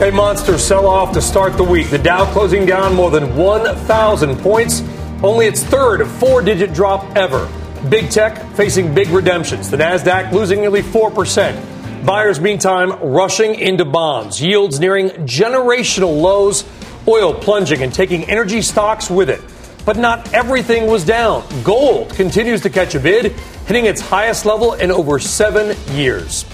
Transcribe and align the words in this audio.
A 0.00 0.10
monster 0.10 0.58
sell 0.58 0.88
off 0.88 1.12
to 1.12 1.22
start 1.22 1.56
the 1.56 1.62
week. 1.62 1.88
The 1.88 1.98
Dow 1.98 2.30
closing 2.32 2.66
down 2.66 2.96
more 2.96 3.12
than 3.12 3.36
1,000 3.36 4.36
points, 4.38 4.82
only 5.22 5.46
its 5.46 5.62
third 5.62 6.04
four 6.04 6.42
digit 6.42 6.74
drop 6.74 7.16
ever. 7.16 7.48
Big 7.88 8.10
tech 8.10 8.44
facing 8.54 8.92
big 8.92 9.08
redemptions. 9.08 9.70
The 9.70 9.76
NASDAQ 9.76 10.32
losing 10.32 10.60
nearly 10.60 10.82
4%. 10.82 12.04
Buyers, 12.04 12.40
meantime, 12.40 12.90
rushing 13.00 13.54
into 13.54 13.84
bonds. 13.84 14.42
Yields 14.42 14.80
nearing 14.80 15.10
generational 15.28 16.20
lows. 16.20 16.64
Oil 17.06 17.32
plunging 17.32 17.82
and 17.82 17.94
taking 17.94 18.24
energy 18.24 18.62
stocks 18.62 19.08
with 19.08 19.30
it. 19.30 19.40
But 19.86 19.96
not 19.96 20.34
everything 20.34 20.86
was 20.86 21.04
down. 21.04 21.44
Gold 21.62 22.10
continues 22.10 22.62
to 22.62 22.68
catch 22.68 22.96
a 22.96 23.00
bid, 23.00 23.32
hitting 23.66 23.86
its 23.86 24.00
highest 24.00 24.44
level 24.44 24.74
in 24.74 24.90
over 24.90 25.20
seven 25.20 25.76
years. 25.96 26.44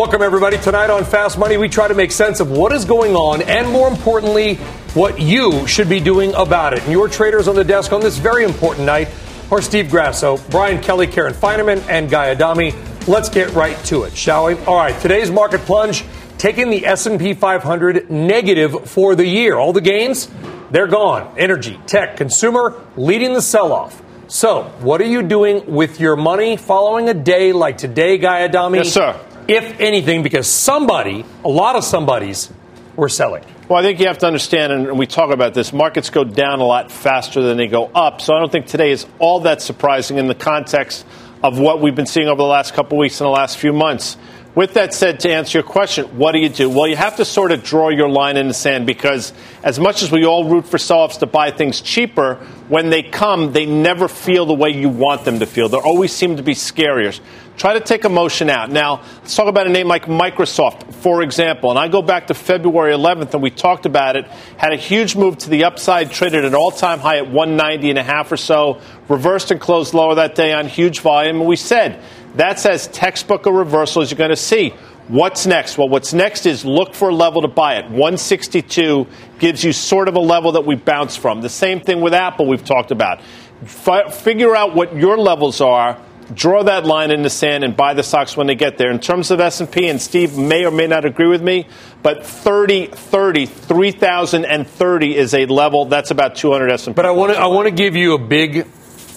Welcome, 0.00 0.22
everybody. 0.22 0.56
Tonight 0.56 0.88
on 0.88 1.04
Fast 1.04 1.36
Money, 1.36 1.58
we 1.58 1.68
try 1.68 1.86
to 1.86 1.92
make 1.92 2.10
sense 2.10 2.40
of 2.40 2.50
what 2.50 2.72
is 2.72 2.86
going 2.86 3.14
on 3.14 3.42
and, 3.42 3.68
more 3.68 3.86
importantly, 3.86 4.54
what 4.94 5.20
you 5.20 5.66
should 5.66 5.90
be 5.90 6.00
doing 6.00 6.32
about 6.32 6.72
it. 6.72 6.82
And 6.84 6.90
your 6.90 7.06
traders 7.06 7.48
on 7.48 7.54
the 7.54 7.64
desk 7.64 7.92
on 7.92 8.00
this 8.00 8.16
very 8.16 8.44
important 8.44 8.86
night 8.86 9.10
are 9.50 9.60
Steve 9.60 9.90
Grasso, 9.90 10.38
Brian 10.48 10.80
Kelly, 10.80 11.06
Karen 11.06 11.34
Finerman, 11.34 11.86
and 11.86 12.08
Guy 12.08 12.30
Adami. 12.30 12.72
Let's 13.06 13.28
get 13.28 13.52
right 13.52 13.76
to 13.84 14.04
it, 14.04 14.16
shall 14.16 14.46
we? 14.46 14.54
All 14.64 14.78
right, 14.78 14.98
today's 15.02 15.30
market 15.30 15.60
plunge 15.66 16.02
taking 16.38 16.70
the 16.70 16.86
S&P 16.86 17.34
500 17.34 18.10
negative 18.10 18.88
for 18.88 19.14
the 19.14 19.26
year. 19.26 19.56
All 19.56 19.74
the 19.74 19.82
gains, 19.82 20.30
they're 20.70 20.86
gone. 20.86 21.30
Energy, 21.36 21.78
tech, 21.86 22.16
consumer 22.16 22.82
leading 22.96 23.34
the 23.34 23.42
sell-off. 23.42 24.02
So, 24.28 24.62
what 24.80 25.02
are 25.02 25.06
you 25.06 25.22
doing 25.22 25.70
with 25.70 26.00
your 26.00 26.16
money 26.16 26.56
following 26.56 27.10
a 27.10 27.14
day 27.14 27.52
like 27.52 27.76
today, 27.76 28.16
Guy 28.16 28.44
Adami? 28.44 28.78
Yes, 28.78 28.94
sir 28.94 29.20
if 29.50 29.80
anything, 29.80 30.22
because 30.22 30.46
somebody, 30.46 31.24
a 31.44 31.48
lot 31.48 31.74
of 31.74 31.82
somebodies, 31.82 32.52
were 32.94 33.08
selling. 33.08 33.44
Well, 33.68 33.80
I 33.80 33.82
think 33.82 33.98
you 33.98 34.06
have 34.06 34.18
to 34.18 34.26
understand, 34.26 34.72
and 34.72 34.96
we 34.96 35.06
talk 35.06 35.32
about 35.32 35.54
this, 35.54 35.72
markets 35.72 36.08
go 36.08 36.22
down 36.22 36.60
a 36.60 36.64
lot 36.64 36.92
faster 36.92 37.42
than 37.42 37.56
they 37.56 37.66
go 37.66 37.86
up. 37.86 38.20
So 38.20 38.32
I 38.32 38.38
don't 38.38 38.52
think 38.52 38.66
today 38.66 38.92
is 38.92 39.06
all 39.18 39.40
that 39.40 39.60
surprising 39.60 40.18
in 40.18 40.28
the 40.28 40.36
context 40.36 41.04
of 41.42 41.58
what 41.58 41.80
we've 41.80 41.96
been 41.96 42.06
seeing 42.06 42.28
over 42.28 42.36
the 42.36 42.48
last 42.48 42.74
couple 42.74 42.96
weeks 42.96 43.20
and 43.20 43.26
the 43.26 43.32
last 43.32 43.58
few 43.58 43.72
months. 43.72 44.16
With 44.52 44.74
that 44.74 44.92
said, 44.92 45.20
to 45.20 45.30
answer 45.30 45.58
your 45.58 45.62
question, 45.62 46.06
what 46.18 46.32
do 46.32 46.38
you 46.38 46.48
do? 46.48 46.68
Well, 46.68 46.88
you 46.88 46.96
have 46.96 47.16
to 47.16 47.24
sort 47.24 47.52
of 47.52 47.62
draw 47.62 47.88
your 47.88 48.08
line 48.08 48.36
in 48.36 48.48
the 48.48 48.54
sand 48.54 48.84
because 48.84 49.32
as 49.62 49.78
much 49.78 50.02
as 50.02 50.10
we 50.10 50.24
all 50.24 50.44
root 50.44 50.66
for 50.66 50.76
sell 50.76 51.06
to 51.06 51.26
buy 51.26 51.52
things 51.52 51.80
cheaper, 51.80 52.34
when 52.68 52.90
they 52.90 53.02
come, 53.02 53.52
they 53.52 53.64
never 53.64 54.08
feel 54.08 54.46
the 54.46 54.54
way 54.54 54.70
you 54.70 54.88
want 54.88 55.24
them 55.24 55.38
to 55.38 55.46
feel. 55.46 55.68
They 55.68 55.78
always 55.78 56.12
seem 56.12 56.36
to 56.36 56.42
be 56.42 56.54
scarier. 56.54 57.18
Try 57.56 57.74
to 57.74 57.80
take 57.80 58.04
emotion 58.04 58.50
out. 58.50 58.70
Now, 58.70 59.02
let's 59.18 59.36
talk 59.36 59.46
about 59.46 59.66
a 59.66 59.70
name 59.70 59.86
like 59.86 60.06
Microsoft, 60.06 60.94
for 60.94 61.22
example. 61.22 61.70
And 61.70 61.78
I 61.78 61.88
go 61.88 62.00
back 62.02 62.28
to 62.28 62.34
February 62.34 62.92
11th, 62.92 63.34
and 63.34 63.42
we 63.42 63.50
talked 63.50 63.86
about 63.86 64.16
it. 64.16 64.26
Had 64.56 64.72
a 64.72 64.76
huge 64.76 65.14
move 65.14 65.38
to 65.38 65.50
the 65.50 65.64
upside, 65.64 66.10
traded 66.10 66.44
an 66.44 66.54
all-time 66.54 67.00
high 67.00 67.18
at 67.18 67.30
190 67.30 67.90
and 67.90 67.98
a 67.98 68.02
half 68.02 68.32
or 68.32 68.36
so, 68.36 68.80
reversed 69.08 69.50
and 69.50 69.60
closed 69.60 69.94
lower 69.94 70.14
that 70.16 70.34
day 70.34 70.52
on 70.52 70.66
huge 70.66 71.00
volume. 71.00 71.40
And 71.40 71.48
we 71.48 71.56
said 71.56 72.02
that's 72.34 72.66
as 72.66 72.88
textbook 72.88 73.46
a 73.46 73.52
reversal 73.52 74.02
as 74.02 74.10
you're 74.10 74.18
going 74.18 74.30
to 74.30 74.36
see. 74.36 74.70
What's 75.08 75.44
next? 75.46 75.76
Well, 75.76 75.88
what's 75.88 76.12
next 76.12 76.46
is 76.46 76.64
look 76.64 76.94
for 76.94 77.08
a 77.08 77.14
level 77.14 77.42
to 77.42 77.48
buy 77.48 77.76
it. 77.76 77.84
162 77.86 79.06
gives 79.40 79.64
you 79.64 79.72
sort 79.72 80.08
of 80.08 80.14
a 80.14 80.20
level 80.20 80.52
that 80.52 80.64
we 80.64 80.76
bounce 80.76 81.16
from. 81.16 81.40
The 81.40 81.48
same 81.48 81.80
thing 81.80 82.00
with 82.00 82.14
Apple 82.14 82.46
we've 82.46 82.64
talked 82.64 82.92
about. 82.92 83.20
F- 83.62 84.14
figure 84.14 84.54
out 84.54 84.74
what 84.74 84.94
your 84.94 85.18
levels 85.18 85.60
are 85.60 86.00
draw 86.34 86.62
that 86.62 86.86
line 86.86 87.10
in 87.10 87.22
the 87.22 87.30
sand 87.30 87.64
and 87.64 87.76
buy 87.76 87.94
the 87.94 88.02
stocks 88.02 88.36
when 88.36 88.46
they 88.46 88.54
get 88.54 88.78
there. 88.78 88.90
In 88.90 89.00
terms 89.00 89.30
of 89.30 89.40
S&P, 89.40 89.88
and 89.88 90.00
Steve 90.00 90.36
may 90.36 90.64
or 90.64 90.70
may 90.70 90.86
not 90.86 91.04
agree 91.04 91.26
with 91.26 91.42
me, 91.42 91.66
but 92.02 92.24
30, 92.24 92.86
30, 92.86 93.46
3,030 93.46 95.16
is 95.16 95.34
a 95.34 95.46
level 95.46 95.86
that's 95.86 96.10
about 96.10 96.36
200 96.36 96.70
S&P. 96.70 96.92
But 96.92 97.06
I 97.06 97.10
want 97.10 97.32
to 97.32 97.38
I 97.38 97.46
want 97.46 97.66
to 97.66 97.72
give 97.72 97.96
you 97.96 98.14
a 98.14 98.18
big 98.18 98.66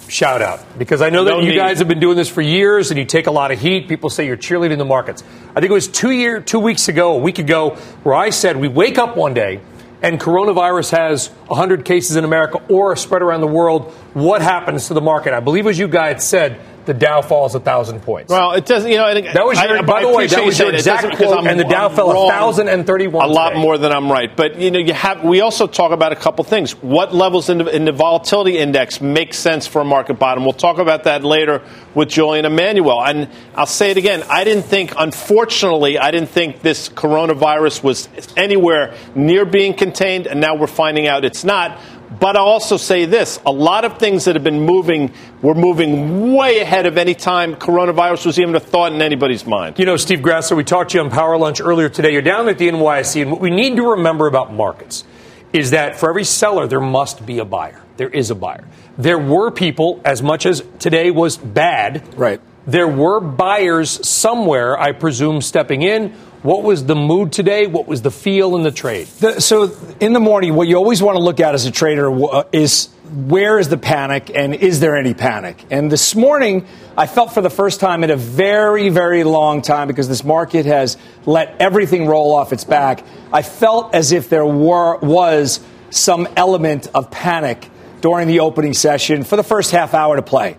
shout 0.09 0.41
out 0.41 0.77
because 0.77 1.01
I 1.01 1.09
know 1.09 1.23
that 1.23 1.31
no 1.31 1.39
you 1.39 1.49
need. 1.51 1.55
guys 1.57 1.79
have 1.79 1.87
been 1.87 1.99
doing 1.99 2.17
this 2.17 2.29
for 2.29 2.41
years 2.41 2.91
and 2.91 2.97
you 2.97 3.05
take 3.05 3.27
a 3.27 3.31
lot 3.31 3.51
of 3.51 3.59
heat. 3.59 3.87
People 3.87 4.09
say 4.09 4.25
you're 4.25 4.37
cheerleading 4.37 4.77
the 4.77 4.85
markets. 4.85 5.23
I 5.55 5.59
think 5.59 5.69
it 5.69 5.73
was 5.73 5.87
two 5.87 6.11
year, 6.11 6.41
two 6.41 6.59
weeks 6.59 6.87
ago, 6.87 7.13
a 7.15 7.19
week 7.19 7.39
ago, 7.39 7.71
where 8.03 8.15
I 8.15 8.29
said 8.29 8.57
we 8.57 8.67
wake 8.67 8.97
up 8.97 9.15
one 9.17 9.33
day 9.33 9.61
and 10.01 10.19
coronavirus 10.19 10.91
has 10.97 11.27
100 11.47 11.85
cases 11.85 12.17
in 12.17 12.25
America 12.25 12.61
or 12.69 12.95
spread 12.95 13.21
around 13.21 13.41
the 13.41 13.47
world. 13.47 13.91
What 14.13 14.41
happens 14.41 14.87
to 14.87 14.93
the 14.93 15.01
market? 15.01 15.33
I 15.33 15.39
believe 15.39 15.65
as 15.65 15.79
you 15.79 15.87
guys 15.87 16.27
said 16.27 16.59
the 16.85 16.93
Dow 16.93 17.21
falls 17.21 17.55
a 17.55 17.59
thousand 17.59 18.01
points. 18.01 18.29
Well, 18.29 18.53
it 18.53 18.65
doesn't. 18.65 18.89
You 18.89 18.97
know, 18.97 19.13
that 19.13 19.45
was 19.45 19.61
your, 19.61 19.77
I, 19.77 19.81
by 19.81 19.99
I 19.99 20.01
the 20.01 20.09
way, 20.09 20.27
that 20.27 20.45
was 20.45 20.59
your 20.59 20.73
exact 20.73 21.15
quote, 21.17 21.47
and 21.47 21.59
the 21.59 21.63
Dow 21.63 21.89
I'm 21.89 21.95
fell 21.95 22.27
a 22.27 22.29
thousand 22.29 22.69
and 22.69 22.85
thirty-one. 22.85 23.29
A 23.29 23.31
lot 23.31 23.55
more 23.55 23.77
than 23.77 23.91
I'm 23.91 24.11
right, 24.11 24.35
but 24.35 24.59
you 24.59 24.71
know, 24.71 24.79
you 24.79 24.93
have. 24.93 25.23
We 25.23 25.41
also 25.41 25.67
talk 25.67 25.91
about 25.91 26.11
a 26.11 26.15
couple 26.15 26.43
things. 26.43 26.73
What 26.81 27.13
levels 27.13 27.49
in 27.49 27.59
the, 27.59 27.65
in 27.67 27.85
the 27.85 27.91
volatility 27.91 28.57
index 28.57 29.01
make 29.01 29.33
sense 29.33 29.67
for 29.67 29.81
a 29.81 29.85
market 29.85 30.15
bottom? 30.15 30.43
We'll 30.43 30.53
talk 30.53 30.77
about 30.77 31.05
that 31.05 31.23
later 31.23 31.61
with 31.95 32.09
Julian 32.09 32.45
Emanuel. 32.45 33.03
And 33.03 33.29
I'll 33.55 33.65
say 33.65 33.91
it 33.91 33.97
again. 33.97 34.23
I 34.29 34.43
didn't 34.43 34.63
think, 34.63 34.93
unfortunately, 34.97 35.97
I 35.97 36.11
didn't 36.11 36.29
think 36.29 36.61
this 36.61 36.89
coronavirus 36.89 37.83
was 37.83 38.09
anywhere 38.35 38.95
near 39.15 39.45
being 39.45 39.73
contained, 39.73 40.27
and 40.27 40.41
now 40.41 40.55
we're 40.55 40.67
finding 40.67 41.07
out 41.07 41.25
it's 41.25 41.43
not. 41.43 41.79
But 42.23 42.37
I'll 42.37 42.45
also 42.45 42.77
say 42.77 43.03
this 43.03 43.37
a 43.45 43.51
lot 43.51 43.83
of 43.83 43.97
things 43.97 44.23
that 44.23 44.37
have 44.37 44.45
been 44.45 44.61
moving 44.61 45.11
were 45.41 45.53
moving 45.53 46.33
way 46.33 46.61
ahead 46.61 46.85
of 46.85 46.97
any 46.97 47.15
time 47.15 47.53
coronavirus 47.53 48.27
was 48.27 48.39
even 48.39 48.55
a 48.55 48.61
thought 48.61 48.93
in 48.93 49.01
anybody's 49.01 49.45
mind. 49.45 49.77
You 49.77 49.85
know, 49.85 49.97
Steve 49.97 50.21
Grasso, 50.21 50.55
we 50.55 50.63
talked 50.63 50.91
to 50.91 50.99
you 50.99 51.03
on 51.03 51.09
Power 51.09 51.37
Lunch 51.37 51.59
earlier 51.59 51.89
today. 51.89 52.13
You're 52.13 52.21
down 52.21 52.47
at 52.47 52.57
the 52.57 52.69
NYSE, 52.69 53.23
and 53.23 53.29
what 53.29 53.41
we 53.41 53.49
need 53.49 53.75
to 53.75 53.91
remember 53.91 54.27
about 54.27 54.53
markets 54.53 55.03
is 55.51 55.71
that 55.71 55.99
for 55.99 56.09
every 56.09 56.23
seller, 56.23 56.65
there 56.65 56.79
must 56.79 57.25
be 57.25 57.39
a 57.39 57.45
buyer. 57.45 57.83
There 57.97 58.07
is 58.07 58.31
a 58.31 58.35
buyer. 58.35 58.65
There 58.97 59.19
were 59.19 59.51
people, 59.51 59.99
as 60.05 60.23
much 60.23 60.45
as 60.45 60.63
today 60.79 61.11
was 61.11 61.35
bad. 61.35 62.17
Right. 62.17 62.39
There 62.65 62.87
were 62.87 63.19
buyers 63.19 64.07
somewhere, 64.07 64.79
I 64.79 64.93
presume, 64.93 65.41
stepping 65.41 65.81
in 65.81 66.15
what 66.43 66.61
was 66.61 66.85
the 66.85 66.95
mood 66.95 67.31
today? 67.31 67.67
What 67.67 67.87
was 67.87 68.01
the 68.01 68.11
feel 68.11 68.57
in 68.57 68.63
the 68.63 68.71
trade? 68.71 69.07
The, 69.07 69.39
so, 69.39 69.75
in 70.01 70.11
the 70.11 70.19
morning, 70.19 70.55
what 70.55 70.67
you 70.67 70.75
always 70.75 71.01
want 71.01 71.15
to 71.15 71.23
look 71.23 71.39
at 71.39 71.55
as 71.55 71.65
a 71.65 71.71
trader 71.71 72.11
uh, 72.11 72.43
is 72.51 72.89
where 73.13 73.59
is 73.59 73.69
the 73.69 73.77
panic 73.77 74.29
and 74.35 74.53
is 74.53 74.81
there 74.81 74.97
any 74.97 75.13
panic? 75.13 75.63
And 75.71 75.89
this 75.89 76.15
morning, 76.15 76.67
I 76.97 77.07
felt 77.07 77.33
for 77.33 77.39
the 77.39 77.49
first 77.49 77.79
time 77.79 78.03
in 78.03 78.09
a 78.09 78.17
very, 78.17 78.89
very 78.89 79.23
long 79.23 79.61
time 79.61 79.87
because 79.87 80.09
this 80.09 80.25
market 80.25 80.65
has 80.65 80.97
let 81.25 81.55
everything 81.61 82.07
roll 82.07 82.35
off 82.35 82.51
its 82.51 82.65
back. 82.65 83.05
I 83.31 83.41
felt 83.41 83.95
as 83.95 84.11
if 84.11 84.27
there 84.27 84.45
were, 84.45 84.97
was 84.97 85.61
some 85.91 86.27
element 86.35 86.87
of 86.93 87.09
panic 87.09 87.69
during 88.01 88.27
the 88.27 88.41
opening 88.41 88.73
session 88.73 89.23
for 89.23 89.37
the 89.37 89.43
first 89.43 89.71
half 89.71 89.93
hour 89.93 90.17
to 90.17 90.21
play. 90.21 90.57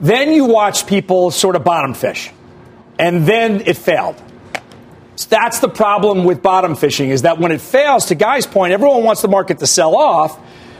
Then 0.00 0.32
you 0.32 0.46
watch 0.46 0.88
people 0.88 1.30
sort 1.30 1.54
of 1.54 1.62
bottom 1.62 1.94
fish, 1.94 2.32
and 2.98 3.26
then 3.26 3.60
it 3.60 3.76
failed. 3.76 4.20
That's 5.26 5.60
the 5.60 5.68
problem 5.68 6.24
with 6.24 6.42
bottom 6.42 6.76
fishing 6.76 7.10
is 7.10 7.22
that 7.22 7.38
when 7.38 7.52
it 7.52 7.60
fails, 7.60 8.06
to 8.06 8.14
Guy's 8.14 8.46
point, 8.46 8.72
everyone 8.72 9.04
wants 9.04 9.22
the 9.22 9.28
market 9.28 9.58
to 9.58 9.66
sell 9.66 9.96
off. 9.96 10.38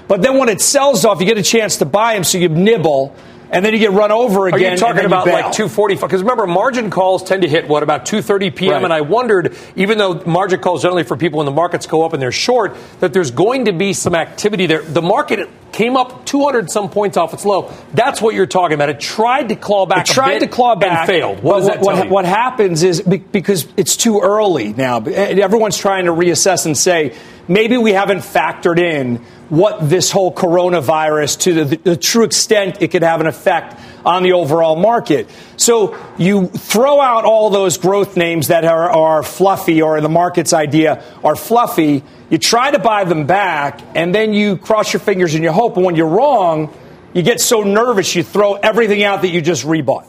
But 0.09 0.23
then 0.23 0.39
when 0.39 0.49
it 0.49 0.61
sells 0.61 1.05
off, 1.05 1.21
you 1.21 1.27
get 1.27 1.39
a 1.39 1.43
chance 1.43 1.77
to 1.79 1.85
buy 1.85 2.15
them, 2.15 2.25
so 2.25 2.39
you 2.39 2.49
nibble 2.49 3.15
and 3.51 3.65
then 3.65 3.73
you 3.73 3.79
get 3.79 3.93
run 3.93 4.13
over 4.13 4.47
again. 4.47 4.73
Are 4.73 4.73
you 4.73 4.77
talking 4.77 5.05
about 5.05 5.27
you 5.27 5.33
like 5.33 5.53
245? 5.53 6.09
Because 6.09 6.23
remember, 6.23 6.47
margin 6.47 6.91
calls 6.91 7.23
tend 7.23 7.43
to 7.43 7.49
hit 7.49 7.69
what 7.69 7.83
about 7.83 8.07
2:30 8.07 8.55
p.m. 8.55 8.73
Right. 8.73 8.85
And 8.85 8.93
I 8.93 9.01
wondered, 9.01 9.57
even 9.77 9.99
though 9.99 10.23
margin 10.25 10.61
calls 10.61 10.83
generally 10.83 11.05
for 11.05 11.17
people 11.17 11.39
when 11.39 11.47
the 11.47 11.53
markets 11.53 11.87
go 11.87 12.05
up 12.05 12.13
and 12.13 12.23
they're 12.23 12.33
short, 12.33 12.77
that 13.01 13.13
there's 13.13 13.31
going 13.31 13.67
to 13.67 13.73
be 13.73 13.93
some 13.93 14.15
activity 14.15 14.67
there. 14.67 14.83
The 14.83 15.03
market 15.03 15.49
came 15.73 15.97
up 15.97 16.27
200 16.27 16.71
some 16.71 16.91
points 16.91 17.17
off 17.17 17.35
its 17.35 17.45
low. 17.45 17.73
That's 17.95 18.21
what 18.21 18.35
you're 18.35 18.47
talking 18.47 18.75
about. 18.75 18.89
It 18.89 19.01
tried 19.01 19.49
to 19.49 19.57
claw 19.57 19.87
back. 19.87 20.09
It 20.09 20.13
tried 20.13 20.41
to 20.41 20.47
claw 20.47 20.77
back 20.77 21.01
and 21.01 21.07
failed. 21.07 21.43
What, 21.43 21.63
what, 21.63 21.81
what, 21.81 22.09
what 22.09 22.25
happens 22.25 22.83
is 22.83 23.03
because 23.03 23.67
it's 23.77 23.97
too 23.97 24.21
early 24.21 24.73
now. 24.73 24.99
Everyone's 24.99 25.79
trying 25.79 26.07
to 26.07 26.13
reassess 26.13 26.67
and 26.67 26.77
say 26.77 27.17
maybe 27.51 27.77
we 27.77 27.93
haven't 27.93 28.21
factored 28.21 28.79
in 28.79 29.17
what 29.51 29.91
this 29.91 30.13
whole 30.13 30.33
coronavirus 30.33 31.41
to 31.41 31.65
the, 31.65 31.77
the, 31.77 31.97
true 31.97 32.23
extent 32.23 32.81
it 32.81 32.93
could 32.93 33.03
have 33.03 33.21
an 33.21 33.27
effect 33.27 33.79
on 34.07 34.23
the 34.23 34.33
overall 34.33 34.77
market. 34.77 35.29
So 35.57 35.99
you 36.17 36.47
throw 36.47 37.01
out 37.01 37.25
all 37.25 37.51
those 37.51 37.77
growth 37.77 38.17
names 38.17 38.49
that 38.49 38.65
are, 38.65 38.89
are 38.89 39.25
fluffy 39.25 39.83
or 39.83 40.01
the 40.01 40.09
market's 40.09 40.53
idea 40.53 41.05
are 41.25 41.35
fluffy. 41.35 42.05
You 42.31 42.39
try 42.39 42.71
to 42.71 42.79
buy 42.79 43.03
them 43.03 43.27
back 43.27 43.81
and 43.97 44.15
then 44.15 44.33
you 44.33 44.57
cross 44.57 44.93
your 44.93 45.01
fingers 45.01 45.35
and 45.35 45.43
you 45.43 45.51
hope. 45.51 45.77
And 45.77 45.85
when 45.85 45.97
you're 45.97 46.07
wrong, 46.07 46.73
you 47.13 47.23
get 47.23 47.41
so 47.41 47.65
nervous 47.65 48.15
you 48.15 48.23
throw 48.23 48.55
everything 48.55 49.03
out 49.03 49.23
that 49.23 49.29
you 49.29 49.43
just 49.43 49.67
rebought. 49.67 50.07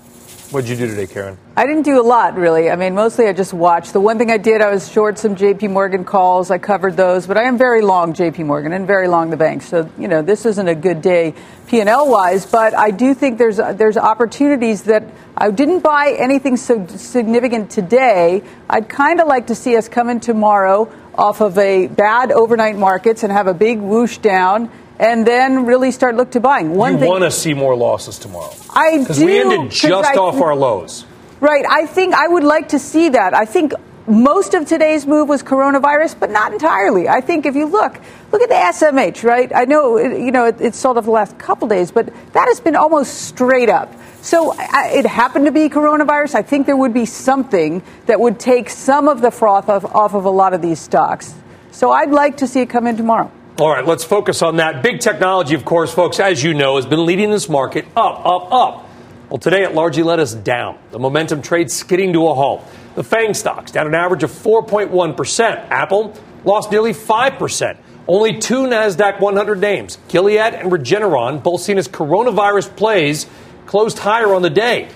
What 0.51 0.65
did 0.65 0.77
you 0.77 0.85
do 0.85 0.93
today, 0.93 1.07
Karen? 1.07 1.37
I 1.55 1.65
didn't 1.65 1.83
do 1.83 2.01
a 2.01 2.03
lot, 2.03 2.35
really. 2.35 2.69
I 2.69 2.75
mean, 2.75 2.93
mostly 2.93 3.25
I 3.25 3.31
just 3.31 3.53
watched. 3.53 3.93
The 3.93 4.01
one 4.01 4.17
thing 4.17 4.29
I 4.29 4.37
did, 4.37 4.59
I 4.59 4.69
was 4.69 4.91
short 4.91 5.17
some 5.17 5.37
J.P. 5.37 5.69
Morgan 5.69 6.03
calls. 6.03 6.51
I 6.51 6.57
covered 6.57 6.97
those, 6.97 7.25
but 7.25 7.37
I 7.37 7.43
am 7.43 7.57
very 7.57 7.81
long 7.81 8.13
J.P. 8.13 8.43
Morgan 8.43 8.73
and 8.73 8.85
very 8.85 9.07
long 9.07 9.29
the 9.29 9.37
bank. 9.37 9.61
So, 9.61 9.89
you 9.97 10.09
know, 10.09 10.21
this 10.21 10.45
isn't 10.45 10.67
a 10.67 10.75
good 10.75 11.01
day 11.01 11.35
P&L 11.67 12.09
wise, 12.09 12.45
but 12.45 12.73
I 12.73 12.91
do 12.91 13.13
think 13.13 13.37
there's 13.37 13.55
there's 13.55 13.95
opportunities 13.95 14.83
that 14.83 15.05
I 15.37 15.51
didn't 15.51 15.79
buy 15.79 16.17
anything 16.19 16.57
so 16.57 16.85
significant 16.85 17.71
today. 17.71 18.43
I'd 18.69 18.89
kind 18.89 19.21
of 19.21 19.29
like 19.29 19.47
to 19.47 19.55
see 19.55 19.77
us 19.77 19.87
come 19.87 20.09
in 20.09 20.19
tomorrow 20.19 20.91
off 21.15 21.39
of 21.39 21.57
a 21.57 21.87
bad 21.87 22.33
overnight 22.33 22.75
markets 22.75 23.23
and 23.23 23.31
have 23.31 23.47
a 23.47 23.53
big 23.53 23.79
whoosh 23.79 24.17
down 24.17 24.69
and 25.01 25.25
then 25.25 25.65
really 25.65 25.91
start 25.91 26.15
look 26.15 26.31
to 26.31 26.39
buying. 26.39 26.75
One 26.75 26.99
you 26.99 27.07
want 27.07 27.23
to 27.23 27.31
see 27.31 27.55
more 27.55 27.75
losses 27.75 28.19
tomorrow? 28.19 28.53
I 28.69 28.97
do 28.97 28.99
because 28.99 29.19
we 29.19 29.39
ended 29.39 29.71
just 29.71 30.11
I, 30.11 30.15
off 30.15 30.39
our 30.39 30.55
lows. 30.55 31.05
Right. 31.39 31.65
I 31.67 31.87
think 31.87 32.13
I 32.13 32.27
would 32.27 32.43
like 32.43 32.69
to 32.69 32.79
see 32.79 33.09
that. 33.09 33.33
I 33.33 33.45
think 33.45 33.73
most 34.05 34.53
of 34.53 34.67
today's 34.67 35.07
move 35.07 35.27
was 35.27 35.41
coronavirus, 35.41 36.19
but 36.19 36.29
not 36.29 36.53
entirely. 36.53 37.09
I 37.09 37.19
think 37.19 37.47
if 37.47 37.55
you 37.55 37.65
look, 37.65 37.99
look 38.31 38.43
at 38.43 38.49
the 38.49 38.85
SMH, 38.85 39.23
right? 39.23 39.51
I 39.55 39.65
know 39.65 39.97
you 39.97 40.31
know 40.31 40.45
it, 40.45 40.61
it's 40.61 40.77
sold 40.77 40.99
off 40.99 41.05
the 41.05 41.11
last 41.11 41.37
couple 41.39 41.67
days, 41.67 41.91
but 41.91 42.05
that 42.33 42.47
has 42.47 42.59
been 42.59 42.75
almost 42.75 43.23
straight 43.23 43.69
up. 43.69 43.91
So 44.21 44.53
I, 44.55 44.91
it 44.93 45.07
happened 45.07 45.45
to 45.45 45.51
be 45.51 45.67
coronavirus. 45.67 46.35
I 46.35 46.43
think 46.43 46.67
there 46.67 46.77
would 46.77 46.93
be 46.93 47.07
something 47.07 47.81
that 48.05 48.19
would 48.19 48.39
take 48.39 48.69
some 48.69 49.07
of 49.07 49.21
the 49.21 49.31
froth 49.31 49.67
off, 49.67 49.83
off 49.83 50.13
of 50.13 50.25
a 50.25 50.29
lot 50.29 50.53
of 50.53 50.61
these 50.61 50.79
stocks. 50.79 51.33
So 51.71 51.89
I'd 51.89 52.11
like 52.11 52.37
to 52.37 52.47
see 52.47 52.59
it 52.59 52.69
come 52.69 52.85
in 52.85 52.97
tomorrow. 52.97 53.31
All 53.59 53.69
right, 53.69 53.85
let's 53.85 54.03
focus 54.03 54.41
on 54.41 54.55
that. 54.55 54.81
Big 54.81 55.01
technology, 55.01 55.55
of 55.55 55.65
course, 55.65 55.93
folks, 55.93 56.19
as 56.19 56.41
you 56.41 56.53
know, 56.53 56.77
has 56.77 56.85
been 56.85 57.05
leading 57.05 57.29
this 57.31 57.49
market 57.49 57.85
up, 57.95 58.25
up, 58.25 58.51
up. 58.51 58.89
Well, 59.29 59.37
today 59.39 59.63
it 59.63 59.75
largely 59.75 60.03
led 60.03 60.19
us 60.19 60.33
down. 60.33 60.79
The 60.91 60.99
momentum 60.99 61.41
trade 61.41 61.69
skidding 61.69 62.13
to 62.13 62.27
a 62.27 62.33
halt. 62.33 62.65
The 62.95 63.03
FANG 63.03 63.33
stocks 63.33 63.71
down 63.71 63.87
an 63.87 63.93
average 63.93 64.23
of 64.23 64.31
4.1%. 64.31 65.69
Apple 65.69 66.13
lost 66.43 66.71
nearly 66.71 66.93
5%. 66.93 67.77
Only 68.07 68.39
two 68.39 68.63
NASDAQ 68.63 69.19
100 69.19 69.59
names, 69.59 69.97
Gilead 70.07 70.55
and 70.55 70.71
Regeneron, 70.71 71.43
both 71.43 71.61
seen 71.61 71.77
as 71.77 71.87
coronavirus 71.87 72.75
plays, 72.75 73.27
closed 73.67 73.99
higher 73.99 74.33
on 74.33 74.41
the 74.41 74.49
day. 74.49 74.89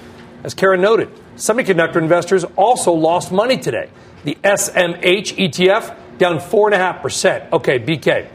As 0.44 0.54
Karen 0.54 0.82
noted, 0.82 1.10
semiconductor 1.36 1.98
investors 1.98 2.44
also 2.56 2.94
lost 2.94 3.32
money 3.32 3.58
today. 3.58 3.90
The 4.24 4.38
SMH 4.44 5.36
ETF 5.50 5.96
down 6.18 6.40
4.5%. 6.40 7.52
Okay, 7.52 7.80
BK. 7.80 8.28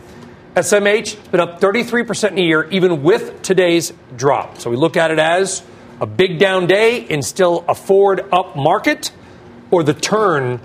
SMH 0.60 1.14
has 1.14 1.28
been 1.28 1.40
up 1.40 1.58
33% 1.58 2.32
in 2.32 2.38
a 2.38 2.42
year, 2.42 2.68
even 2.70 3.02
with 3.02 3.40
today's 3.40 3.94
drop. 4.14 4.58
So 4.58 4.68
we 4.68 4.76
look 4.76 4.98
at 4.98 5.10
it 5.10 5.18
as 5.18 5.62
a 6.02 6.06
big 6.06 6.38
down 6.38 6.66
day 6.66 6.98
in 7.00 7.22
still 7.22 7.64
a 7.66 7.74
forward 7.74 8.28
up 8.30 8.56
market, 8.56 9.10
or 9.70 9.82
the 9.82 9.94
turn 9.94 10.60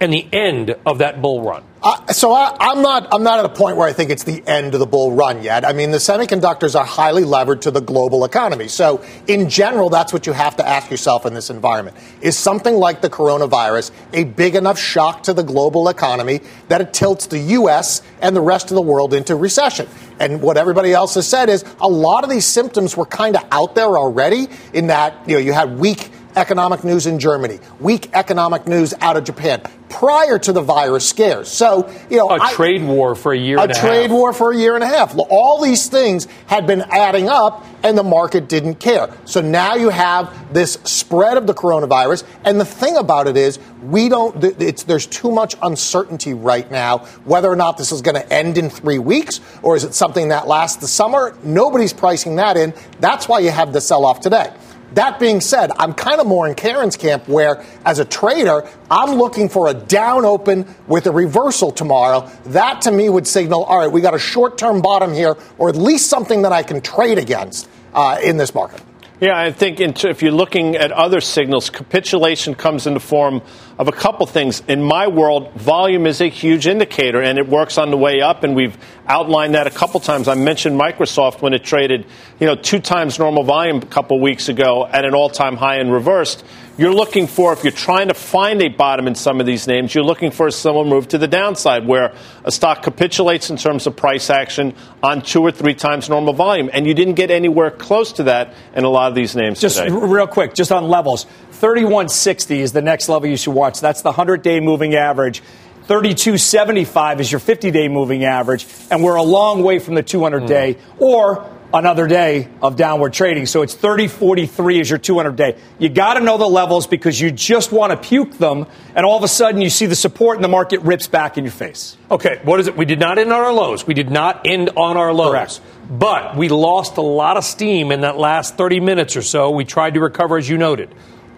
and 0.00 0.12
the 0.12 0.26
end 0.32 0.76
of 0.84 0.98
that 0.98 1.22
bull 1.22 1.42
run. 1.42 1.62
Uh, 1.82 2.12
so 2.12 2.32
I, 2.32 2.72
am 2.72 2.82
not 2.82 3.06
I'm 3.12 3.22
not 3.22 3.38
at 3.38 3.44
a 3.44 3.48
point 3.48 3.76
where 3.76 3.86
I 3.86 3.92
think 3.92 4.10
it's 4.10 4.24
the 4.24 4.42
end 4.46 4.74
of 4.74 4.80
the 4.80 4.86
bull 4.86 5.12
run 5.12 5.44
yet. 5.44 5.64
I 5.64 5.72
mean, 5.72 5.92
the 5.92 5.98
semiconductors 5.98 6.74
are 6.74 6.84
highly 6.84 7.22
levered 7.22 7.62
to 7.62 7.70
the 7.70 7.80
global 7.80 8.24
economy. 8.24 8.66
So 8.66 9.04
in 9.28 9.48
general, 9.48 9.88
that's 9.88 10.12
what 10.12 10.26
you 10.26 10.32
have 10.32 10.56
to 10.56 10.66
ask 10.66 10.90
yourself 10.90 11.26
in 11.26 11.34
this 11.34 11.48
environment: 11.48 11.96
is 12.20 12.36
something 12.36 12.74
like 12.74 13.02
the 13.02 13.10
coronavirus 13.10 13.92
a 14.12 14.24
big 14.24 14.56
enough 14.56 14.78
shock 14.78 15.22
to 15.24 15.32
the 15.32 15.44
global 15.44 15.88
economy 15.88 16.40
that 16.68 16.80
it 16.80 16.92
tilts 16.92 17.26
the 17.28 17.38
U.S. 17.38 18.02
and 18.20 18.34
the 18.34 18.40
rest 18.40 18.70
of 18.70 18.74
the 18.74 18.82
world 18.82 19.14
into 19.14 19.36
recession? 19.36 19.86
And 20.18 20.42
what 20.42 20.56
everybody 20.56 20.92
else 20.92 21.14
has 21.14 21.28
said 21.28 21.48
is 21.48 21.64
a 21.80 21.88
lot 21.88 22.24
of 22.24 22.30
these 22.30 22.46
symptoms 22.46 22.96
were 22.96 23.06
kind 23.06 23.36
of 23.36 23.44
out 23.52 23.74
there 23.74 23.96
already. 23.96 24.48
In 24.72 24.88
that 24.88 25.28
you 25.28 25.34
know 25.34 25.40
you 25.40 25.52
had 25.52 25.78
weak 25.78 26.10
economic 26.36 26.84
news 26.84 27.06
in 27.06 27.18
Germany, 27.18 27.58
weak 27.80 28.10
economic 28.12 28.66
news 28.66 28.94
out 29.00 29.16
of 29.16 29.24
Japan 29.24 29.62
prior 29.88 30.38
to 30.38 30.52
the 30.52 30.60
virus 30.60 31.08
scares. 31.08 31.48
So, 31.48 31.90
you 32.10 32.18
know, 32.18 32.30
a 32.30 32.38
I, 32.40 32.52
trade 32.52 32.82
war 32.82 33.14
for 33.14 33.32
a 33.32 33.38
year 33.38 33.58
a 33.58 33.72
trade 33.72 34.10
war 34.10 34.32
for 34.32 34.52
a 34.52 34.56
year 34.56 34.74
and 34.74 34.84
a 34.84 34.86
half. 34.86 35.16
All 35.16 35.62
these 35.62 35.88
things 35.88 36.26
had 36.46 36.66
been 36.66 36.82
adding 36.82 37.28
up 37.28 37.64
and 37.82 37.96
the 37.96 38.02
market 38.02 38.48
didn't 38.48 38.76
care. 38.76 39.14
So 39.24 39.40
now 39.40 39.74
you 39.74 39.88
have 39.88 40.52
this 40.52 40.74
spread 40.84 41.36
of 41.36 41.46
the 41.46 41.54
coronavirus 41.54 42.24
and 42.44 42.60
the 42.60 42.64
thing 42.64 42.96
about 42.96 43.28
it 43.28 43.36
is 43.36 43.58
we 43.82 44.08
don't 44.08 44.38
there's 44.40 45.06
too 45.06 45.30
much 45.30 45.54
uncertainty 45.62 46.34
right 46.34 46.68
now 46.70 46.98
whether 47.24 47.48
or 47.48 47.56
not 47.56 47.78
this 47.78 47.92
is 47.92 48.02
going 48.02 48.16
to 48.16 48.32
end 48.32 48.58
in 48.58 48.68
3 48.68 48.98
weeks 48.98 49.40
or 49.62 49.76
is 49.76 49.84
it 49.84 49.94
something 49.94 50.28
that 50.28 50.46
lasts 50.46 50.78
the 50.78 50.88
summer? 50.88 51.36
Nobody's 51.42 51.92
pricing 51.92 52.36
that 52.36 52.56
in. 52.56 52.74
That's 53.00 53.28
why 53.28 53.38
you 53.38 53.50
have 53.50 53.72
the 53.72 53.80
sell 53.80 54.04
off 54.04 54.20
today. 54.20 54.52
That 54.96 55.20
being 55.20 55.42
said, 55.42 55.72
I'm 55.76 55.92
kind 55.92 56.22
of 56.22 56.26
more 56.26 56.48
in 56.48 56.54
Karen's 56.54 56.96
camp 56.96 57.28
where, 57.28 57.62
as 57.84 57.98
a 57.98 58.04
trader, 58.06 58.66
I'm 58.90 59.18
looking 59.18 59.50
for 59.50 59.68
a 59.68 59.74
down 59.74 60.24
open 60.24 60.66
with 60.86 61.06
a 61.06 61.10
reversal 61.10 61.70
tomorrow. 61.70 62.30
That 62.46 62.80
to 62.82 62.90
me 62.90 63.10
would 63.10 63.26
signal, 63.26 63.64
all 63.64 63.78
right, 63.78 63.92
we 63.92 64.00
got 64.00 64.14
a 64.14 64.18
short 64.18 64.56
term 64.56 64.80
bottom 64.80 65.12
here, 65.12 65.36
or 65.58 65.68
at 65.68 65.76
least 65.76 66.08
something 66.08 66.42
that 66.42 66.52
I 66.52 66.62
can 66.62 66.80
trade 66.80 67.18
against 67.18 67.68
uh, 67.92 68.18
in 68.24 68.38
this 68.38 68.54
market. 68.54 68.80
Yeah, 69.18 69.38
I 69.38 69.50
think 69.50 69.80
if 69.80 70.20
you're 70.20 70.30
looking 70.30 70.76
at 70.76 70.92
other 70.92 71.22
signals, 71.22 71.70
capitulation 71.70 72.54
comes 72.54 72.86
in 72.86 72.92
the 72.92 73.00
form 73.00 73.40
of 73.78 73.88
a 73.88 73.92
couple 73.92 74.26
things. 74.26 74.62
In 74.68 74.82
my 74.82 75.06
world, 75.06 75.54
volume 75.54 76.06
is 76.06 76.20
a 76.20 76.28
huge 76.28 76.66
indicator, 76.66 77.22
and 77.22 77.38
it 77.38 77.48
works 77.48 77.78
on 77.78 77.90
the 77.90 77.96
way 77.96 78.20
up, 78.20 78.44
and 78.44 78.54
we've 78.54 78.76
outlined 79.06 79.54
that 79.54 79.66
a 79.66 79.70
couple 79.70 80.00
times. 80.00 80.28
I 80.28 80.34
mentioned 80.34 80.78
Microsoft 80.78 81.40
when 81.40 81.54
it 81.54 81.64
traded, 81.64 82.04
you 82.38 82.46
know, 82.46 82.56
two 82.56 82.78
times 82.78 83.18
normal 83.18 83.42
volume 83.42 83.78
a 83.78 83.86
couple 83.86 84.20
weeks 84.20 84.50
ago 84.50 84.86
at 84.86 85.06
an 85.06 85.14
all-time 85.14 85.56
high 85.56 85.76
and 85.76 85.90
reversed 85.90 86.44
you're 86.78 86.94
looking 86.94 87.26
for, 87.26 87.52
if 87.52 87.64
you're 87.64 87.72
trying 87.72 88.08
to 88.08 88.14
find 88.14 88.60
a 88.62 88.68
bottom 88.68 89.06
in 89.06 89.14
some 89.14 89.40
of 89.40 89.46
these 89.46 89.66
names, 89.66 89.94
you're 89.94 90.04
looking 90.04 90.30
for 90.30 90.46
a 90.46 90.52
similar 90.52 90.84
move 90.84 91.08
to 91.08 91.18
the 91.18 91.28
downside 91.28 91.86
where 91.86 92.14
a 92.44 92.50
stock 92.50 92.82
capitulates 92.82 93.48
in 93.48 93.56
terms 93.56 93.86
of 93.86 93.96
price 93.96 94.28
action 94.28 94.74
on 95.02 95.22
two 95.22 95.42
or 95.42 95.50
three 95.50 95.74
times 95.74 96.08
normal 96.08 96.34
volume. 96.34 96.68
And 96.72 96.86
you 96.86 96.92
didn't 96.92 97.14
get 97.14 97.30
anywhere 97.30 97.70
close 97.70 98.12
to 98.14 98.24
that 98.24 98.54
in 98.74 98.84
a 98.84 98.88
lot 98.88 99.08
of 99.08 99.14
these 99.14 99.34
names 99.34 99.60
just 99.60 99.78
today. 99.78 99.90
real 99.90 100.26
quick, 100.26 100.54
just 100.54 100.70
on 100.70 100.88
levels. 100.88 101.24
3160 101.52 102.60
is 102.60 102.72
the 102.72 102.82
next 102.82 103.08
level 103.08 103.28
you 103.28 103.36
should 103.38 103.54
watch. 103.54 103.80
That's 103.80 104.02
the 104.02 104.10
100 104.10 104.42
day 104.42 104.60
moving 104.60 104.94
average. 104.94 105.42
3275 105.86 107.20
is 107.20 107.30
your 107.30 107.38
50 107.38 107.70
day 107.70 107.88
moving 107.88 108.24
average, 108.24 108.66
and 108.90 109.04
we're 109.04 109.14
a 109.14 109.22
long 109.22 109.62
way 109.62 109.78
from 109.78 109.94
the 109.94 110.02
200 110.02 110.46
day. 110.46 110.74
Mm. 110.74 111.00
Or 111.00 111.55
another 111.78 112.06
day 112.06 112.48
of 112.62 112.76
downward 112.76 113.12
trading. 113.12 113.46
So 113.46 113.62
it's 113.62 113.74
3043 113.74 114.80
is 114.80 114.90
your 114.90 114.98
200 114.98 115.36
day. 115.36 115.56
You 115.78 115.88
got 115.88 116.14
to 116.14 116.20
know 116.20 116.38
the 116.38 116.46
levels 116.46 116.86
because 116.86 117.20
you 117.20 117.30
just 117.30 117.70
want 117.72 117.90
to 117.90 117.96
puke 117.96 118.38
them, 118.38 118.66
and 118.94 119.04
all 119.04 119.16
of 119.16 119.22
a 119.22 119.28
sudden 119.28 119.60
you 119.60 119.70
see 119.70 119.86
the 119.86 119.94
support 119.94 120.36
and 120.36 120.44
the 120.44 120.48
market 120.48 120.80
rips 120.80 121.06
back 121.06 121.36
in 121.36 121.44
your 121.44 121.52
face. 121.52 121.96
Okay, 122.10 122.40
what 122.44 122.60
is 122.60 122.68
it? 122.68 122.76
We 122.76 122.84
did 122.84 122.98
not 122.98 123.18
end 123.18 123.32
on 123.32 123.40
our 123.40 123.52
lows. 123.52 123.86
We 123.86 123.94
did 123.94 124.10
not 124.10 124.46
end 124.46 124.70
on 124.76 124.96
our 124.96 125.12
lows. 125.12 125.30
Correct. 125.30 125.60
But 125.90 126.36
we 126.36 126.48
lost 126.48 126.96
a 126.96 127.02
lot 127.02 127.36
of 127.36 127.44
steam 127.44 127.92
in 127.92 128.00
that 128.00 128.16
last 128.16 128.56
30 128.56 128.80
minutes 128.80 129.16
or 129.16 129.22
so. 129.22 129.50
We 129.50 129.64
tried 129.64 129.94
to 129.94 130.00
recover, 130.00 130.38
as 130.38 130.48
you 130.48 130.58
noted. 130.58 130.88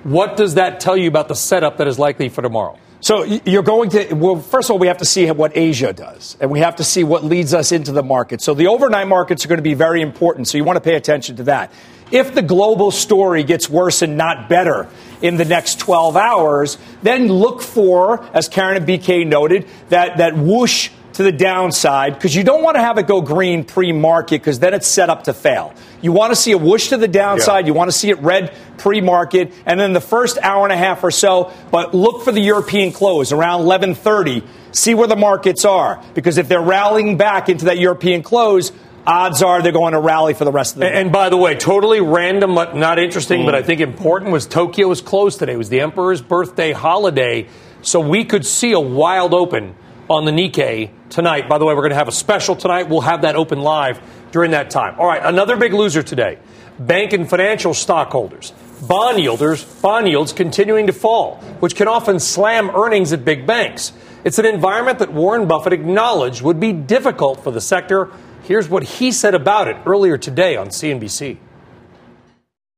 What 0.04 0.36
does 0.36 0.54
that 0.54 0.80
tell 0.80 0.96
you 0.96 1.08
about 1.08 1.28
the 1.28 1.34
setup 1.34 1.78
that 1.78 1.88
is 1.88 1.98
likely 1.98 2.28
for 2.28 2.42
tomorrow? 2.42 2.78
So 3.00 3.22
you're 3.22 3.62
going 3.62 3.90
to, 3.90 4.14
well, 4.14 4.40
first 4.40 4.68
of 4.68 4.72
all, 4.72 4.78
we 4.80 4.88
have 4.88 4.98
to 4.98 5.04
see 5.04 5.30
what 5.30 5.56
Asia 5.56 5.92
does, 5.92 6.36
and 6.40 6.50
we 6.50 6.58
have 6.58 6.76
to 6.76 6.84
see 6.84 7.04
what 7.04 7.22
leads 7.22 7.54
us 7.54 7.70
into 7.70 7.92
the 7.92 8.02
market. 8.02 8.40
So 8.40 8.54
the 8.54 8.66
overnight 8.66 9.06
markets 9.06 9.44
are 9.44 9.48
going 9.48 9.58
to 9.58 9.62
be 9.62 9.74
very 9.74 10.02
important, 10.02 10.48
so 10.48 10.58
you 10.58 10.64
want 10.64 10.76
to 10.76 10.80
pay 10.80 10.96
attention 10.96 11.36
to 11.36 11.44
that. 11.44 11.72
If 12.10 12.34
the 12.34 12.42
global 12.42 12.90
story 12.90 13.44
gets 13.44 13.68
worse 13.68 14.02
and 14.02 14.16
not 14.16 14.48
better 14.48 14.88
in 15.22 15.36
the 15.36 15.44
next 15.44 15.78
12 15.78 16.16
hours, 16.16 16.78
then 17.02 17.28
look 17.28 17.62
for, 17.62 18.24
as 18.34 18.48
Karen 18.48 18.78
and 18.78 18.86
BK 18.86 19.26
noted, 19.26 19.68
that, 19.90 20.16
that 20.16 20.36
whoosh 20.36 20.90
to 21.18 21.24
the 21.24 21.32
downside 21.32 22.14
because 22.14 22.36
you 22.36 22.44
don't 22.44 22.62
want 22.62 22.76
to 22.76 22.80
have 22.80 22.96
it 22.96 23.08
go 23.08 23.20
green 23.20 23.64
pre 23.64 23.90
market 23.90 24.40
because 24.40 24.60
then 24.60 24.72
it's 24.72 24.86
set 24.86 25.10
up 25.10 25.24
to 25.24 25.34
fail. 25.34 25.74
You 26.00 26.12
want 26.12 26.30
to 26.30 26.36
see 26.36 26.52
a 26.52 26.58
whoosh 26.58 26.90
to 26.90 26.96
the 26.96 27.08
downside. 27.08 27.64
Yeah. 27.64 27.72
You 27.72 27.74
want 27.74 27.90
to 27.90 27.98
see 27.98 28.10
it 28.10 28.20
red 28.20 28.54
pre 28.76 29.00
market. 29.00 29.52
And 29.66 29.80
then 29.80 29.94
the 29.94 30.00
first 30.00 30.38
hour 30.40 30.62
and 30.62 30.72
a 30.72 30.76
half 30.76 31.02
or 31.02 31.10
so, 31.10 31.52
but 31.72 31.92
look 31.92 32.22
for 32.22 32.30
the 32.30 32.40
European 32.40 32.92
close 32.92 33.32
around 33.32 33.66
1130. 33.66 34.44
See 34.70 34.94
where 34.94 35.08
the 35.08 35.16
markets 35.16 35.64
are 35.64 36.00
because 36.14 36.38
if 36.38 36.46
they're 36.46 36.60
rallying 36.60 37.16
back 37.16 37.48
into 37.48 37.64
that 37.64 37.78
European 37.78 38.22
close, 38.22 38.70
odds 39.04 39.42
are 39.42 39.60
they're 39.60 39.72
going 39.72 39.94
to 39.94 40.00
rally 40.00 40.34
for 40.34 40.44
the 40.44 40.52
rest 40.52 40.76
of 40.76 40.78
the 40.82 40.88
day. 40.88 41.00
And 41.00 41.10
by 41.10 41.30
the 41.30 41.36
way, 41.36 41.56
totally 41.56 42.00
random, 42.00 42.54
but 42.54 42.76
not 42.76 43.00
interesting, 43.00 43.40
mm. 43.40 43.44
but 43.46 43.56
I 43.56 43.64
think 43.64 43.80
important 43.80 44.30
was 44.30 44.46
Tokyo 44.46 44.86
was 44.86 45.00
closed 45.00 45.40
today. 45.40 45.54
It 45.54 45.58
was 45.58 45.68
the 45.68 45.80
emperor's 45.80 46.22
birthday 46.22 46.70
holiday, 46.70 47.48
so 47.82 47.98
we 47.98 48.24
could 48.24 48.46
see 48.46 48.70
a 48.70 48.78
wild 48.78 49.34
open 49.34 49.74
on 50.08 50.24
the 50.24 50.30
Nikkei 50.30 50.90
tonight. 51.10 51.48
By 51.48 51.58
the 51.58 51.64
way, 51.64 51.74
we're 51.74 51.82
going 51.82 51.90
to 51.90 51.96
have 51.96 52.08
a 52.08 52.12
special 52.12 52.56
tonight. 52.56 52.88
We'll 52.88 53.02
have 53.02 53.22
that 53.22 53.36
open 53.36 53.60
live 53.60 54.00
during 54.30 54.52
that 54.52 54.70
time. 54.70 54.98
All 54.98 55.06
right, 55.06 55.22
another 55.22 55.56
big 55.56 55.72
loser 55.72 56.02
today 56.02 56.38
bank 56.78 57.12
and 57.12 57.28
financial 57.28 57.74
stockholders. 57.74 58.52
Bond 58.86 59.18
yielders, 59.18 59.82
bond 59.82 60.06
yields 60.06 60.32
continuing 60.32 60.86
to 60.86 60.92
fall, 60.92 61.36
which 61.58 61.74
can 61.74 61.88
often 61.88 62.20
slam 62.20 62.70
earnings 62.70 63.12
at 63.12 63.24
big 63.24 63.46
banks. 63.46 63.92
It's 64.24 64.38
an 64.38 64.46
environment 64.46 65.00
that 65.00 65.12
Warren 65.12 65.48
Buffett 65.48 65.72
acknowledged 65.72 66.42
would 66.42 66.60
be 66.60 66.72
difficult 66.72 67.42
for 67.42 67.50
the 67.50 67.60
sector. 67.60 68.10
Here's 68.44 68.68
what 68.68 68.84
he 68.84 69.10
said 69.10 69.34
about 69.34 69.68
it 69.68 69.76
earlier 69.86 70.16
today 70.16 70.56
on 70.56 70.68
CNBC. 70.68 71.38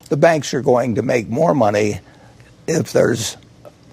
The 0.09 0.17
banks 0.17 0.55
are 0.55 0.63
going 0.63 0.95
to 0.97 1.03
make 1.03 1.29
more 1.29 1.55
money 1.55 2.01
if 2.67 2.93
there's 2.93 3.37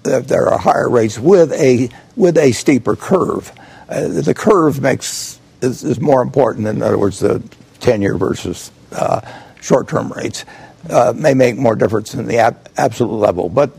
if 0.04 0.26
there 0.26 0.48
are 0.48 0.58
higher 0.58 0.88
rates 0.88 1.18
with 1.18 1.52
a 1.52 1.90
with 2.18 2.36
a 2.36 2.52
steeper 2.52 2.96
curve. 2.96 3.52
Uh, 3.88 4.08
the 4.08 4.34
curve 4.34 4.82
makes 4.82 5.38
is, 5.62 5.82
is, 5.82 6.00
more 6.00 6.20
important. 6.20 6.66
In 6.66 6.82
other 6.82 6.98
words, 6.98 7.20
the 7.20 7.42
ten 7.80 8.02
year 8.02 8.18
versus 8.18 8.70
uh, 8.92 9.20
short 9.60 9.88
term 9.88 10.12
rates 10.12 10.44
uh, 10.90 11.14
may 11.16 11.32
make 11.32 11.56
more 11.56 11.74
difference 11.76 12.14
in 12.14 12.26
the 12.26 12.38
ab- 12.38 12.68
absolute 12.76 13.16
level. 13.16 13.48
But 13.48 13.70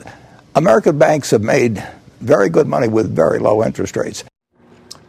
American 0.56 0.98
banks 0.98 1.32
have 1.32 1.42
made 1.42 1.86
very 2.22 2.50
good 2.50 2.68
money 2.68 2.88
with 2.88 3.16
very 3.16 3.40
low 3.40 3.64
interest 3.64 3.96
rates. 3.96 4.24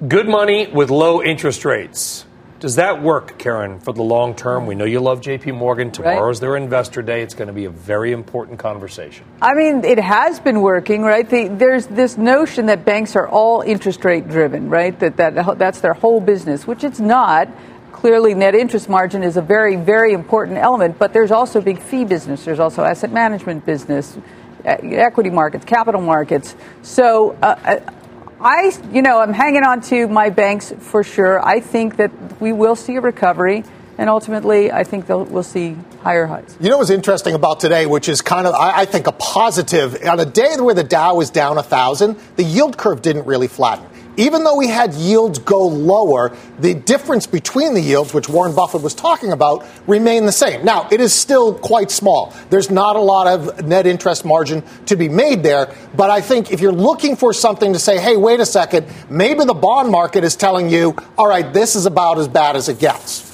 Good 0.07 0.29
money 0.29 0.67
with 0.67 0.91
low 0.91 1.23
interest 1.23 1.65
rates. 1.65 2.25
Does 2.61 2.77
that 2.77 3.03
work, 3.03 3.39
Karen, 3.39 3.81
for 3.81 3.95
the 3.95 4.03
long 4.03 4.35
term? 4.35 4.67
We 4.67 4.75
know 4.75 4.85
you 4.85 5.01
love 5.01 5.23
JP 5.23 5.57
Morgan. 5.57 5.91
Tomorrow's 5.91 6.37
right. 6.37 6.41
their 6.43 6.57
investor 6.59 7.01
day. 7.01 7.23
It's 7.23 7.33
going 7.33 7.49
to 7.49 7.55
be 7.55 7.65
a 7.65 7.71
very 7.71 8.13
important 8.13 8.59
conversation. 8.59 9.25
I 9.41 9.55
mean, 9.55 9.83
it 9.83 9.99
has 9.99 10.41
been 10.41 10.61
working, 10.61 11.01
right? 11.01 11.29
The, 11.29 11.49
there's 11.49 11.87
this 11.87 12.19
notion 12.19 12.67
that 12.67 12.85
banks 12.85 13.17
are 13.17 13.27
all 13.27 13.63
interest 13.63 14.05
rate 14.05 14.29
driven, 14.29 14.69
right? 14.69 14.99
That, 15.01 15.17
that 15.17 15.57
that's 15.57 15.81
their 15.81 15.95
whole 15.95 16.21
business, 16.21 16.67
which 16.67 16.85
it's 16.85 17.01
not. 17.01 17.49
Clearly, 17.93 18.35
net 18.35 18.55
interest 18.55 18.91
margin 18.91 19.23
is 19.23 19.39
a 19.39 19.43
very, 19.43 19.77
very 19.77 20.13
important 20.13 20.59
element, 20.59 20.99
but 20.99 21.15
there's 21.15 21.31
also 21.31 21.63
big 21.63 21.81
fee 21.81 22.05
business. 22.05 22.45
There's 22.45 22.61
also 22.61 22.85
asset 22.85 23.11
management 23.11 23.65
business, 23.65 24.19
equity 24.67 25.31
markets, 25.31 25.65
capital 25.65 26.03
markets. 26.03 26.55
So, 26.83 27.39
uh, 27.41 27.57
uh 27.65 27.93
I, 28.43 28.73
you 28.91 29.03
know, 29.03 29.21
I'm 29.21 29.35
hanging 29.35 29.65
on 29.65 29.83
to 29.83 30.09
my 30.09 30.31
banks 30.31 30.73
for 30.79 31.05
sure. 31.05 31.45
I 31.45 31.61
think 31.61 31.97
that 31.97 32.11
we 32.41 32.53
will 32.53 32.75
see 32.75 32.97
a 32.97 33.01
recovery, 33.01 33.65
and 33.99 34.09
ultimately, 34.09 34.73
I 34.73 34.83
think 34.83 35.09
we'll 35.09 35.43
see 35.43 35.77
higher 36.03 36.25
highs. 36.25 36.57
You 36.59 36.71
know 36.71 36.79
what's 36.79 36.89
interesting 36.89 37.35
about 37.35 37.61
today, 37.61 37.85
which 37.85 38.09
is 38.09 38.23
kind 38.23 38.47
of, 38.47 38.55
I, 38.55 38.81
I 38.81 38.85
think, 38.87 39.07
a 39.07 39.13
positive. 39.13 39.95
On 40.07 40.19
a 40.19 40.25
day 40.25 40.57
where 40.59 40.75
the 40.75 40.85
Dow 40.85 41.17
was 41.17 41.29
down 41.29 41.59
a 41.59 41.63
thousand, 41.63 42.19
the 42.37 42.43
yield 42.43 42.79
curve 42.79 43.03
didn't 43.03 43.27
really 43.27 43.49
flatten 43.49 43.90
even 44.17 44.45
though 44.45 44.57
we 44.57 44.69
had 44.69 44.95
yields 44.95 45.39
go 45.39 45.67
lower, 45.67 46.37
the 46.59 46.75
difference 46.75 47.27
between 47.27 47.75
the 47.75 47.81
yields, 47.81 48.13
which 48.13 48.29
Warren 48.29 48.55
Buffett 48.55 48.83
was 48.83 48.95
talking 48.95 49.33
about, 49.33 49.65
remained 49.87 50.29
the 50.29 50.33
same. 50.33 50.65
Now, 50.65 50.89
it 50.91 51.01
is 51.01 51.13
still 51.13 51.55
quite 51.55 51.91
small. 51.91 52.35
There's 52.51 52.71
not 52.71 52.97
a 52.97 53.01
lot 53.01 53.27
of 53.27 53.67
net 53.67 53.87
interest 53.87 54.25
margin 54.25 54.63
to 54.87 54.97
be 54.97 55.09
made 55.09 55.43
there. 55.43 55.75
But 55.97 56.11
I 56.11 56.21
think 56.21 56.53
if 56.53 56.61
you're 56.61 56.73
looking 56.73 57.17
for 57.17 57.33
something 57.33 57.73
to 57.73 57.79
say, 57.79 57.99
hey, 57.99 58.17
wait 58.17 58.41
a 58.41 58.47
second, 58.47 58.87
maybe 59.09 59.45
the 59.45 59.55
bond 59.55 59.91
market 59.91 60.25
is 60.25 60.37
telling 60.37 60.69
you, 60.69 60.97
all 61.17 61.29
right, 61.29 61.53
this 61.53 61.77
is 61.77 61.87
about 61.87 62.19
as 62.19 62.29
bad 62.29 62.57
as 62.57 62.69
it 62.69 62.79
gets. 62.79 63.27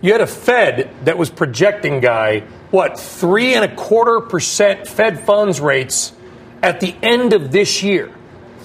You 0.00 0.12
had 0.12 0.20
a 0.20 0.26
Fed 0.26 0.90
that 1.04 1.18
was 1.18 1.28
projecting, 1.28 2.00
Guy, 2.00 2.40
what, 2.70 3.00
three 3.00 3.54
and 3.54 3.64
a 3.64 3.74
quarter 3.74 4.20
percent 4.20 4.86
Fed 4.86 5.24
funds 5.24 5.60
rates 5.60 6.12
at 6.62 6.80
the 6.80 6.94
end 7.02 7.32
of 7.32 7.50
this 7.50 7.82
year. 7.82 8.12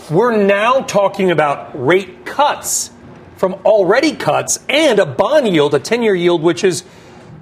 We're 0.09 0.35
now 0.35 0.81
talking 0.81 1.31
about 1.31 1.71
rate 1.81 2.25
cuts 2.25 2.91
from 3.37 3.53
already 3.65 4.13
cuts 4.15 4.59
and 4.67 4.99
a 4.99 5.05
bond 5.05 5.47
yield, 5.47 5.73
a 5.73 5.79
10 5.79 6.03
year 6.03 6.13
yield, 6.13 6.41
which 6.41 6.65
is 6.65 6.83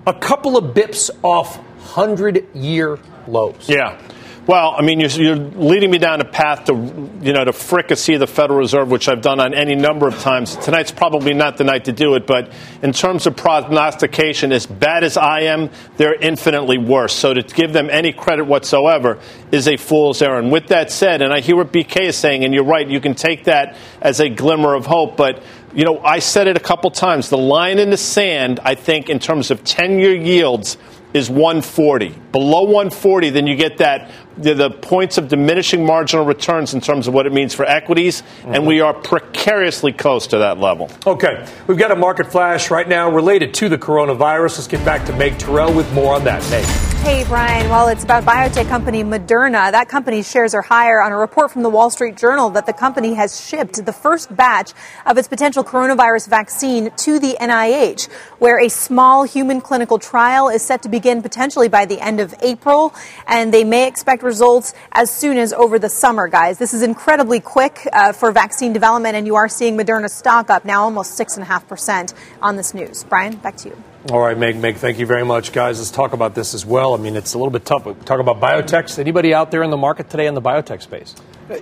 a 0.05 0.13
couple 0.13 0.57
of 0.57 0.75
bips 0.75 1.09
off 1.23 1.57
100 1.57 2.55
year 2.55 2.99
lows. 3.27 3.67
Yeah. 3.67 3.99
Well, 4.47 4.73
I 4.75 4.81
mean, 4.81 4.99
you're, 4.99 5.09
you're, 5.09 5.35
leading 5.35 5.91
me 5.91 5.99
down 5.99 6.19
a 6.19 6.25
path 6.25 6.65
to, 6.65 6.73
you 7.21 7.31
know, 7.31 7.45
to 7.45 7.53
fricassee 7.53 8.17
the 8.17 8.25
Federal 8.25 8.57
Reserve, 8.57 8.89
which 8.89 9.07
I've 9.07 9.21
done 9.21 9.39
on 9.39 9.53
any 9.53 9.75
number 9.75 10.07
of 10.07 10.19
times. 10.19 10.55
Tonight's 10.55 10.91
probably 10.91 11.35
not 11.35 11.57
the 11.57 11.63
night 11.63 11.85
to 11.85 11.91
do 11.91 12.15
it, 12.15 12.25
but 12.25 12.51
in 12.81 12.91
terms 12.91 13.27
of 13.27 13.35
prognostication, 13.35 14.51
as 14.51 14.65
bad 14.65 15.03
as 15.03 15.15
I 15.15 15.41
am, 15.41 15.69
they're 15.97 16.15
infinitely 16.15 16.79
worse. 16.79 17.13
So 17.13 17.35
to 17.35 17.43
give 17.43 17.71
them 17.71 17.87
any 17.91 18.13
credit 18.13 18.45
whatsoever 18.45 19.19
is 19.51 19.67
a 19.67 19.77
fool's 19.77 20.23
errand. 20.23 20.51
With 20.51 20.67
that 20.67 20.89
said, 20.89 21.21
and 21.21 21.31
I 21.31 21.41
hear 21.41 21.55
what 21.55 21.71
BK 21.71 22.07
is 22.07 22.17
saying, 22.17 22.43
and 22.43 22.51
you're 22.51 22.63
right, 22.63 22.87
you 22.87 22.99
can 22.99 23.13
take 23.13 23.43
that 23.43 23.77
as 24.01 24.19
a 24.19 24.27
glimmer 24.27 24.73
of 24.73 24.87
hope, 24.87 25.17
but 25.17 25.43
you 25.75 25.85
know, 25.85 25.99
I 25.99 26.17
said 26.17 26.47
it 26.47 26.57
a 26.57 26.61
couple 26.61 26.89
times. 26.89 27.29
The 27.29 27.37
line 27.37 27.77
in 27.77 27.91
the 27.91 27.97
sand, 27.97 28.59
I 28.63 28.73
think, 28.73 29.09
in 29.09 29.19
terms 29.19 29.51
of 29.51 29.63
10 29.63 29.99
year 29.99 30.15
yields, 30.15 30.77
is 31.13 31.29
140. 31.29 32.09
Below 32.31 32.63
140, 32.63 33.29
then 33.31 33.47
you 33.47 33.55
get 33.55 33.77
that 33.77 34.09
the, 34.41 34.53
the, 34.53 34.69
points 34.69 35.17
of 35.17 35.27
diminishing 35.27 35.85
marginal 35.85 36.25
returns 36.25 36.73
in 36.73 36.81
terms 36.81 37.07
of 37.07 37.13
what 37.13 37.25
it 37.25 37.33
means 37.33 37.53
for 37.53 37.65
equities, 37.65 38.21
mm-hmm. 38.21 38.55
and 38.55 38.67
we 38.67 38.81
are 38.81 38.93
precariously 38.93 39.93
close 39.93 40.27
to 40.27 40.39
that 40.39 40.57
level. 40.57 40.89
Okay, 41.05 41.47
we've 41.67 41.77
got 41.77 41.91
a 41.91 41.95
market 41.95 42.31
flash 42.31 42.71
right 42.71 42.87
now 42.87 43.09
related 43.09 43.53
to 43.55 43.69
the 43.69 43.77
coronavirus. 43.77 44.57
Let's 44.57 44.67
get 44.67 44.83
back 44.83 45.05
to 45.07 45.15
Meg 45.15 45.37
Terrell 45.37 45.73
with 45.73 45.91
more 45.93 46.15
on 46.15 46.23
that. 46.25 46.41
Meg. 46.49 46.91
Hey, 47.01 47.23
Brian. 47.23 47.67
Well, 47.67 47.87
it's 47.87 48.03
about 48.03 48.25
biotech 48.25 48.67
company 48.67 49.03
Moderna. 49.03 49.71
That 49.71 49.89
company's 49.89 50.29
shares 50.29 50.53
are 50.53 50.61
higher 50.61 51.01
on 51.01 51.11
a 51.11 51.17
report 51.17 51.49
from 51.49 51.63
the 51.63 51.69
Wall 51.69 51.89
Street 51.89 52.15
Journal 52.15 52.51
that 52.51 52.67
the 52.67 52.73
company 52.73 53.15
has 53.15 53.43
shipped 53.43 53.83
the 53.83 53.91
first 53.91 54.33
batch 54.35 54.73
of 55.07 55.17
its 55.17 55.27
potential 55.27 55.63
coronavirus 55.63 56.29
vaccine 56.29 56.91
to 56.97 57.17
the 57.17 57.35
NIH, 57.41 58.07
where 58.37 58.59
a 58.59 58.69
small 58.69 59.23
human 59.23 59.61
clinical 59.61 59.97
trial 59.97 60.47
is 60.47 60.61
set 60.61 60.83
to 60.83 60.89
begin 60.89 61.23
potentially 61.23 61.67
by 61.67 61.85
the 61.85 61.99
end 61.99 62.19
of 62.19 62.35
April, 62.43 62.93
and 63.25 63.51
they 63.51 63.63
may 63.63 63.87
expect 63.87 64.21
results 64.31 64.73
as 64.93 65.11
soon 65.13 65.37
as 65.37 65.51
over 65.51 65.77
the 65.77 65.89
summer, 65.89 66.29
guys. 66.29 66.57
This 66.57 66.73
is 66.73 66.83
incredibly 66.83 67.41
quick 67.41 67.85
uh, 67.91 68.13
for 68.13 68.31
vaccine 68.31 68.71
development, 68.71 69.17
and 69.17 69.27
you 69.27 69.35
are 69.35 69.49
seeing 69.49 69.77
Moderna 69.77 70.09
stock 70.09 70.49
up 70.49 70.63
now 70.63 70.83
almost 70.83 71.19
6.5% 71.19 72.13
on 72.41 72.55
this 72.55 72.73
news. 72.73 73.03
Brian, 73.03 73.35
back 73.35 73.57
to 73.57 73.69
you. 73.69 73.83
All 74.09 74.21
right, 74.21 74.37
Meg, 74.37 74.55
Meg, 74.55 74.77
thank 74.77 74.99
you 74.99 75.05
very 75.05 75.25
much, 75.25 75.51
guys. 75.51 75.79
Let's 75.79 75.91
talk 75.91 76.13
about 76.13 76.33
this 76.33 76.53
as 76.53 76.65
well. 76.65 76.93
I 76.93 76.97
mean, 76.97 77.17
it's 77.17 77.33
a 77.33 77.37
little 77.37 77.51
bit 77.51 77.65
tough. 77.65 77.85
We 77.85 77.93
talk 77.93 78.21
about 78.21 78.39
biotechs. 78.39 78.97
Anybody 78.97 79.33
out 79.33 79.51
there 79.51 79.63
in 79.63 79.69
the 79.69 79.77
market 79.77 80.09
today 80.09 80.27
in 80.27 80.33
the 80.33 80.41
biotech 80.41 80.81
space? 80.81 81.13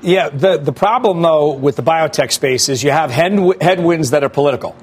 Yeah, 0.04 0.30
the, 0.30 0.58
the 0.58 0.72
problem, 0.72 1.24
though, 1.24 1.54
with 1.54 1.76
the 1.76 1.84
biotech 1.84 2.32
space 2.32 2.70
is 2.70 2.84
you 2.84 2.92
have 2.92 3.10
headwinds 3.10 4.12
that 4.12 4.24
are 4.24 4.30
political. 4.30 4.76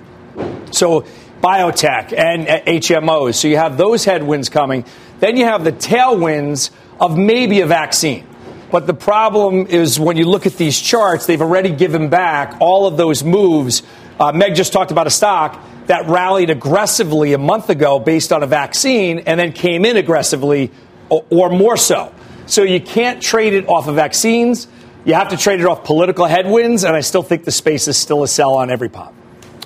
So, 0.72 1.06
biotech 1.40 2.12
and 2.12 2.46
HMOs. 2.46 3.36
So, 3.36 3.46
you 3.46 3.56
have 3.56 3.78
those 3.78 4.04
headwinds 4.04 4.48
coming. 4.48 4.84
Then 5.20 5.36
you 5.36 5.44
have 5.44 5.64
the 5.64 5.72
tailwinds 5.72 6.70
of 7.00 7.16
maybe 7.16 7.60
a 7.60 7.66
vaccine. 7.66 8.26
But 8.70 8.86
the 8.86 8.94
problem 8.94 9.66
is 9.66 9.98
when 9.98 10.16
you 10.16 10.24
look 10.24 10.46
at 10.46 10.56
these 10.56 10.78
charts, 10.78 11.26
they've 11.26 11.40
already 11.40 11.70
given 11.70 12.08
back 12.08 12.56
all 12.60 12.86
of 12.86 12.96
those 12.96 13.22
moves. 13.22 13.82
Uh, 14.18 14.32
Meg 14.32 14.54
just 14.54 14.72
talked 14.72 14.90
about 14.90 15.06
a 15.06 15.10
stock 15.10 15.62
that 15.86 16.08
rallied 16.08 16.50
aggressively 16.50 17.32
a 17.32 17.38
month 17.38 17.70
ago 17.70 17.98
based 17.98 18.32
on 18.32 18.42
a 18.42 18.46
vaccine 18.46 19.20
and 19.20 19.38
then 19.38 19.52
came 19.52 19.84
in 19.84 19.96
aggressively 19.96 20.72
or, 21.08 21.24
or 21.30 21.50
more 21.50 21.76
so. 21.76 22.12
So 22.46 22.62
you 22.62 22.80
can't 22.80 23.22
trade 23.22 23.52
it 23.52 23.68
off 23.68 23.86
of 23.86 23.94
vaccines. 23.94 24.66
You 25.04 25.14
have 25.14 25.28
to 25.28 25.36
trade 25.36 25.60
it 25.60 25.66
off 25.66 25.84
political 25.84 26.24
headwinds, 26.24 26.82
and 26.82 26.96
I 26.96 27.00
still 27.00 27.22
think 27.22 27.44
the 27.44 27.52
space 27.52 27.86
is 27.86 27.96
still 27.96 28.24
a 28.24 28.28
sell 28.28 28.54
on 28.54 28.70
every 28.70 28.88
pop. 28.88 29.14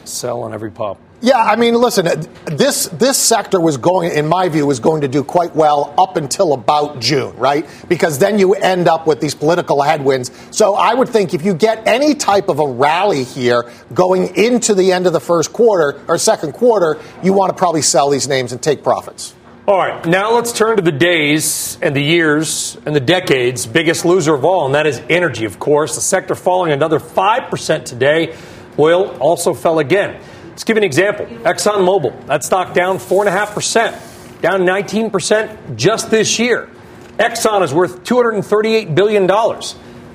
Sell 0.04 0.42
on 0.42 0.52
every 0.52 0.70
pop. 0.70 0.98
Yeah, 1.22 1.36
I 1.36 1.54
mean, 1.56 1.74
listen, 1.74 2.06
this 2.46 2.86
this 2.86 3.18
sector 3.18 3.60
was 3.60 3.76
going, 3.76 4.10
in 4.12 4.26
my 4.26 4.48
view, 4.48 4.66
was 4.66 4.80
going 4.80 5.02
to 5.02 5.08
do 5.08 5.22
quite 5.22 5.54
well 5.54 5.92
up 5.98 6.16
until 6.16 6.54
about 6.54 6.98
June, 6.98 7.36
right? 7.36 7.68
Because 7.90 8.18
then 8.18 8.38
you 8.38 8.54
end 8.54 8.88
up 8.88 9.06
with 9.06 9.20
these 9.20 9.34
political 9.34 9.82
headwinds. 9.82 10.30
So 10.50 10.74
I 10.74 10.94
would 10.94 11.10
think 11.10 11.34
if 11.34 11.44
you 11.44 11.52
get 11.52 11.86
any 11.86 12.14
type 12.14 12.48
of 12.48 12.58
a 12.58 12.66
rally 12.66 13.24
here 13.24 13.70
going 13.92 14.34
into 14.34 14.74
the 14.74 14.92
end 14.92 15.06
of 15.06 15.12
the 15.12 15.20
first 15.20 15.52
quarter 15.52 16.00
or 16.08 16.16
second 16.16 16.52
quarter, 16.52 16.98
you 17.22 17.34
want 17.34 17.50
to 17.50 17.58
probably 17.58 17.82
sell 17.82 18.08
these 18.08 18.26
names 18.26 18.52
and 18.52 18.62
take 18.62 18.82
profits. 18.82 19.34
All 19.66 19.76
right, 19.76 20.02
now 20.06 20.34
let's 20.34 20.52
turn 20.52 20.78
to 20.78 20.82
the 20.82 20.90
days 20.90 21.76
and 21.82 21.94
the 21.94 22.02
years 22.02 22.78
and 22.86 22.96
the 22.96 23.00
decades 23.00 23.66
biggest 23.66 24.06
loser 24.06 24.32
of 24.32 24.46
all, 24.46 24.64
and 24.64 24.74
that 24.74 24.86
is 24.86 25.02
energy, 25.10 25.44
of 25.44 25.58
course. 25.58 25.96
The 25.96 26.00
sector 26.00 26.34
falling 26.34 26.72
another 26.72 26.98
5% 26.98 27.84
today. 27.84 28.34
Oil 28.78 29.14
also 29.18 29.52
fell 29.52 29.80
again. 29.80 30.18
Let's 30.60 30.66
give 30.66 30.76
an 30.76 30.84
example. 30.84 31.24
ExxonMobil, 31.24 32.26
that 32.26 32.44
stock 32.44 32.74
down 32.74 32.98
4.5%, 32.98 34.42
down 34.42 34.60
19% 34.60 35.74
just 35.74 36.10
this 36.10 36.38
year. 36.38 36.68
Exxon 37.16 37.62
is 37.62 37.72
worth 37.72 38.04
$238 38.04 38.94
billion, 38.94 39.26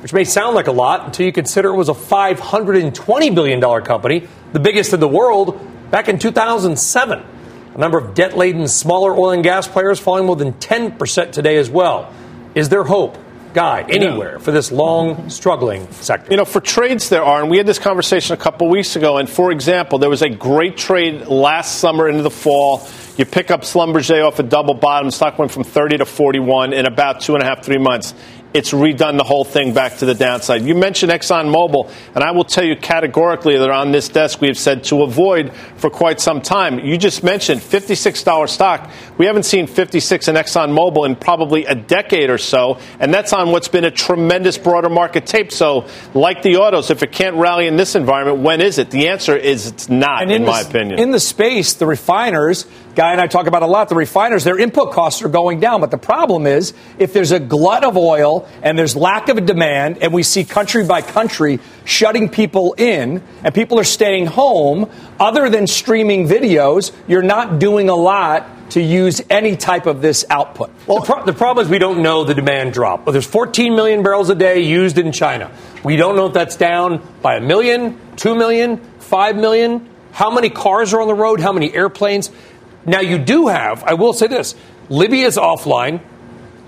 which 0.03 0.13
may 0.13 0.23
sound 0.23 0.53
like 0.53 0.67
a 0.67 0.71
lot 0.71 1.03
until 1.03 1.25
you 1.25 1.31
consider 1.31 1.69
it 1.69 1.75
was 1.75 1.89
a 1.89 1.93
$520 1.93 3.33
billion 3.33 3.83
company, 3.83 4.27
the 4.53 4.59
biggest 4.59 4.93
in 4.93 4.99
the 4.99 5.07
world, 5.07 5.59
back 5.89 6.09
in 6.09 6.19
2007. 6.19 7.23
A 7.73 7.77
number 7.79 7.97
of 7.97 8.13
debt 8.13 8.37
laden 8.37 8.67
smaller 8.67 9.17
oil 9.17 9.31
and 9.31 9.43
gas 9.43 9.67
players 9.67 9.99
falling 9.99 10.27
more 10.27 10.35
than 10.35 10.53
10% 10.53 11.31
today 11.31 11.57
as 11.57 11.71
well. 11.71 12.13
Is 12.53 12.69
there 12.69 12.83
hope? 12.83 13.17
Guide 13.55 13.89
anywhere 13.89 14.37
for 14.37 14.51
this 14.51 14.71
long, 14.71 15.29
struggling 15.29 15.89
sector. 15.93 16.29
You 16.29 16.37
know, 16.37 16.45
for 16.45 16.59
trades 16.59 17.09
there 17.09 17.23
are, 17.23 17.41
and 17.41 17.49
we 17.49 17.57
had 17.57 17.65
this 17.65 17.79
conversation 17.79 18.33
a 18.33 18.37
couple 18.37 18.69
weeks 18.69 18.95
ago. 18.97 19.17
And 19.17 19.29
for 19.29 19.51
example, 19.51 19.97
there 19.97 20.09
was 20.09 20.21
a 20.21 20.29
great 20.29 20.75
trade 20.75 21.27
last 21.27 21.79
summer 21.79 22.09
into 22.09 22.21
the 22.21 22.29
fall. 22.29 22.85
You 23.17 23.25
pick 23.25 23.49
up 23.49 23.61
Schlumberger 23.61 24.27
off 24.27 24.39
a 24.39 24.43
double 24.43 24.73
bottom. 24.73 25.09
Stock 25.09 25.39
went 25.39 25.51
from 25.51 25.63
30 25.63 25.99
to 25.99 26.05
41 26.05 26.73
in 26.73 26.85
about 26.85 27.21
two 27.21 27.33
and 27.33 27.41
a 27.41 27.45
half, 27.45 27.63
three 27.63 27.77
months 27.77 28.13
it's 28.55 28.71
redone 28.71 29.17
the 29.17 29.23
whole 29.25 29.43
thing 29.43 29.73
back 29.73 29.97
to 29.97 30.05
the 30.05 30.15
downside. 30.15 30.61
You 30.63 30.75
mentioned 30.75 31.11
ExxonMobil, 31.11 31.91
and 32.15 32.23
I 32.23 32.31
will 32.31 32.45
tell 32.45 32.63
you 32.63 32.77
categorically 32.77 33.57
that 33.57 33.69
on 33.69 33.91
this 33.91 34.07
desk 34.07 34.39
we 34.39 34.47
have 34.47 34.57
said 34.57 34.85
to 34.85 35.03
avoid 35.03 35.53
for 35.75 35.89
quite 35.89 36.21
some 36.21 36.41
time. 36.41 36.79
You 36.79 36.97
just 36.97 37.21
mentioned 37.21 37.59
$56 37.59 38.47
stock. 38.47 38.89
We 39.17 39.25
haven't 39.25 39.43
seen 39.43 39.67
56 39.67 40.29
in 40.29 40.35
ExxonMobil 40.35 41.05
in 41.05 41.17
probably 41.17 41.65
a 41.65 41.75
decade 41.75 42.29
or 42.29 42.37
so, 42.37 42.79
and 43.01 43.13
that's 43.13 43.33
on 43.33 43.51
what's 43.51 43.67
been 43.67 43.83
a 43.83 43.91
tremendous 43.91 44.57
broader 44.57 44.89
market 44.89 45.25
tape. 45.25 45.51
So, 45.51 45.89
like 46.13 46.41
the 46.41 46.55
autos, 46.55 46.91
if 46.91 47.03
it 47.03 47.11
can't 47.11 47.35
rally 47.35 47.67
in 47.67 47.75
this 47.75 47.93
environment, 47.93 48.39
when 48.39 48.61
is 48.61 48.77
it? 48.77 48.89
The 48.89 49.09
answer 49.09 49.35
is 49.35 49.67
it's 49.67 49.89
not, 49.89 50.23
in, 50.23 50.31
in 50.31 50.45
my 50.45 50.61
opinion. 50.61 50.97
In 50.97 51.11
the 51.11 51.19
space, 51.19 51.73
the 51.73 51.85
refiners 51.85 52.65
Guy 52.95 53.11
and 53.11 53.19
I 53.19 53.27
talk 53.27 53.47
about 53.47 53.61
a 53.61 53.67
lot. 53.67 53.89
The 53.89 53.95
refiners, 53.95 54.45
their 54.45 54.57
input 54.57 54.93
costs 54.93 55.21
are 55.21 55.29
going 55.29 55.59
down. 55.59 55.81
But 55.81 55.91
the 55.91 55.97
problem 55.97 56.47
is, 56.47 56.73
if 56.97 57.11
there's 57.11 57.33
a 57.33 57.39
glut 57.39 57.83
of 57.83 57.97
oil 57.97 58.47
and 58.63 58.79
there's 58.79 58.95
lack 58.95 59.27
of 59.27 59.45
demand, 59.45 59.97
and 60.01 60.13
we 60.13 60.23
see 60.23 60.45
country 60.45 60.85
by 60.85 61.01
country 61.01 61.59
shutting 61.83 62.29
people 62.29 62.73
in, 62.77 63.21
and 63.43 63.53
people 63.53 63.79
are 63.79 63.83
staying 63.83 64.27
home, 64.27 64.89
other 65.19 65.49
than 65.49 65.67
streaming 65.67 66.25
videos, 66.27 66.93
you're 67.05 67.21
not 67.21 67.59
doing 67.59 67.89
a 67.89 67.95
lot 67.95 68.47
to 68.71 68.81
use 68.81 69.21
any 69.29 69.57
type 69.57 69.85
of 69.85 70.01
this 70.01 70.25
output. 70.29 70.71
Well, 70.87 70.99
the, 70.99 71.05
pro- 71.05 71.25
the, 71.25 71.33
problem 71.33 71.65
is 71.65 71.69
we 71.69 71.79
don't 71.79 72.01
know 72.01 72.23
the 72.23 72.33
demand 72.33 72.73
drop. 72.73 73.05
Well, 73.05 73.13
there's 73.13 73.27
14 73.27 73.75
million 73.75 74.03
barrels 74.03 74.29
a 74.29 74.35
day 74.35 74.61
used 74.61 74.97
in 74.97 75.11
China. 75.11 75.51
We 75.83 75.97
don't 75.97 76.15
know 76.15 76.27
if 76.27 76.33
that's 76.33 76.55
down 76.55 77.05
by 77.21 77.35
a 77.35 77.41
million, 77.41 77.99
two 78.15 78.35
million, 78.35 78.77
five 78.99 79.35
million. 79.35 79.87
How 80.11 80.31
many 80.31 80.49
cars 80.49 80.93
are 80.93 81.01
on 81.01 81.07
the 81.07 81.13
road? 81.13 81.41
How 81.41 81.51
many 81.51 81.73
airplanes? 81.73 82.31
Now, 82.85 82.99
you 82.99 83.17
do 83.17 83.47
have, 83.47 83.83
I 83.83 83.93
will 83.93 84.13
say 84.13 84.27
this 84.27 84.55
Libya 84.89 85.25
is 85.25 85.37
offline, 85.37 86.01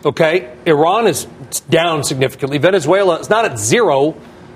okay? 0.05 0.55
Iran 0.65 1.07
is 1.07 1.25
down 1.69 2.03
significantly. 2.03 2.57
Venezuela 2.57 3.19
is 3.19 3.29
not 3.29 3.45
at 3.45 3.59
zero, 3.59 4.15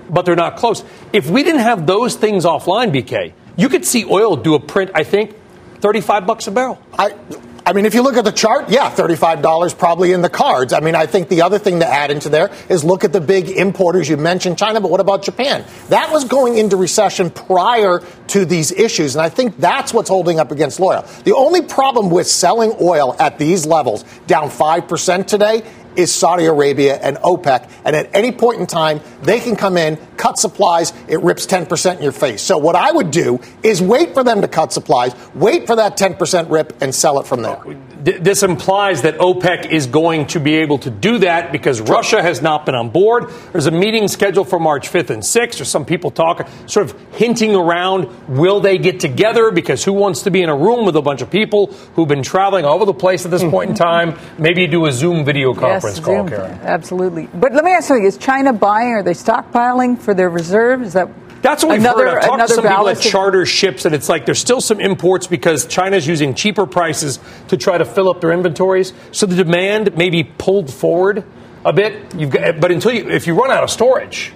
but 0.10 0.26
they're 0.26 0.36
not 0.36 0.58
close. 0.58 0.84
If 1.14 1.30
we 1.30 1.44
didn't 1.44 1.62
have 1.62 1.86
those 1.86 2.16
things 2.16 2.46
offline, 2.46 2.92
BK, 2.92 3.34
you 3.56 3.70
could 3.70 3.86
see 3.86 4.06
oil 4.06 4.36
do 4.36 4.56
a 4.56 4.60
print, 4.60 4.92
I 4.96 5.04
think, 5.04 5.36
35 5.80 6.26
bucks 6.26 6.48
a 6.48 6.52
barrel. 6.52 6.82
I, 6.98 7.16
I 7.64 7.74
mean, 7.74 7.86
if 7.86 7.94
you 7.94 8.02
look 8.02 8.18
at 8.18 8.24
the 8.24 8.32
chart, 8.32 8.70
yeah, 8.70 8.90
$35 8.90 9.78
probably 9.78 10.14
in 10.14 10.24
the 10.24 10.30
cards. 10.30 10.74
I 10.74 10.80
mean, 10.80 10.96
I 10.96 11.06
think 11.06 11.30
the 11.30 11.44
other 11.44 11.60
thing 11.60 11.80
to 11.82 11.88
add 11.88 12.10
into 12.10 12.28
there 12.28 12.50
is 12.70 12.84
look 12.84 13.04
at 13.04 13.14
the 13.14 13.22
big 13.22 13.50
importers. 13.50 14.10
You 14.10 14.18
mentioned 14.18 14.58
China, 14.58 14.82
but 14.82 14.90
what 14.90 15.00
about 15.00 15.22
Japan? 15.22 15.64
That 15.90 16.12
was 16.12 16.26
going 16.26 16.58
into 16.58 16.76
recession 16.76 17.30
prior 17.30 18.02
to 18.28 18.46
these 18.46 18.72
issues, 18.72 19.16
and 19.16 19.22
I 19.22 19.30
think 19.30 19.58
that's 19.58 19.94
what's 19.94 20.10
holding 20.10 20.40
up 20.40 20.52
against 20.52 20.80
oil. 20.80 21.06
The 21.24 21.36
only 21.36 21.62
problem 21.62 22.10
with 22.10 22.26
selling 22.26 22.74
oil 22.82 23.16
at 23.20 23.38
these 23.38 23.66
levels, 23.68 24.04
down 24.26 24.50
5% 24.50 25.28
today, 25.28 25.64
is 25.96 26.14
Saudi 26.14 26.46
Arabia 26.46 26.96
and 26.96 27.18
OPEC. 27.18 27.70
And 27.86 27.96
at 27.96 28.14
any 28.16 28.32
point 28.32 28.60
in 28.60 28.68
time, 28.68 29.02
they 29.24 29.40
can 29.40 29.56
come 29.56 29.78
in, 29.78 29.98
cut 30.18 30.38
supplies, 30.38 30.94
it 31.08 31.22
rips 31.22 31.46
10% 31.46 31.98
in 31.98 32.04
your 32.04 32.12
face. 32.12 32.42
So 32.42 32.58
what 32.58 32.76
I 32.76 32.92
would 32.92 33.12
do 33.12 33.40
is 33.64 33.82
wait 33.82 34.14
for 34.14 34.24
them 34.24 34.42
to 34.42 34.48
cut 34.48 34.74
supplies, 34.74 35.14
wait 35.36 35.68
for 35.68 35.76
that 35.76 35.98
10% 35.98 36.50
rip, 36.50 36.82
and 36.82 36.94
sell 36.94 37.20
it 37.20 37.28
from 37.28 37.42
there 37.42 37.62
this 38.04 38.44
implies 38.44 39.04
that 39.04 39.18
OPEC 39.18 39.72
is 39.72 39.88
going 39.88 40.28
to 40.28 40.40
be 40.40 40.56
able 40.56 40.80
to 40.80 40.90
do 40.90 41.20
that 41.20 41.52
because 41.52 41.80
Russia 41.80 42.22
has 42.22 42.42
not 42.42 42.66
been 42.66 42.76
on 42.76 42.90
board. 42.90 43.32
There's 43.52 43.68
a 43.68 43.72
meeting 43.72 44.08
scheduled 44.08 44.50
for 44.50 44.60
March 44.60 44.90
5th 44.90 45.10
and 45.12 45.22
6th, 45.22 45.62
or 45.62 45.66
some 45.66 45.86
people 45.86 46.10
talk, 46.10 46.48
sort 46.66 46.90
of 46.90 47.00
hinting 47.14 47.56
around 47.56 48.10
will 48.28 48.60
they 48.60 48.78
get 48.78 49.00
together? 49.00 49.52
Because 49.52 49.84
who 49.84 49.94
wants 49.94 50.24
to 50.24 50.32
be 50.32 50.42
in 50.42 50.50
a 50.50 50.56
room 50.56 50.86
with 50.86 50.96
a 50.96 51.02
bunch 51.02 51.22
of 51.22 51.30
people 51.30 51.68
who've 51.96 52.08
been 52.08 52.24
traveling 52.24 52.66
all 52.66 52.76
over 52.76 52.86
the 52.86 52.94
place 52.94 53.26
at 53.26 53.32
this 53.32 53.44
point 53.44 53.70
in 53.70 53.76
time? 53.92 54.18
Maybe 54.38 54.68
do 54.68 54.86
a 54.86 54.92
Zoom 54.92 55.24
video 55.24 55.54
conference 55.54 55.98
yes, 55.98 56.06
call, 56.06 56.16
Zoom. 56.16 56.30
Karen. 56.30 56.60
Absolutely. 56.64 57.28
But 57.34 57.54
let 57.54 57.64
me 57.64 57.72
ask 57.72 57.90
you: 57.90 58.04
Is 58.04 58.18
China 58.18 58.54
buying? 58.54 58.94
Are 58.94 59.04
they 59.04 59.14
stockpiling 59.14 60.00
for 60.00 60.14
their 60.14 60.30
reserves? 60.30 60.88
Is 60.88 60.94
that 60.94 61.10
that's 61.42 61.64
what 61.64 61.72
we've 61.72 61.82
another, 61.82 62.08
heard. 62.08 62.18
I've 62.20 62.26
talked 62.26 62.48
to 62.48 62.54
some 62.56 62.68
people 62.68 62.86
that 62.86 63.00
charter 63.00 63.46
ships, 63.46 63.86
and 63.86 63.96
it's 63.96 64.10
like 64.10 64.26
there's 64.26 64.40
still 64.40 64.62
some 64.62 64.80
imports 64.80 65.28
because 65.28 65.66
China's 65.66 66.08
using 66.08 66.36
cheaper 66.36 66.66
prices 66.66 67.20
to 67.48 67.58
try 67.58 67.78
to 67.78 67.86
fill 67.86 68.10
up 68.10 68.22
their 68.22 68.32
inventories. 68.32 68.94
So 69.12 69.26
the 69.26 69.36
demand 69.36 69.98
may 69.98 70.10
be 70.10 70.24
pulled 70.24 70.72
forward 70.72 71.24
a 71.66 71.74
bit. 71.74 72.16
You've 72.16 72.30
got, 72.30 72.60
but 72.60 72.72
until 72.72 72.92
you, 72.92 73.10
if 73.10 73.28
you 73.28 73.34
run 73.34 73.52
out 73.52 73.64
of 73.64 73.70
storage, 73.70 74.34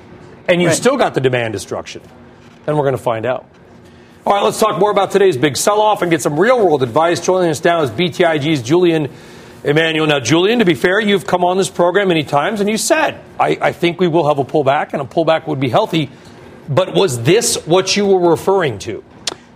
and 0.47 0.61
you've 0.61 0.69
right. 0.69 0.77
still 0.77 0.97
got 0.97 1.13
the 1.13 1.21
demand 1.21 1.53
destruction, 1.53 2.01
then 2.65 2.77
we're 2.77 2.83
going 2.83 2.97
to 2.97 3.03
find 3.03 3.25
out. 3.25 3.45
All 4.25 4.33
right, 4.33 4.43
let's 4.43 4.59
talk 4.59 4.79
more 4.79 4.89
about 4.89 5.11
today's 5.11 5.37
big 5.37 5.55
sell-off 5.55 6.01
and 6.01 6.09
get 6.09 6.21
some 6.21 6.39
real-world 6.39 6.81
advice. 6.81 7.19
Joining 7.23 7.51
us 7.51 7.63
now 7.63 7.83
is 7.83 7.91
BTIG's 7.91 8.63
Julian 8.63 9.11
Emanuel. 9.63 10.07
Now, 10.07 10.19
Julian, 10.19 10.59
to 10.59 10.65
be 10.65 10.73
fair, 10.73 10.99
you've 10.99 11.27
come 11.27 11.43
on 11.43 11.57
this 11.57 11.69
program 11.69 12.07
many 12.07 12.23
times, 12.23 12.59
and 12.59 12.69
you 12.69 12.77
said, 12.77 13.19
I, 13.39 13.57
I 13.61 13.71
think 13.71 13.99
we 13.99 14.07
will 14.07 14.27
have 14.27 14.39
a 14.39 14.43
pullback, 14.43 14.93
and 14.93 15.01
a 15.01 15.05
pullback 15.05 15.47
would 15.47 15.59
be 15.59 15.69
healthy. 15.69 16.09
But 16.67 16.93
was 16.93 17.23
this 17.23 17.55
what 17.65 17.95
you 17.95 18.05
were 18.05 18.31
referring 18.31 18.79
to? 18.79 19.03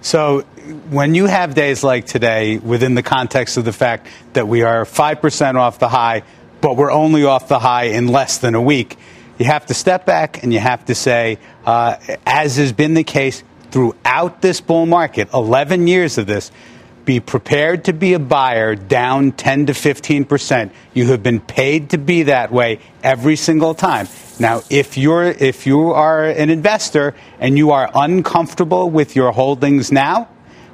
So, 0.02 0.42
when 0.90 1.16
you 1.16 1.26
have 1.26 1.56
days 1.56 1.84
like 1.84 2.06
today, 2.06 2.58
within 2.58 2.96
the 2.96 3.04
context 3.04 3.58
of 3.58 3.66
the 3.66 3.74
fact 3.74 4.08
that 4.34 4.48
we 4.48 4.62
are 4.62 4.86
5% 4.86 5.56
off 5.56 5.80
the 5.80 5.90
high, 5.90 6.24
but 6.62 6.78
we're 6.78 6.92
only 6.92 7.26
off 7.26 7.48
the 7.48 7.60
high 7.60 7.86
in 7.86 8.08
less 8.08 8.38
than 8.38 8.56
a 8.56 8.62
week, 8.62 8.98
you 9.38 9.46
have 9.46 9.66
to 9.66 9.74
step 9.74 10.06
back 10.06 10.44
and 10.44 10.54
you 10.54 10.60
have 10.60 10.86
to 10.86 10.96
say, 10.96 11.40
uh, 11.66 11.98
as 12.26 12.58
has 12.58 12.72
been 12.72 12.94
the 12.94 13.04
case 13.04 13.44
throughout 13.72 14.42
this 14.42 14.62
bull 14.62 14.86
market, 14.86 15.34
11 15.34 15.88
years 15.88 16.18
of 16.18 16.28
this, 16.28 16.52
be 17.06 17.20
prepared 17.20 17.86
to 17.86 17.94
be 17.94 18.14
a 18.14 18.20
buyer 18.20 18.76
down 18.76 19.32
10 19.32 19.68
to 19.68 19.74
15 19.74 20.26
percent. 20.26 20.72
You 20.94 21.06
have 21.08 21.24
been 21.24 21.40
paid 21.40 21.92
to 21.92 21.98
be 21.98 22.24
that 22.24 22.52
way 22.52 22.80
every 23.04 23.36
single 23.36 23.74
time. 23.74 24.08
Now, 24.40 24.62
if 24.70 24.98
you're 24.98 25.24
if 25.24 25.68
you 25.68 25.92
are 25.92 26.26
an 26.26 26.50
investor 26.50 27.16
and 27.40 27.58
you 27.58 27.72
are 27.72 27.90
uncomfortable 27.94 28.90
with 28.90 29.16
your 29.16 29.32
holdings 29.32 29.92
now, 29.92 30.30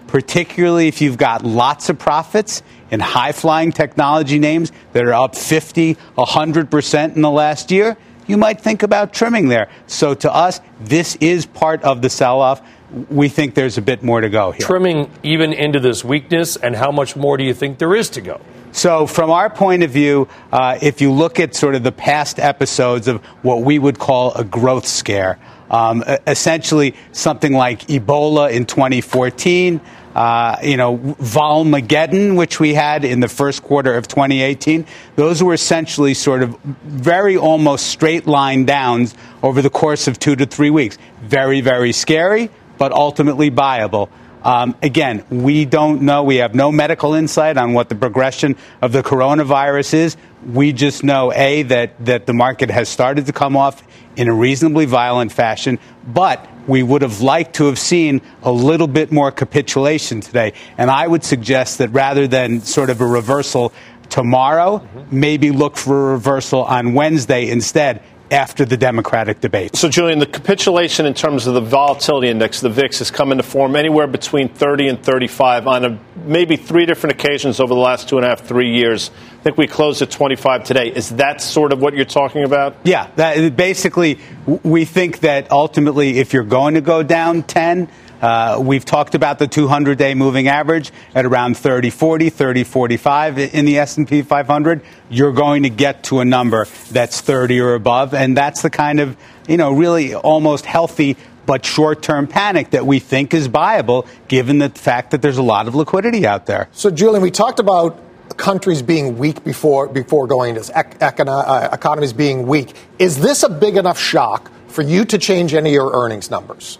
particularly 0.07 0.87
if 0.87 1.01
you've 1.01 1.17
got 1.17 1.43
lots 1.43 1.89
of 1.89 1.97
profits 1.97 2.63
in 2.91 2.99
high 2.99 3.31
flying 3.31 3.71
technology 3.71 4.39
names 4.39 4.71
that 4.93 5.03
are 5.03 5.13
up 5.13 5.35
50, 5.35 5.95
100% 6.17 7.15
in 7.15 7.21
the 7.21 7.31
last 7.31 7.71
year, 7.71 7.97
you 8.27 8.37
might 8.37 8.61
think 8.61 8.83
about 8.83 9.13
trimming 9.13 9.49
there. 9.49 9.69
So 9.87 10.13
to 10.15 10.33
us, 10.33 10.59
this 10.79 11.15
is 11.17 11.45
part 11.45 11.83
of 11.83 12.01
the 12.01 12.09
sell 12.09 12.41
off. 12.41 12.61
We 13.09 13.29
think 13.29 13.55
there's 13.55 13.77
a 13.77 13.81
bit 13.81 14.03
more 14.03 14.21
to 14.21 14.29
go 14.29 14.51
here. 14.51 14.65
Trimming 14.65 15.11
even 15.23 15.53
into 15.53 15.79
this 15.79 16.03
weakness, 16.03 16.55
and 16.55 16.75
how 16.75 16.91
much 16.91 17.15
more 17.15 17.37
do 17.37 17.43
you 17.43 17.53
think 17.53 17.77
there 17.79 17.95
is 17.95 18.09
to 18.11 18.21
go? 18.21 18.39
So, 18.71 19.07
from 19.07 19.31
our 19.31 19.49
point 19.49 19.83
of 19.83 19.91
view, 19.91 20.27
uh, 20.51 20.77
if 20.81 21.01
you 21.01 21.11
look 21.11 21.39
at 21.39 21.55
sort 21.55 21.75
of 21.75 21.83
the 21.83 21.91
past 21.91 22.39
episodes 22.39 23.07
of 23.07 23.23
what 23.41 23.61
we 23.61 23.79
would 23.79 23.97
call 23.97 24.33
a 24.33 24.43
growth 24.43 24.85
scare, 24.85 25.39
um, 25.71 26.03
essentially 26.27 26.95
something 27.11 27.53
like 27.53 27.87
Ebola 27.87 28.51
in 28.51 28.65
2014, 28.65 29.81
uh, 30.15 30.57
you 30.63 30.77
know, 30.77 30.97
Volmageddon, 30.97 32.37
which 32.37 32.59
we 32.59 32.73
had 32.73 33.03
in 33.03 33.19
the 33.19 33.27
first 33.27 33.63
quarter 33.63 33.93
of 33.93 34.07
2018, 34.07 34.85
those 35.15 35.43
were 35.43 35.53
essentially 35.53 36.13
sort 36.13 36.41
of 36.41 36.57
very 36.61 37.35
almost 37.35 37.87
straight 37.87 38.25
line 38.25 38.65
downs 38.65 39.13
over 39.43 39.61
the 39.61 39.69
course 39.69 40.07
of 40.07 40.17
two 40.17 40.35
to 40.35 40.45
three 40.45 40.69
weeks. 40.69 40.97
Very, 41.21 41.59
very 41.59 41.91
scary, 41.91 42.49
but 42.77 42.91
ultimately 42.91 43.49
viable. 43.49 44.09
Um, 44.43 44.75
again, 44.83 45.25
we 45.31 45.65
don't 45.65 46.03
know. 46.03 46.23
We 46.23 46.35
have 46.35 46.53
no 46.53 46.71
medical 46.71 47.15
insight 47.15 47.57
on 47.57 47.73
what 47.73 47.89
the 47.89 47.95
progression 47.95 48.55
of 48.79 48.91
the 48.91 49.01
coronavirus 49.01 49.93
is. 49.95 50.17
We 50.45 50.71
just 50.71 51.03
know, 51.03 51.33
A, 51.33 51.63
that, 51.63 52.05
that 52.05 52.27
the 52.27 52.33
market 52.33 52.69
has 52.69 52.87
started 52.87 53.25
to 53.25 53.33
come 53.33 53.57
off 53.57 53.83
in 54.15 54.27
a 54.27 54.33
reasonably 54.33 54.85
violent 54.85 55.31
fashion, 55.31 55.79
but 56.07 56.47
we 56.67 56.83
would 56.83 57.01
have 57.01 57.21
liked 57.21 57.55
to 57.55 57.65
have 57.65 57.79
seen 57.79 58.21
a 58.43 58.51
little 58.51 58.87
bit 58.87 59.11
more 59.11 59.31
capitulation 59.31 60.21
today. 60.21 60.53
And 60.77 60.91
I 60.91 61.07
would 61.07 61.23
suggest 61.23 61.79
that 61.79 61.89
rather 61.89 62.27
than 62.27 62.61
sort 62.61 62.91
of 62.91 63.01
a 63.01 63.05
reversal 63.05 63.73
tomorrow, 64.09 64.77
mm-hmm. 64.77 65.19
maybe 65.19 65.49
look 65.49 65.75
for 65.75 66.09
a 66.09 66.13
reversal 66.13 66.63
on 66.63 66.93
Wednesday 66.93 67.49
instead 67.49 68.03
after 68.31 68.65
the 68.65 68.77
Democratic 68.77 69.41
debate. 69.41 69.75
So, 69.75 69.89
Julian, 69.89 70.19
the 70.19 70.25
capitulation 70.25 71.05
in 71.05 71.13
terms 71.13 71.47
of 71.47 71.53
the 71.53 71.61
volatility 71.61 72.29
index, 72.29 72.61
the 72.61 72.69
VIX, 72.69 72.99
has 72.99 73.11
come 73.11 73.31
into 73.31 73.43
form 73.43 73.75
anywhere 73.75 74.07
between 74.07 74.49
30 74.49 74.87
and 74.87 75.03
35 75.03 75.67
on 75.67 75.85
a, 75.85 75.99
maybe 76.25 76.57
three 76.57 76.85
different 76.85 77.19
occasions 77.19 77.59
over 77.59 77.73
the 77.73 77.79
last 77.79 78.09
two 78.09 78.17
and 78.17 78.25
a 78.25 78.29
half, 78.29 78.41
three 78.41 78.75
years. 78.75 79.11
I 79.39 79.43
think 79.43 79.57
we 79.57 79.67
closed 79.67 80.01
at 80.01 80.09
25 80.09 80.63
today. 80.63 80.91
Is 80.91 81.09
that 81.11 81.41
sort 81.41 81.71
of 81.71 81.79
what 81.79 81.93
you're 81.93 82.05
talking 82.05 82.43
about? 82.43 82.75
Yeah. 82.83 83.09
That, 83.15 83.55
basically, 83.55 84.19
we 84.45 84.85
think 84.85 85.19
that 85.19 85.51
ultimately, 85.51 86.17
if 86.17 86.33
you're 86.33 86.43
going 86.43 86.73
to 86.73 86.81
go 86.81 87.03
down 87.03 87.43
10, 87.43 87.87
Uh, 88.21 88.59
we've 88.61 88.85
talked 88.85 89.15
about 89.15 89.39
the 89.39 89.47
200-day 89.47 90.15
moving 90.15 90.47
average 90.47 90.91
at 91.13 91.25
around 91.25 91.57
30, 91.57 91.89
40, 91.89 92.29
30, 92.29 92.63
45 92.63 93.37
in 93.37 93.65
the 93.65 93.77
S&P 93.79 94.21
500. 94.21 94.81
You're 95.09 95.33
going 95.33 95.63
to 95.63 95.69
get 95.69 96.03
to 96.05 96.19
a 96.19 96.25
number 96.25 96.65
that's 96.91 97.21
30 97.21 97.59
or 97.59 97.73
above, 97.73 98.13
and 98.13 98.35
that's 98.35 98.61
the 98.61 98.69
kind 98.69 98.99
of 98.99 99.17
you 99.47 99.57
know 99.57 99.71
really 99.71 100.15
almost 100.15 100.65
healthy 100.65 101.17
but 101.45 101.65
short-term 101.65 102.27
panic 102.27 102.71
that 102.71 102.85
we 102.85 102.99
think 102.99 103.33
is 103.33 103.47
viable, 103.47 104.07
given 104.27 104.57
the 104.57 104.69
fact 104.69 105.11
that 105.11 105.21
there's 105.21 105.37
a 105.37 105.43
lot 105.43 105.67
of 105.67 105.75
liquidity 105.75 106.25
out 106.25 106.47
there. 106.47 106.67
So, 106.71 106.89
Julian, 106.89 107.21
we 107.21 107.29
talked 107.29 107.59
about 107.59 108.01
countries 108.37 108.81
being 108.81 109.17
weak 109.17 109.43
before 109.43 109.87
before 109.87 110.27
going 110.27 110.55
to 110.55 110.61
ec- 110.75 110.99
econo- 110.99 111.43
uh, 111.45 111.69
economies 111.71 112.13
being 112.13 112.47
weak. 112.47 112.73
Is 112.99 113.19
this 113.19 113.43
a 113.43 113.49
big 113.49 113.77
enough 113.77 113.99
shock 113.99 114.51
for 114.67 114.81
you 114.81 115.05
to 115.05 115.17
change 115.17 115.53
any 115.53 115.69
of 115.69 115.73
your 115.73 115.91
earnings 115.93 116.31
numbers? 116.31 116.79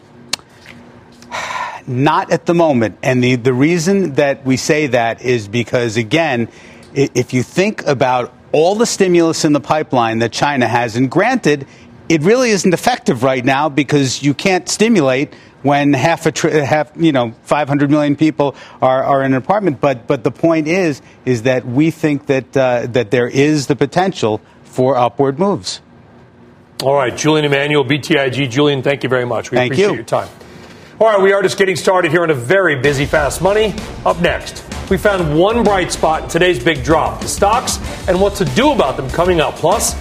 Not 1.87 2.31
at 2.31 2.45
the 2.45 2.53
moment. 2.53 2.97
And 3.03 3.23
the, 3.23 3.35
the 3.35 3.53
reason 3.53 4.13
that 4.13 4.45
we 4.45 4.57
say 4.57 4.87
that 4.87 5.21
is 5.21 5.47
because, 5.47 5.97
again, 5.97 6.49
if 6.93 7.33
you 7.33 7.43
think 7.43 7.85
about 7.85 8.33
all 8.51 8.75
the 8.75 8.85
stimulus 8.85 9.45
in 9.45 9.53
the 9.53 9.59
pipeline 9.59 10.19
that 10.19 10.31
China 10.31 10.67
has, 10.67 10.95
and 10.95 11.11
granted, 11.11 11.67
it 12.09 12.21
really 12.21 12.49
isn't 12.51 12.73
effective 12.73 13.23
right 13.23 13.43
now 13.43 13.69
because 13.69 14.23
you 14.23 14.33
can't 14.33 14.69
stimulate 14.69 15.33
when 15.61 15.93
half 15.93 16.27
a 16.27 16.31
tri- 16.31 16.51
half 16.51 16.91
you 16.95 17.11
know 17.11 17.33
500 17.43 17.89
million 17.89 18.15
people 18.15 18.55
are, 18.81 19.03
are 19.03 19.23
in 19.23 19.33
an 19.33 19.37
apartment. 19.37 19.81
But 19.81 20.07
but 20.07 20.23
the 20.23 20.31
point 20.31 20.67
is 20.67 21.01
is 21.25 21.43
that 21.43 21.65
we 21.65 21.91
think 21.91 22.27
that 22.27 22.55
uh, 22.55 22.87
that 22.87 23.11
there 23.11 23.27
is 23.27 23.67
the 23.67 23.75
potential 23.75 24.41
for 24.63 24.95
upward 24.95 25.39
moves. 25.39 25.81
All 26.83 26.93
right, 26.93 27.15
Julian 27.15 27.45
Emanuel, 27.45 27.85
BTIG. 27.85 28.49
Julian, 28.49 28.83
thank 28.83 29.03
you 29.03 29.09
very 29.09 29.25
much. 29.25 29.49
We 29.49 29.57
thank 29.57 29.71
appreciate 29.71 29.89
you. 29.89 29.95
your 29.95 30.03
time. 30.03 30.29
All 30.97 31.07
right, 31.07 31.21
we 31.21 31.33
are 31.33 31.41
just 31.41 31.57
getting 31.57 31.75
started 31.75 32.09
here 32.09 32.23
on 32.23 32.29
a 32.29 32.33
very 32.33 32.79
busy 32.79 33.05
Fast 33.05 33.41
Money. 33.41 33.73
Up 34.05 34.21
next, 34.21 34.63
we 34.89 34.97
found 34.97 35.37
one 35.37 35.61
bright 35.61 35.91
spot 35.91 36.23
in 36.23 36.29
today's 36.29 36.63
big 36.63 36.85
drop 36.85 37.19
the 37.19 37.27
stocks 37.27 37.79
and 38.07 38.21
what 38.21 38.33
to 38.35 38.45
do 38.45 38.71
about 38.71 38.95
them 38.95 39.09
coming 39.09 39.41
up. 39.41 39.55
Plus, 39.55 39.93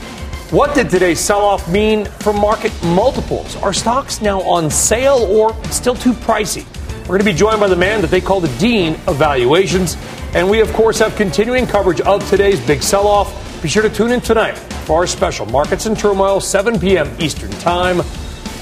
what 0.53 0.73
did 0.73 0.89
today's 0.89 1.19
sell 1.19 1.41
off 1.41 1.69
mean 1.69 2.05
for 2.05 2.33
market 2.33 2.73
multiples? 2.85 3.57
Are 3.57 3.73
stocks 3.73 4.23
now 4.23 4.41
on 4.43 4.71
sale 4.71 5.27
or 5.29 5.53
still 5.65 5.97
too 5.97 6.13
pricey? 6.13 6.65
We're 7.01 7.19
going 7.19 7.19
to 7.19 7.25
be 7.25 7.33
joined 7.33 7.59
by 7.59 7.67
the 7.67 7.75
man 7.75 8.01
that 8.01 8.13
they 8.13 8.21
call 8.21 8.39
the 8.39 8.57
Dean 8.59 8.95
of 9.09 9.17
Valuations. 9.17 9.97
And 10.33 10.49
we, 10.49 10.61
of 10.61 10.73
course, 10.75 11.01
have 11.01 11.17
continuing 11.17 11.67
coverage 11.67 12.03
of 12.03 12.25
today's 12.31 12.65
big 12.65 12.85
sell 12.85 13.09
off. 13.09 13.61
Be 13.61 13.69
sure 13.69 13.83
to 13.83 13.91
tune 13.91 14.13
in 14.13 14.21
tonight 14.21 14.57
for 14.87 14.99
our 14.99 15.09
special 15.09 15.47
Markets 15.47 15.87
in 15.87 15.97
Turmoil, 15.97 16.41
7 16.41 16.79
p.m. 16.79 17.11
Eastern 17.19 17.51
Time. 17.51 18.01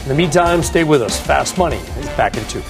In 0.02 0.08
the 0.08 0.14
meantime, 0.16 0.64
stay 0.64 0.82
with 0.82 1.00
us. 1.00 1.20
Fast 1.20 1.56
Money 1.56 1.76
is 1.76 2.06
back 2.16 2.36
in 2.36 2.44
two. 2.46 2.60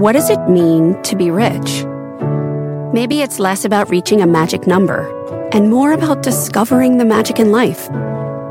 What 0.00 0.12
does 0.12 0.30
it 0.30 0.38
mean 0.48 1.02
to 1.02 1.16
be 1.16 1.32
rich? 1.32 1.84
Maybe 2.94 3.22
it's 3.22 3.40
less 3.40 3.64
about 3.64 3.90
reaching 3.90 4.22
a 4.22 4.26
magic 4.26 4.68
number 4.68 5.08
and 5.52 5.68
more 5.68 5.92
about 5.92 6.22
discovering 6.22 6.98
the 6.98 7.04
magic 7.04 7.40
in 7.40 7.50
life. 7.50 7.90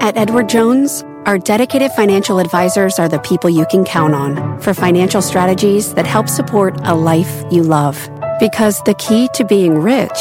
At 0.02 0.18
Edward 0.18 0.50
Jones, 0.50 1.04
our 1.30 1.38
dedicated 1.38 1.92
financial 1.92 2.39
advisors 2.39 2.98
are 2.98 3.08
the 3.08 3.20
people 3.20 3.52
you 3.52 3.63
can 3.70 3.86
count 3.86 4.15
on 4.15 4.60
for 4.60 4.74
financial 4.74 5.22
strategies 5.22 5.94
that 5.94 6.08
help 6.08 6.28
support 6.28 6.76
a 6.86 6.96
life 6.96 7.44
you 7.52 7.62
love. 7.62 8.10
Because 8.39 8.82
the 8.86 8.96
key 8.96 9.30
to 9.36 9.46
being 9.46 9.78
rich 9.78 10.18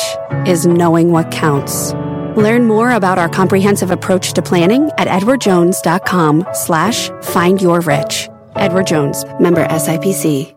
is 0.46 0.66
knowing 0.66 1.10
what 1.10 1.32
counts. 1.32 1.94
Learn 2.36 2.66
more 2.66 2.90
about 2.90 3.16
our 3.16 3.30
comprehensive 3.30 3.90
approach 3.90 4.34
to 4.34 4.42
planning 4.42 4.90
at 4.98 5.08
edwardjones.com 5.08 6.46
slash 6.52 7.08
find 7.22 7.62
your 7.62 7.80
rich. 7.80 8.28
Edward 8.56 8.88
Jones, 8.88 9.24
member 9.40 9.66
SIPC. 9.66 10.54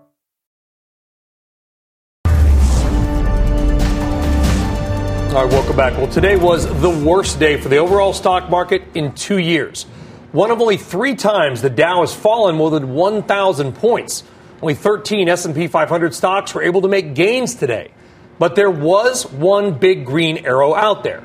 All 5.31 5.45
right, 5.45 5.53
welcome 5.53 5.77
back. 5.77 5.93
Well, 5.93 6.07
today 6.07 6.35
was 6.35 6.67
the 6.81 6.89
worst 6.89 7.39
day 7.39 7.55
for 7.55 7.69
the 7.69 7.77
overall 7.77 8.11
stock 8.11 8.49
market 8.49 8.83
in 8.95 9.13
two 9.13 9.37
years. 9.37 9.85
One 10.31 10.49
of 10.49 10.61
only 10.61 10.77
three 10.77 11.15
times 11.15 11.61
the 11.61 11.69
Dow 11.69 12.01
has 12.01 12.15
fallen 12.15 12.55
more 12.55 12.71
than 12.71 12.93
1,000 12.93 13.73
points. 13.73 14.23
Only 14.61 14.75
13 14.75 15.27
S&P 15.27 15.67
500 15.67 16.15
stocks 16.15 16.53
were 16.53 16.63
able 16.63 16.81
to 16.81 16.87
make 16.87 17.15
gains 17.15 17.55
today. 17.55 17.91
But 18.39 18.55
there 18.55 18.71
was 18.71 19.29
one 19.29 19.73
big 19.73 20.05
green 20.05 20.45
arrow 20.45 20.73
out 20.73 21.03
there. 21.03 21.21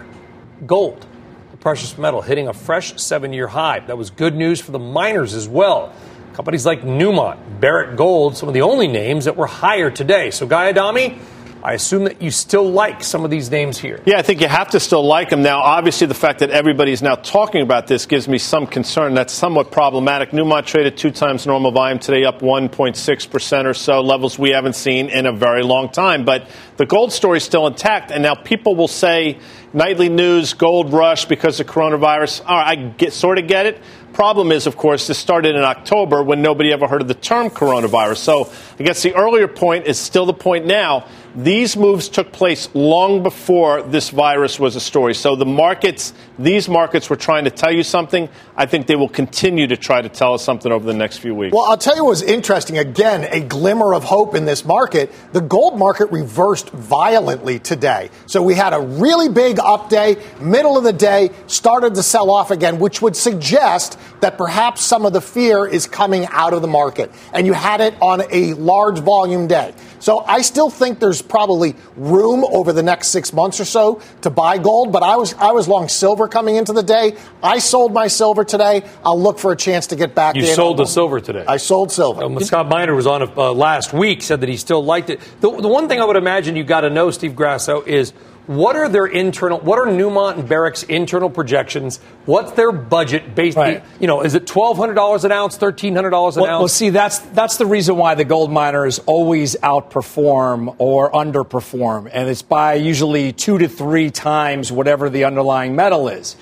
Gold, 0.66 1.06
the 1.52 1.56
precious 1.56 1.96
metal, 1.96 2.20
hitting 2.20 2.48
a 2.48 2.52
fresh 2.52 3.00
seven-year 3.00 3.46
high. 3.46 3.80
That 3.80 3.96
was 3.96 4.10
good 4.10 4.34
news 4.34 4.60
for 4.60 4.72
the 4.72 4.80
miners 4.80 5.34
as 5.34 5.48
well. 5.48 5.94
Companies 6.32 6.66
like 6.66 6.82
Newmont, 6.82 7.60
Barrick 7.60 7.96
Gold, 7.96 8.36
some 8.36 8.48
of 8.48 8.54
the 8.54 8.62
only 8.62 8.88
names 8.88 9.26
that 9.26 9.36
were 9.36 9.46
higher 9.46 9.90
today. 9.90 10.30
So, 10.30 10.46
Guy 10.46 10.68
Adami, 10.70 11.18
I 11.62 11.72
assume 11.72 12.04
that 12.04 12.22
you 12.22 12.30
still 12.30 12.70
like 12.70 13.02
some 13.02 13.24
of 13.24 13.30
these 13.30 13.50
names 13.50 13.78
here. 13.78 14.00
Yeah, 14.06 14.18
I 14.18 14.22
think 14.22 14.40
you 14.40 14.48
have 14.48 14.70
to 14.70 14.80
still 14.80 15.04
like 15.04 15.30
them. 15.30 15.42
Now, 15.42 15.60
obviously, 15.60 16.06
the 16.06 16.14
fact 16.14 16.38
that 16.40 16.50
everybody's 16.50 17.02
now 17.02 17.16
talking 17.16 17.62
about 17.62 17.86
this 17.86 18.06
gives 18.06 18.28
me 18.28 18.38
some 18.38 18.66
concern. 18.66 19.14
That's 19.14 19.32
somewhat 19.32 19.70
problematic. 19.70 20.30
Newmont 20.30 20.66
traded 20.66 20.96
two 20.96 21.10
times 21.10 21.46
normal 21.46 21.72
volume 21.72 21.98
today, 21.98 22.24
up 22.24 22.40
1.6% 22.40 23.64
or 23.64 23.74
so, 23.74 24.00
levels 24.00 24.38
we 24.38 24.50
haven't 24.50 24.76
seen 24.76 25.08
in 25.08 25.26
a 25.26 25.32
very 25.32 25.62
long 25.62 25.88
time. 25.88 26.24
But 26.24 26.48
the 26.76 26.86
gold 26.86 27.12
story 27.12 27.38
is 27.38 27.44
still 27.44 27.66
intact. 27.66 28.10
And 28.10 28.22
now 28.22 28.34
people 28.34 28.76
will 28.76 28.88
say, 28.88 29.38
nightly 29.72 30.08
news, 30.08 30.54
gold 30.54 30.92
rush 30.92 31.24
because 31.24 31.60
of 31.60 31.66
coronavirus. 31.66 32.42
All 32.46 32.56
right, 32.56 32.78
I 32.78 32.82
get, 32.90 33.12
sort 33.12 33.38
of 33.38 33.46
get 33.46 33.66
it. 33.66 33.80
Problem 34.12 34.50
is, 34.50 34.66
of 34.66 34.78
course, 34.78 35.06
this 35.06 35.18
started 35.18 35.54
in 35.56 35.62
October 35.62 36.22
when 36.22 36.40
nobody 36.40 36.72
ever 36.72 36.88
heard 36.88 37.02
of 37.02 37.08
the 37.08 37.14
term 37.14 37.50
coronavirus. 37.50 38.16
So 38.16 38.50
I 38.78 38.82
guess 38.82 39.02
the 39.02 39.14
earlier 39.14 39.46
point 39.46 39.86
is 39.86 39.98
still 39.98 40.24
the 40.24 40.32
point 40.32 40.64
now. 40.64 41.06
These 41.36 41.76
moves 41.76 42.08
took 42.08 42.32
place 42.32 42.66
long 42.74 43.22
before 43.22 43.82
this 43.82 44.08
virus 44.08 44.58
was 44.58 44.74
a 44.74 44.80
story. 44.80 45.14
So 45.14 45.36
the 45.36 45.44
markets, 45.44 46.14
these 46.38 46.66
markets 46.66 47.10
were 47.10 47.16
trying 47.16 47.44
to 47.44 47.50
tell 47.50 47.70
you 47.70 47.82
something. 47.82 48.30
I 48.56 48.64
think 48.64 48.86
they 48.86 48.96
will 48.96 49.10
continue 49.10 49.66
to 49.66 49.76
try 49.76 50.00
to 50.00 50.08
tell 50.08 50.32
us 50.32 50.42
something 50.42 50.72
over 50.72 50.86
the 50.86 50.94
next 50.94 51.18
few 51.18 51.34
weeks. 51.34 51.54
Well, 51.54 51.64
I'll 51.64 51.76
tell 51.76 51.94
you 51.94 52.04
what 52.04 52.10
was 52.10 52.22
interesting. 52.22 52.78
Again, 52.78 53.28
a 53.30 53.40
glimmer 53.40 53.92
of 53.92 54.02
hope 54.02 54.34
in 54.34 54.46
this 54.46 54.64
market. 54.64 55.12
The 55.34 55.42
gold 55.42 55.78
market 55.78 56.10
reversed 56.10 56.70
violently 56.70 57.58
today. 57.58 58.08
So 58.24 58.42
we 58.42 58.54
had 58.54 58.72
a 58.72 58.80
really 58.80 59.28
big 59.28 59.58
up 59.58 59.90
day, 59.90 60.16
middle 60.40 60.78
of 60.78 60.84
the 60.84 60.92
day, 60.94 61.32
started 61.48 61.96
to 61.96 62.02
sell 62.02 62.30
off 62.30 62.50
again, 62.50 62.78
which 62.78 63.02
would 63.02 63.14
suggest 63.14 63.98
that 64.20 64.38
perhaps 64.38 64.80
some 64.80 65.04
of 65.04 65.12
the 65.12 65.20
fear 65.20 65.66
is 65.66 65.86
coming 65.86 66.26
out 66.30 66.54
of 66.54 66.62
the 66.62 66.68
market. 66.68 67.12
And 67.34 67.46
you 67.46 67.52
had 67.52 67.82
it 67.82 67.94
on 68.00 68.22
a 68.30 68.54
large 68.54 69.00
volume 69.00 69.48
day. 69.48 69.74
So 69.98 70.20
I 70.20 70.42
still 70.42 70.70
think 70.70 71.00
there's 71.00 71.22
probably 71.22 71.74
room 71.96 72.44
over 72.44 72.72
the 72.72 72.82
next 72.82 73.08
six 73.08 73.32
months 73.32 73.60
or 73.60 73.64
so 73.64 74.00
to 74.22 74.30
buy 74.30 74.58
gold. 74.58 74.92
But 74.92 75.02
I 75.02 75.16
was 75.16 75.34
I 75.34 75.52
was 75.52 75.68
long 75.68 75.88
silver 75.88 76.28
coming 76.28 76.56
into 76.56 76.72
the 76.72 76.82
day. 76.82 77.16
I 77.42 77.58
sold 77.58 77.92
my 77.92 78.08
silver 78.08 78.44
today. 78.44 78.82
I'll 79.04 79.20
look 79.20 79.38
for 79.38 79.52
a 79.52 79.56
chance 79.56 79.88
to 79.88 79.96
get 79.96 80.14
back. 80.14 80.36
You 80.36 80.46
sold 80.46 80.78
the 80.78 80.84
silver 80.84 81.20
today. 81.20 81.44
I 81.46 81.56
sold 81.56 81.92
silver. 81.92 82.22
Um, 82.22 82.38
Scott 82.40 82.66
Minerd 82.66 82.96
was 82.96 83.06
on 83.06 83.22
uh, 83.22 83.52
last 83.52 83.92
week. 83.92 84.22
Said 84.22 84.40
that 84.40 84.48
he 84.48 84.56
still 84.56 84.84
liked 84.84 85.10
it. 85.10 85.20
The, 85.40 85.50
the 85.50 85.68
one 85.68 85.88
thing 85.88 86.00
I 86.00 86.04
would 86.04 86.16
imagine 86.16 86.56
you 86.56 86.64
got 86.64 86.82
to 86.82 86.90
know, 86.90 87.10
Steve 87.10 87.36
Grasso, 87.36 87.82
is 87.82 88.12
what 88.46 88.76
are 88.76 88.88
their 88.88 89.06
internal? 89.06 89.58
What 89.58 89.78
are 89.78 89.86
Newmont 89.86 90.38
and 90.38 90.48
Barrick's 90.48 90.82
internal 90.84 91.30
projections? 91.30 91.98
What's 92.26 92.52
their 92.52 92.70
budget 92.72 93.34
based? 93.34 93.56
Right. 93.56 93.82
You 94.00 94.06
know, 94.06 94.22
is 94.22 94.34
it 94.34 94.46
twelve 94.46 94.76
hundred 94.76 94.94
dollars 94.94 95.24
an 95.24 95.32
ounce, 95.32 95.56
thirteen 95.56 95.94
hundred 95.94 96.10
dollars 96.10 96.36
an 96.36 96.42
well, 96.42 96.52
ounce? 96.52 96.60
Well, 96.60 96.68
see, 96.68 96.90
that's 96.90 97.18
that's 97.18 97.56
the 97.56 97.66
reason 97.66 97.96
why 97.96 98.14
the 98.14 98.24
gold 98.24 98.52
miners 98.52 98.98
always 99.00 99.56
outperform 99.56 100.76
or 100.78 101.10
underperform, 101.10 102.08
and 102.12 102.28
it's 102.28 102.42
by 102.42 102.74
usually 102.74 103.32
two 103.32 103.58
to 103.58 103.68
three 103.68 104.10
times 104.10 104.70
whatever 104.70 105.10
the 105.10 105.24
underlying 105.24 105.74
metal 105.74 106.08
is. 106.08 106.36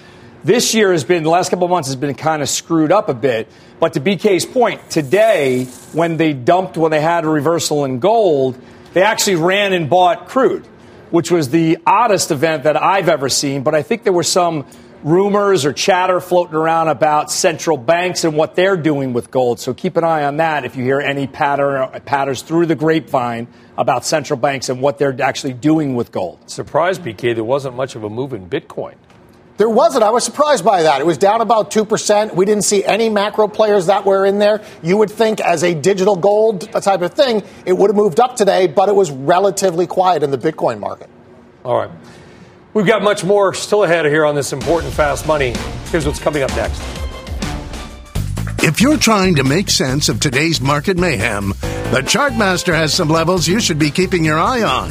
This 0.45 0.75
year 0.75 0.93
has 0.93 1.05
been 1.05 1.23
the 1.23 1.31
last 1.31 1.49
couple 1.49 1.65
of 1.65 1.71
months 1.71 1.89
has 1.89 1.97
been 1.97 2.15
kind 2.15 2.43
of 2.43 2.51
screwed 2.51 2.93
up 2.93 3.09
a 3.09 3.15
bit. 3.15 3.49
But 3.81 3.95
to 3.95 4.01
BK's 4.01 4.45
point, 4.45 4.91
today 4.91 5.65
when 5.95 6.19
they 6.19 6.35
dumped 6.35 6.77
when 6.77 6.91
they 6.91 7.01
had 7.01 7.25
a 7.25 7.29
reversal 7.29 7.87
in 7.87 7.99
gold, 7.99 8.61
they 8.93 9.03
actually 9.03 9.37
ran 9.37 9.73
and 9.73 9.89
bought 9.89 10.29
crude, 10.29 10.67
which 11.15 11.31
was 11.31 11.51
the 11.51 11.79
oddest 11.87 12.33
event 12.33 12.65
that 12.65 12.77
I've 12.77 13.09
ever 13.09 13.29
seen. 13.29 13.63
But 13.63 13.77
I 13.77 13.83
think 13.83 14.03
there 14.03 14.13
were 14.13 14.25
some 14.25 14.67
rumors 15.05 15.65
or 15.65 15.73
chatter 15.73 16.21
floating 16.21 16.57
around 16.57 16.89
about 16.89 17.31
central 17.31 17.77
banks 17.77 18.25
and 18.25 18.37
what 18.37 18.57
they're 18.57 18.77
doing 18.77 19.13
with 19.13 19.31
gold. 19.31 19.61
So 19.61 19.75
keep 19.75 19.97
an 19.97 20.03
eye 20.03 20.25
on 20.25 20.39
that 20.39 20.65
if 20.65 20.75
you 20.75 20.83
hear 20.83 20.99
any 20.99 21.29
patter, 21.29 21.89
patterns 22.05 22.43
through 22.43 22.67
the 22.67 22.75
grapevine 22.75 23.47
about 23.79 24.05
central 24.05 24.41
banks 24.41 24.69
and 24.69 24.81
what 24.81 24.99
they're 24.99 25.23
actually 25.23 25.53
doing 25.53 25.95
with 25.95 26.11
gold. 26.11 26.51
Surprised, 26.51 27.03
BK, 27.05 27.33
there 27.33 27.45
wasn't 27.45 27.77
much 27.77 27.95
of 27.95 28.03
a 28.03 28.11
move 28.11 28.33
in 28.33 28.51
Bitcoin. 28.51 28.97
There 29.57 29.69
wasn't. 29.69 30.03
I 30.03 30.11
was 30.11 30.25
surprised 30.25 30.65
by 30.65 30.83
that. 30.83 31.01
It 31.01 31.07
was 31.07 31.17
down 31.17 31.41
about 31.41 31.71
2%. 31.71 32.35
We 32.35 32.45
didn't 32.45 32.65
see 32.65 32.85
any 32.85 33.09
macro 33.09 33.47
players 33.47 33.87
that 33.87 34.05
were 34.05 34.27
in 34.27 34.41
there. 34.41 34.61
You 34.83 34.97
would 34.97 35.11
think, 35.11 35.41
as 35.41 35.63
a 35.63 35.75
digital 35.75 36.17
gold 36.17 36.73
type 36.83 37.03
of 37.03 37.15
thing, 37.15 37.45
it 37.65 37.73
would 37.73 37.91
have 37.91 37.97
moved 37.97 38.19
up 38.19 38.35
today, 38.35 38.67
but 38.67 38.89
it 38.89 38.97
was 38.97 39.13
relatively 39.13 39.87
quiet 39.87 40.25
in 40.25 40.33
the 40.33 40.39
Bitcoin 40.39 40.81
market. 40.81 41.09
All 41.65 41.77
right. 41.77 41.91
We've 42.73 42.87
got 42.87 43.03
much 43.03 43.23
more 43.23 43.55
still 43.55 43.85
ahead 43.85 44.07
here 44.07 44.25
on 44.25 44.35
this 44.35 44.53
important 44.53 44.93
fast 44.93 45.25
money. 45.29 45.55
Here's 45.93 46.05
what's 46.05 46.19
coming 46.19 46.43
up 46.43 46.51
next. 46.57 46.83
If 48.65 48.81
you're 48.81 48.97
trying 48.97 49.37
to 49.37 49.45
make 49.45 49.71
sense 49.71 50.09
of 50.09 50.19
today's 50.19 50.61
market 50.61 50.99
mayhem, 50.99 51.51
the 51.93 52.03
Chartmaster 52.03 52.75
has 52.75 52.93
some 52.93 53.09
levels 53.09 53.47
you 53.47 53.61
should 53.61 53.79
be 53.79 53.93
keeping 53.93 54.25
your 54.25 54.39
eye 54.39 54.63
on. 54.63 54.91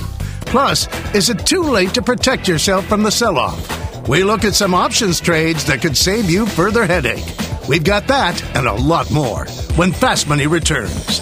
Plus, 0.53 0.87
is 1.15 1.29
it 1.31 1.47
too 1.47 1.63
late 1.63 1.95
to 1.95 2.01
protect 2.03 2.47
yourself 2.47 2.85
from 2.85 3.01
the 3.01 3.09
sell 3.09 3.39
off? 3.39 4.07
We 4.07 4.23
look 4.23 4.45
at 4.45 4.53
some 4.53 4.75
options 4.75 5.19
trades 5.19 5.65
that 5.65 5.81
could 5.81 5.97
save 5.97 6.29
you 6.29 6.45
further 6.45 6.85
headache. 6.85 7.25
We've 7.67 7.83
got 7.83 8.05
that 8.05 8.39
and 8.55 8.67
a 8.67 8.73
lot 8.73 9.09
more 9.09 9.45
when 9.77 9.91
Fast 9.91 10.29
Money 10.29 10.45
returns. 10.45 11.21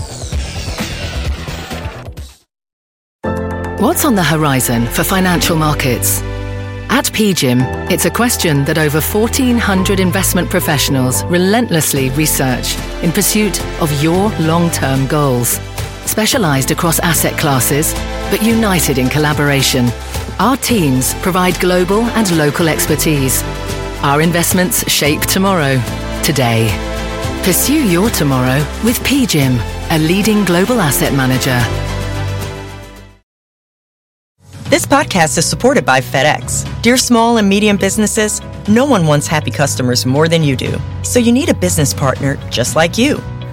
What's 3.80 4.04
on 4.04 4.16
the 4.16 4.24
horizon 4.24 4.86
for 4.88 5.06
financial 5.06 5.56
markets? 5.56 6.20
At 6.90 7.06
PGIM, 7.06 7.90
it's 7.90 8.04
a 8.04 8.12
question 8.12 8.66
that 8.66 8.78
over 8.78 9.00
1,400 9.00 10.02
investment 10.02 10.50
professionals 10.50 11.24
relentlessly 11.24 12.10
research 12.10 12.76
in 13.02 13.14
pursuit 13.14 13.64
of 13.82 14.04
your 14.04 14.30
long 14.40 14.70
term 14.72 15.08
goals. 15.08 15.58
Specialised 16.06 16.72
across 16.72 17.00
asset 17.00 17.40
classes, 17.40 17.94
but 18.32 18.42
united 18.42 18.98
in 18.98 19.08
collaboration 19.10 19.86
our 20.42 20.58
teams 20.58 21.14
provide 21.22 21.60
global 21.60 22.02
and 22.02 22.36
local 22.36 22.68
expertise. 22.68 23.44
Our 24.02 24.22
investments 24.22 24.90
shape 24.92 25.22
tomorrow, 25.22 25.80
today. 26.24 26.68
Pursue 27.44 27.88
your 27.88 28.10
tomorrow 28.10 28.58
with 28.84 28.98
PGIM, 29.02 29.60
a 29.92 30.00
leading 30.00 30.44
global 30.44 30.82
asset 30.82 31.14
manager. 31.14 31.60
This 34.72 34.88
podcast 34.88 35.38
is 35.38 35.46
supported 35.46 35.86
by 35.86 36.02
FedEx. 36.02 36.66
Dear 36.82 36.98
small 36.98 37.38
and 37.38 37.48
medium 37.48 37.78
businesses, 37.78 38.42
no 38.68 38.86
one 38.86 39.06
wants 39.06 39.28
happy 39.28 39.52
customers 39.52 40.08
more 40.08 40.28
than 40.28 40.42
you 40.42 40.56
do. 40.56 40.76
So 41.04 41.20
you 41.20 41.32
need 41.32 41.50
a 41.50 41.54
business 41.54 41.94
partner 41.94 42.38
just 42.50 42.76
like 42.76 42.98
you. 42.98 43.22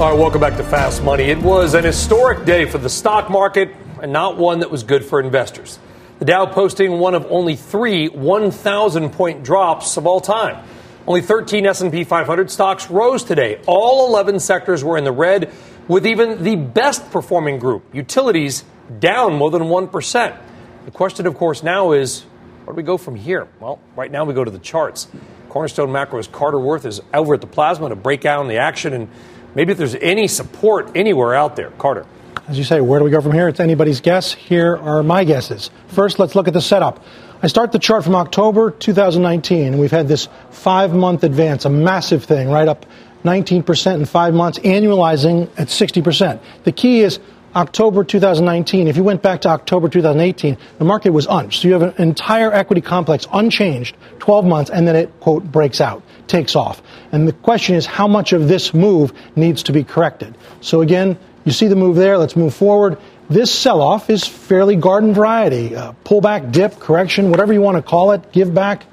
All 0.00 0.08
right, 0.08 0.18
welcome 0.18 0.40
back 0.40 0.56
to 0.56 0.64
Fast 0.64 1.02
Money. 1.02 1.24
It 1.24 1.36
was 1.36 1.74
an 1.74 1.84
historic 1.84 2.46
day 2.46 2.64
for 2.64 2.78
the 2.78 2.88
stock 2.88 3.28
market 3.28 3.76
and 4.00 4.10
not 4.10 4.38
one 4.38 4.60
that 4.60 4.70
was 4.70 4.82
good 4.82 5.04
for 5.04 5.20
investors. 5.20 5.78
The 6.20 6.24
Dow 6.24 6.46
posting 6.46 6.92
one 6.92 7.14
of 7.14 7.26
only 7.28 7.54
three 7.54 8.08
1,000 8.08 9.10
point 9.10 9.42
drops 9.44 9.98
of 9.98 10.06
all 10.06 10.22
time. 10.22 10.64
Only 11.06 11.20
13 11.20 11.66
S&P 11.66 12.04
500 12.04 12.50
stocks 12.50 12.88
rose 12.88 13.22
today. 13.22 13.60
All 13.66 14.08
11 14.08 14.40
sectors 14.40 14.82
were 14.82 14.96
in 14.96 15.04
the 15.04 15.12
red, 15.12 15.52
with 15.86 16.06
even 16.06 16.44
the 16.44 16.56
best 16.56 17.10
performing 17.10 17.58
group, 17.58 17.84
utilities, 17.94 18.64
down 19.00 19.34
more 19.34 19.50
than 19.50 19.64
1%. 19.64 20.38
The 20.86 20.90
question, 20.92 21.26
of 21.26 21.34
course, 21.34 21.62
now 21.62 21.92
is 21.92 22.22
where 22.64 22.72
do 22.72 22.78
we 22.78 22.84
go 22.84 22.96
from 22.96 23.16
here? 23.16 23.48
Well, 23.60 23.78
right 23.96 24.10
now 24.10 24.24
we 24.24 24.32
go 24.32 24.44
to 24.44 24.50
the 24.50 24.58
charts. 24.60 25.08
Cornerstone 25.50 25.92
Macro's 25.92 26.26
Carter 26.26 26.58
Worth 26.58 26.86
is 26.86 27.02
over 27.12 27.34
at 27.34 27.42
the 27.42 27.46
plasma 27.46 27.90
to 27.90 27.96
break 27.96 28.22
down 28.22 28.48
the 28.48 28.56
action 28.56 28.94
and 28.94 29.08
maybe 29.54 29.72
if 29.72 29.78
there's 29.78 29.94
any 29.94 30.28
support 30.28 30.90
anywhere 30.94 31.34
out 31.34 31.56
there. 31.56 31.70
Carter. 31.70 32.06
As 32.48 32.58
you 32.58 32.64
say, 32.64 32.80
where 32.80 32.98
do 32.98 33.04
we 33.04 33.10
go 33.10 33.20
from 33.20 33.32
here? 33.32 33.48
It's 33.48 33.60
anybody's 33.60 34.00
guess. 34.00 34.32
Here 34.32 34.76
are 34.76 35.02
my 35.02 35.24
guesses. 35.24 35.70
First, 35.88 36.18
let's 36.18 36.34
look 36.34 36.48
at 36.48 36.54
the 36.54 36.60
setup. 36.60 37.04
I 37.42 37.46
start 37.46 37.72
the 37.72 37.78
chart 37.78 38.04
from 38.04 38.14
October 38.16 38.70
2019, 38.70 39.68
and 39.68 39.80
we've 39.80 39.90
had 39.90 40.08
this 40.08 40.28
five 40.50 40.92
month 40.92 41.24
advance, 41.24 41.64
a 41.64 41.70
massive 41.70 42.24
thing, 42.24 42.50
right 42.50 42.68
up 42.68 42.86
19% 43.24 43.94
in 43.94 44.04
five 44.04 44.34
months, 44.34 44.58
annualizing 44.58 45.48
at 45.56 45.68
60%. 45.68 46.40
The 46.64 46.72
key 46.72 47.00
is 47.00 47.18
October 47.54 48.04
2019. 48.04 48.88
If 48.88 48.96
you 48.96 49.04
went 49.04 49.22
back 49.22 49.40
to 49.42 49.48
October 49.48 49.88
2018, 49.88 50.56
the 50.78 50.84
market 50.84 51.10
was 51.10 51.26
unched. 51.26 51.62
So 51.62 51.68
you 51.68 51.74
have 51.74 51.82
an 51.82 51.94
entire 51.98 52.52
equity 52.52 52.80
complex 52.80 53.26
unchanged 53.32 53.96
12 54.18 54.44
months, 54.44 54.70
and 54.70 54.86
then 54.86 54.96
it, 54.96 55.20
quote, 55.20 55.44
breaks 55.44 55.80
out, 55.80 56.02
takes 56.30 56.56
off. 56.56 56.82
And 57.12 57.28
the 57.28 57.32
question 57.32 57.76
is 57.76 57.84
how 57.84 58.08
much 58.08 58.32
of 58.32 58.48
this 58.48 58.72
move 58.72 59.12
needs 59.36 59.62
to 59.64 59.72
be 59.72 59.84
corrected? 59.84 60.36
So 60.60 60.80
again, 60.80 61.18
you 61.44 61.52
see 61.52 61.66
the 61.66 61.76
move 61.76 61.96
there. 61.96 62.16
Let's 62.16 62.36
move 62.36 62.54
forward. 62.54 62.98
This 63.28 63.52
sell 63.52 63.80
off 63.80 64.10
is 64.10 64.24
fairly 64.24 64.76
garden 64.76 65.14
variety. 65.14 65.76
Uh, 65.76 65.92
pullback, 66.04 66.52
dip, 66.52 66.80
correction, 66.80 67.30
whatever 67.30 67.52
you 67.52 67.60
want 67.60 67.76
to 67.76 67.82
call 67.82 68.12
it, 68.12 68.32
give 68.32 68.54
back, 68.54 68.86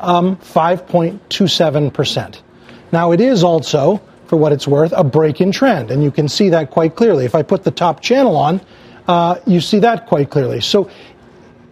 um, 0.00 0.36
5.27%. 0.36 2.40
Now, 2.92 3.12
it 3.12 3.20
is 3.20 3.44
also, 3.44 4.00
for 4.26 4.36
what 4.36 4.52
it's 4.52 4.66
worth, 4.66 4.92
a 4.96 5.04
break 5.04 5.40
in 5.40 5.52
trend. 5.52 5.90
And 5.90 6.02
you 6.02 6.10
can 6.10 6.28
see 6.28 6.50
that 6.50 6.70
quite 6.70 6.96
clearly. 6.96 7.24
If 7.24 7.34
I 7.34 7.42
put 7.42 7.64
the 7.64 7.70
top 7.70 8.00
channel 8.00 8.36
on, 8.36 8.60
uh, 9.06 9.36
you 9.46 9.60
see 9.60 9.80
that 9.80 10.06
quite 10.06 10.30
clearly. 10.30 10.60
So 10.60 10.90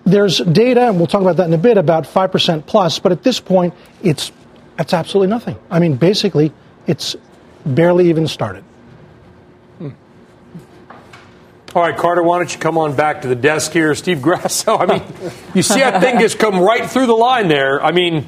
there's 0.05 0.39
data, 0.39 0.89
and 0.89 0.99
we'll 0.99 1.07
talk 1.07 1.23
about 1.23 1.37
that 1.37 1.47
in 1.47 1.53
a 1.53 1.59
bit, 1.59 1.79
about 1.79 2.05
5% 2.05 2.67
plus, 2.67 2.99
but 2.99 3.13
at 3.13 3.23
this 3.23 3.41
point, 3.41 3.75
it's 4.03 4.33
that's 4.77 4.93
absolutely 4.93 5.29
nothing. 5.29 5.59
I 5.71 5.79
mean, 5.79 5.97
basically, 5.97 6.53
it's 6.87 7.17
barely 7.65 8.09
even 8.09 8.27
started. 8.27 8.65
Hmm. 9.79 9.91
All 11.75 11.83
right, 11.83 11.97
Carter, 11.97 12.23
why 12.23 12.39
don't 12.39 12.53
you 12.53 12.59
come 12.59 12.79
on 12.79 12.97
back 12.97 13.23
to 13.23 13.29
the 13.29 13.37
desk 13.37 13.73
here? 13.73 13.95
Steve 13.95 14.23
Grasso, 14.23 14.77
I 14.79 14.87
mean, 14.87 15.03
you 15.55 15.63
see 15.63 15.81
that 15.81 16.01
thing 16.01 16.19
just 16.19 16.39
come 16.39 16.59
right 16.59 16.89
through 16.89 17.07
the 17.07 17.15
line 17.15 17.49
there. 17.49 17.83
I 17.83 17.93
mean, 17.93 18.27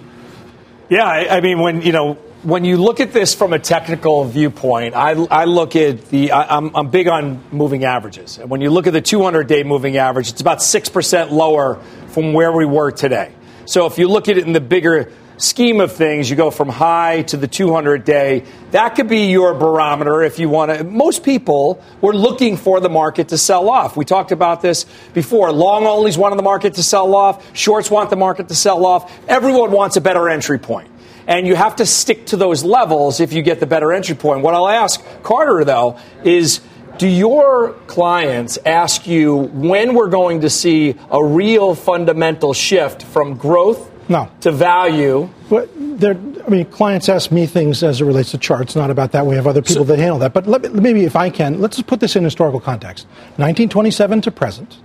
yeah, 0.88 1.04
I, 1.04 1.38
I 1.38 1.40
mean, 1.40 1.60
when, 1.60 1.82
you 1.82 1.92
know, 1.92 2.18
when 2.42 2.64
you 2.64 2.76
look 2.76 3.00
at 3.00 3.12
this 3.12 3.34
from 3.34 3.54
a 3.54 3.58
technical 3.58 4.24
viewpoint, 4.24 4.94
I, 4.94 5.12
I 5.12 5.46
look 5.46 5.76
at 5.76 6.08
the, 6.10 6.32
I, 6.32 6.56
I'm, 6.56 6.76
I'm 6.76 6.90
big 6.90 7.08
on 7.08 7.42
moving 7.50 7.84
averages. 7.84 8.38
And 8.38 8.50
when 8.50 8.60
you 8.60 8.68
look 8.68 8.86
at 8.86 8.92
the 8.92 9.00
200 9.00 9.46
day 9.46 9.62
moving 9.62 9.96
average, 9.96 10.28
it's 10.28 10.42
about 10.42 10.58
6% 10.58 11.30
lower 11.30 11.76
from 12.08 12.34
where 12.34 12.52
we 12.52 12.66
were 12.66 12.90
today. 12.90 13.32
So 13.64 13.86
if 13.86 13.98
you 13.98 14.08
look 14.08 14.28
at 14.28 14.36
it 14.36 14.46
in 14.46 14.52
the 14.52 14.60
bigger 14.60 15.10
scheme 15.36 15.80
of 15.80 15.92
things, 15.92 16.30
you 16.30 16.36
go 16.36 16.50
from 16.50 16.68
high 16.68 17.22
to 17.22 17.36
the 17.36 17.48
200 17.48 18.04
day. 18.04 18.44
That 18.70 18.90
could 18.90 19.08
be 19.08 19.30
your 19.30 19.54
barometer 19.54 20.22
if 20.22 20.38
you 20.38 20.48
want 20.48 20.76
to. 20.76 20.84
Most 20.84 21.24
people 21.24 21.82
were 22.00 22.14
looking 22.14 22.56
for 22.56 22.80
the 22.80 22.88
market 22.88 23.28
to 23.28 23.38
sell 23.38 23.68
off. 23.70 23.96
We 23.96 24.04
talked 24.04 24.32
about 24.32 24.62
this 24.62 24.86
before. 25.12 25.52
Long 25.52 25.84
onlys 25.84 26.16
wanted 26.16 26.36
the 26.36 26.42
market 26.42 26.74
to 26.74 26.82
sell 26.82 27.14
off, 27.14 27.56
shorts 27.56 27.90
want 27.90 28.10
the 28.10 28.16
market 28.16 28.48
to 28.48 28.54
sell 28.54 28.84
off. 28.86 29.12
Everyone 29.28 29.70
wants 29.72 29.96
a 29.96 30.00
better 30.00 30.28
entry 30.28 30.58
point. 30.58 30.90
And 31.26 31.46
you 31.46 31.54
have 31.54 31.76
to 31.76 31.86
stick 31.86 32.26
to 32.26 32.36
those 32.36 32.64
levels 32.64 33.20
if 33.20 33.32
you 33.32 33.42
get 33.42 33.58
the 33.58 33.66
better 33.66 33.92
entry 33.92 34.14
point. 34.14 34.42
What 34.42 34.54
I'll 34.54 34.68
ask 34.68 35.02
Carter, 35.22 35.64
though, 35.64 35.98
is 36.22 36.60
do 36.98 37.08
your 37.08 37.72
clients 37.86 38.58
ask 38.64 39.06
you 39.06 39.34
when 39.34 39.94
we're 39.94 40.10
going 40.10 40.42
to 40.42 40.50
see 40.50 40.94
a 41.10 41.24
real 41.24 41.74
fundamental 41.74 42.52
shift 42.52 43.02
from 43.02 43.34
growth 43.36 43.90
no. 44.08 44.30
to 44.40 44.52
value. 44.52 45.28
But 45.48 45.70
I 45.76 46.48
mean, 46.48 46.66
clients 46.66 47.08
ask 47.08 47.30
me 47.30 47.46
things 47.46 47.82
as 47.82 48.00
it 48.00 48.04
relates 48.04 48.32
to 48.32 48.38
charts, 48.38 48.76
not 48.76 48.90
about 48.90 49.12
that. 49.12 49.26
We 49.26 49.36
have 49.36 49.46
other 49.46 49.62
people 49.62 49.84
so, 49.84 49.84
that 49.84 49.98
handle 49.98 50.18
that. 50.18 50.32
But 50.32 50.46
let, 50.46 50.72
maybe 50.74 51.04
if 51.04 51.16
I 51.16 51.30
can, 51.30 51.60
let's 51.60 51.76
just 51.76 51.86
put 51.86 52.00
this 52.00 52.16
in 52.16 52.24
historical 52.24 52.60
context. 52.60 53.06
1927 53.36 54.22
to 54.22 54.30
present, 54.30 54.78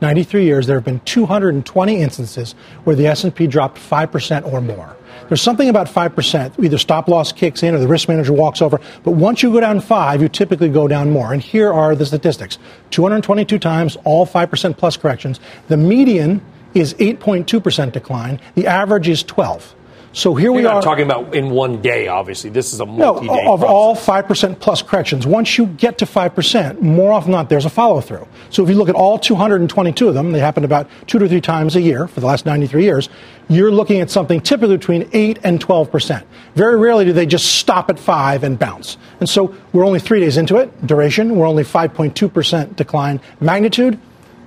93 0.00 0.44
years, 0.44 0.66
there 0.66 0.76
have 0.76 0.84
been 0.84 1.00
220 1.00 2.02
instances 2.02 2.54
where 2.84 2.94
the 2.94 3.06
S&P 3.06 3.46
dropped 3.46 3.78
5% 3.78 4.52
or 4.52 4.60
more. 4.60 4.96
There's 5.28 5.40
something 5.40 5.68
about 5.68 5.86
5%, 5.86 6.62
either 6.62 6.78
stop 6.78 7.08
loss 7.08 7.32
kicks 7.32 7.62
in 7.62 7.74
or 7.74 7.78
the 7.78 7.88
risk 7.88 8.08
manager 8.08 8.32
walks 8.32 8.60
over. 8.60 8.80
But 9.02 9.12
once 9.12 9.42
you 9.42 9.50
go 9.50 9.60
down 9.60 9.80
5, 9.80 10.20
you 10.20 10.28
typically 10.28 10.68
go 10.68 10.86
down 10.86 11.10
more. 11.10 11.32
And 11.32 11.40
here 11.40 11.72
are 11.72 11.94
the 11.94 12.04
statistics. 12.04 12.58
222 12.90 13.58
times, 13.58 13.96
all 14.04 14.26
5% 14.26 14.76
plus 14.76 14.96
corrections. 14.96 15.40
The 15.68 15.76
median 15.76 16.42
is 16.76 16.94
8.2% 16.94 17.92
decline. 17.92 18.40
The 18.54 18.66
average 18.66 19.08
is 19.08 19.22
12. 19.22 19.74
So 20.12 20.34
here 20.34 20.44
You're 20.44 20.52
we 20.54 20.62
not 20.62 20.76
are. 20.76 20.82
talking 20.82 21.04
about 21.04 21.34
in 21.34 21.50
one 21.50 21.82
day, 21.82 22.08
obviously. 22.08 22.48
This 22.48 22.72
is 22.72 22.80
a 22.80 22.86
multi-day 22.86 23.26
No, 23.26 23.52
of 23.52 23.60
process. 23.60 23.68
all 23.68 23.94
5% 23.94 24.60
plus 24.60 24.80
corrections, 24.80 25.26
once 25.26 25.58
you 25.58 25.66
get 25.66 25.98
to 25.98 26.06
5%, 26.06 26.80
more 26.80 27.12
often 27.12 27.32
than 27.32 27.40
not, 27.40 27.48
there's 27.50 27.66
a 27.66 27.70
follow 27.70 28.00
through. 28.00 28.26
So 28.48 28.62
if 28.64 28.70
you 28.70 28.76
look 28.76 28.88
at 28.88 28.94
all 28.94 29.18
222 29.18 30.08
of 30.08 30.14
them, 30.14 30.32
they 30.32 30.38
happen 30.38 30.64
about 30.64 30.88
two 31.06 31.18
to 31.18 31.28
three 31.28 31.42
times 31.42 31.76
a 31.76 31.82
year 31.82 32.08
for 32.08 32.20
the 32.20 32.26
last 32.26 32.46
93 32.46 32.82
years, 32.82 33.10
you're 33.50 33.70
looking 33.70 34.00
at 34.00 34.10
something 34.10 34.40
typically 34.40 34.78
between 34.78 35.06
8 35.12 35.38
and 35.44 35.60
12%. 35.62 36.24
Very 36.54 36.76
rarely 36.78 37.04
do 37.04 37.12
they 37.12 37.26
just 37.26 37.56
stop 37.56 37.90
at 37.90 37.98
5 37.98 38.42
and 38.42 38.58
bounce. 38.58 38.96
And 39.20 39.28
so 39.28 39.54
we're 39.74 39.84
only 39.84 40.00
three 40.00 40.20
days 40.20 40.38
into 40.38 40.56
it, 40.56 40.86
duration, 40.86 41.36
we're 41.36 41.46
only 41.46 41.62
5.2% 41.62 42.74
decline 42.74 43.20
magnitude 43.40 43.98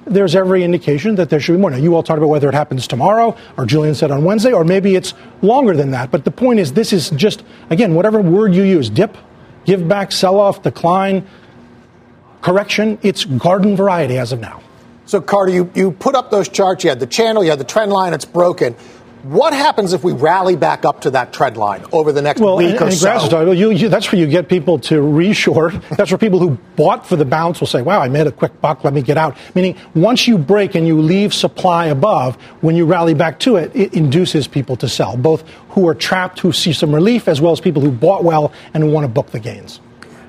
there's 0.10 0.36
every 0.36 0.64
indication 0.64 1.16
that 1.16 1.30
there 1.30 1.40
should 1.40 1.54
be 1.54 1.60
more. 1.60 1.72
Now, 1.72 1.78
you 1.78 1.96
all 1.96 2.04
talked 2.04 2.18
about 2.18 2.30
whether 2.30 2.50
it 2.50 2.54
happens 2.54 2.88
tomorrow, 2.88 3.36
or 3.58 3.66
Julian 3.66 3.96
said 3.96 4.12
on 4.12 4.24
Wednesday, 4.24 4.52
or 4.52 4.64
maybe 4.64 4.96
it's 4.96 5.14
longer 5.42 5.76
than 5.76 5.92
that. 5.92 6.12
But 6.12 6.26
the 6.26 6.32
point 6.32 6.60
is, 6.60 6.74
this 6.74 6.92
is 6.94 7.10
just, 7.12 7.44
again, 7.70 7.96
whatever 7.96 8.22
word 8.22 8.54
you 8.54 8.64
use 8.64 8.90
dip, 8.90 9.18
give 9.66 9.88
back, 9.88 10.12
sell 10.12 10.40
off, 10.40 10.64
decline, 10.64 11.28
correction 12.42 12.98
it's 13.02 13.26
garden 13.26 13.76
variety 13.76 14.18
as 14.18 14.32
of 14.32 14.40
now. 14.40 14.62
So, 15.06 15.20
Carter, 15.20 15.52
you, 15.52 15.72
you 15.74 15.92
put 15.92 16.14
up 16.14 16.30
those 16.30 16.48
charts. 16.48 16.84
You 16.84 16.92
had 16.92 17.00
the 17.00 17.08
channel, 17.08 17.44
you 17.44 17.50
had 17.50 17.60
the 17.60 17.64
trend 17.64 17.92
line, 17.92 18.14
it's 18.14 18.26
broken. 18.26 18.76
What 19.24 19.54
happens 19.54 19.92
if 19.94 20.04
we 20.04 20.14
rally 20.14 20.56
back 20.56 20.86
up 20.86 21.02
to 21.02 21.12
that 21.12 21.34
trend 21.34 21.58
line 21.58 21.84
over 21.92 22.12
the 22.14 22.22
next 22.22 22.40
Well, 22.40 22.56
week 22.58 22.72
and, 22.72 22.82
or 22.82 22.86
and 22.86 22.94
so? 22.94 23.08
Talking- 23.08 23.48
well, 23.48 23.54
you, 23.54 23.72
you, 23.72 23.90
that's 23.90 24.12
where 24.12 24.20
you 24.20 24.28
get 24.28 24.48
people 24.48 24.80
to 24.80 25.02
reshort. 25.02 25.84
That's 25.98 26.12
where 26.12 26.18
people 26.18 26.40
who 26.40 26.58
bought 26.76 27.06
for 27.06 27.18
the 27.18 27.26
bounce 27.26 27.60
will 27.60 27.68
say, 27.68 27.82
wow, 27.82 28.00
I 28.00 28.08
made 28.08 28.28
a 28.28 28.32
quick 28.32 28.62
buck, 28.62 28.84
let 28.86 28.94
me 28.94 29.02
get 29.02 29.18
out. 29.18 29.36
Meaning, 29.56 29.76
once 29.94 30.28
you 30.28 30.38
break 30.38 30.76
and 30.76 30.88
you 30.88 31.02
leave 31.02 31.34
supply 31.34 31.88
above, 31.88 32.36
when 32.62 32.76
you 32.76 32.86
rally 32.86 33.14
back 33.14 33.40
to 33.40 33.58
it, 33.58 33.76
it 33.76 33.94
induces 33.94 34.48
people 34.48 34.78
to 34.78 34.88
sell, 34.88 35.18
both 35.18 35.44
who 35.70 35.88
are 35.90 35.96
trapped, 35.96 36.40
who 36.40 36.54
see 36.54 36.72
some 36.72 36.96
relief, 36.96 37.28
as 37.28 37.42
well 37.42 37.52
as 37.52 37.60
people 37.60 37.82
who 37.82 37.92
bought 37.92 38.24
well 38.24 38.54
and 38.74 38.84
who 38.84 38.90
want 38.90 39.04
to 39.04 39.10
book 39.10 39.32
the 39.32 39.40
gains. 39.40 39.82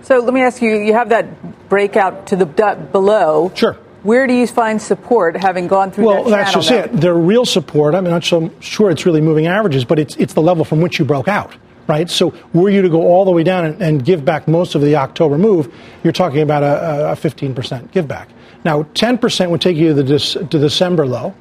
So 0.02 0.18
let 0.18 0.34
me 0.34 0.42
ask 0.42 0.60
you: 0.60 0.76
You 0.76 0.94
have 0.94 1.10
that 1.10 1.68
breakout 1.68 2.26
to 2.28 2.36
the 2.36 2.46
below. 2.46 3.52
Sure. 3.54 3.76
Where 4.02 4.26
do 4.26 4.32
you 4.34 4.46
find 4.46 4.80
support, 4.80 5.36
having 5.36 5.66
gone 5.66 5.90
through 5.90 6.06
Well, 6.06 6.24
that 6.24 6.30
that's 6.30 6.52
just 6.54 6.70
now? 6.70 6.78
it. 6.78 7.00
The 7.00 7.12
real 7.12 7.44
support, 7.44 7.94
I'm 7.94 8.04
not 8.04 8.24
so 8.24 8.50
sure 8.60 8.90
it's 8.90 9.04
really 9.04 9.20
moving 9.20 9.46
averages, 9.46 9.84
but 9.84 9.98
it's, 9.98 10.16
it's 10.16 10.32
the 10.34 10.42
level 10.42 10.64
from 10.64 10.80
which 10.80 10.98
you 10.98 11.04
broke 11.04 11.28
out, 11.28 11.54
right? 11.86 12.08
So 12.08 12.32
were 12.54 12.70
you 12.70 12.80
to 12.82 12.88
go 12.88 13.02
all 13.02 13.24
the 13.24 13.30
way 13.30 13.42
down 13.42 13.66
and, 13.66 13.82
and 13.82 14.04
give 14.04 14.24
back 14.24 14.48
most 14.48 14.74
of 14.74 14.80
the 14.80 14.96
October 14.96 15.36
move, 15.36 15.72
you're 16.02 16.12
talking 16.14 16.40
about 16.40 16.62
a, 16.62 17.12
a 17.12 17.14
15% 17.14 17.92
give 17.92 18.08
back. 18.08 18.30
Now, 18.64 18.84
10% 18.84 19.50
would 19.50 19.60
take 19.60 19.76
you 19.76 19.94
to 19.94 20.02
the, 20.02 20.18
to 20.18 20.58
December 20.58 21.06
low. 21.06 21.34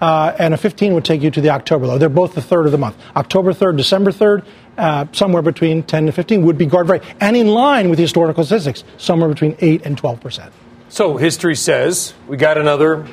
Uh, 0.00 0.34
and 0.38 0.52
a 0.52 0.56
15 0.56 0.92
would 0.92 1.04
take 1.04 1.22
you 1.22 1.30
to 1.30 1.40
the 1.40 1.48
October 1.48 1.86
low. 1.86 1.96
They're 1.98 2.08
both 2.10 2.34
the 2.34 2.42
third 2.42 2.66
of 2.66 2.72
the 2.72 2.78
month. 2.78 2.96
October 3.16 3.54
3rd, 3.54 3.78
December 3.78 4.10
3rd, 4.10 4.44
uh, 4.76 5.06
somewhere 5.12 5.40
between 5.40 5.82
10 5.82 6.06
to 6.06 6.12
15 6.12 6.44
would 6.44 6.58
be 6.58 6.66
guard 6.66 6.90
rate. 6.90 7.02
And 7.20 7.36
in 7.36 7.46
line 7.46 7.88
with 7.88 7.98
historical 7.98 8.44
statistics, 8.44 8.84
somewhere 8.98 9.28
between 9.28 9.56
8 9.60 9.86
and 9.86 9.96
12%. 9.96 10.50
So 10.94 11.16
history 11.16 11.56
says 11.56 12.14
we 12.28 12.36
got 12.36 12.56
another 12.56 13.04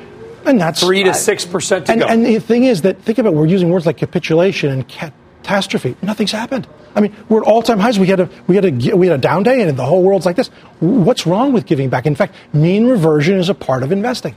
and 0.44 0.60
that's 0.60 0.78
three 0.78 1.02
to 1.02 1.12
six 1.12 1.44
percent 1.44 1.86
to 1.86 1.92
and, 1.92 2.00
go. 2.00 2.06
and 2.06 2.24
the 2.24 2.38
thing 2.38 2.62
is 2.62 2.82
that 2.82 3.02
think 3.02 3.18
about 3.18 3.32
it, 3.32 3.36
we're 3.36 3.46
using 3.46 3.70
words 3.70 3.86
like 3.86 3.96
capitulation 3.96 4.70
and 4.70 4.86
catastrophe. 4.86 5.96
Nothing's 6.00 6.30
happened. 6.30 6.68
I 6.94 7.00
mean, 7.00 7.12
we're 7.28 7.40
at 7.40 7.48
all-time 7.48 7.80
highs. 7.80 7.98
We 7.98 8.06
had 8.06 8.20
a 8.20 8.30
we 8.46 8.54
had 8.54 8.64
a 8.66 8.96
we 8.96 9.08
had 9.08 9.18
a 9.18 9.20
down 9.20 9.42
day, 9.42 9.62
and 9.62 9.76
the 9.76 9.84
whole 9.84 10.04
world's 10.04 10.24
like 10.24 10.36
this. 10.36 10.46
What's 10.78 11.26
wrong 11.26 11.52
with 11.52 11.66
giving 11.66 11.88
back? 11.88 12.06
In 12.06 12.14
fact, 12.14 12.36
mean 12.52 12.86
reversion 12.86 13.36
is 13.40 13.48
a 13.48 13.54
part 13.54 13.82
of 13.82 13.90
investing. 13.90 14.36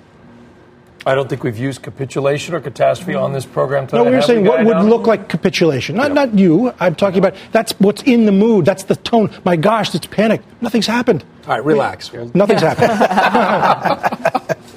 I 1.07 1.13
don't 1.13 1.29
think 1.29 1.43
we've 1.43 1.57
used 1.57 1.83
capitulation 1.83 2.55
or 2.55 2.59
catastrophe 2.59 3.13
on 3.13 3.31
this 3.31 3.45
program 3.45 3.85
today. 3.85 3.97
No, 3.99 4.05
we 4.05 4.09
were 4.09 4.15
have 4.15 4.25
saying 4.25 4.41
we, 4.41 4.49
what 4.49 4.65
would 4.65 4.83
look 4.85 5.05
like 5.05 5.29
capitulation. 5.29 5.95
Not 5.95 6.13
not 6.13 6.33
you. 6.33 6.73
I'm 6.79 6.95
talking 6.95 7.19
about 7.19 7.35
that's 7.51 7.73
what's 7.73 8.01
in 8.03 8.25
the 8.25 8.31
mood. 8.31 8.65
That's 8.65 8.85
the 8.85 8.95
tone. 8.95 9.29
My 9.43 9.55
gosh, 9.55 9.93
it's 9.93 10.07
panic. 10.07 10.41
Nothing's 10.61 10.87
happened. 10.87 11.23
All 11.47 11.53
right, 11.53 11.63
relax. 11.63 12.11
Nothing's 12.33 12.61
happened. 12.61 12.91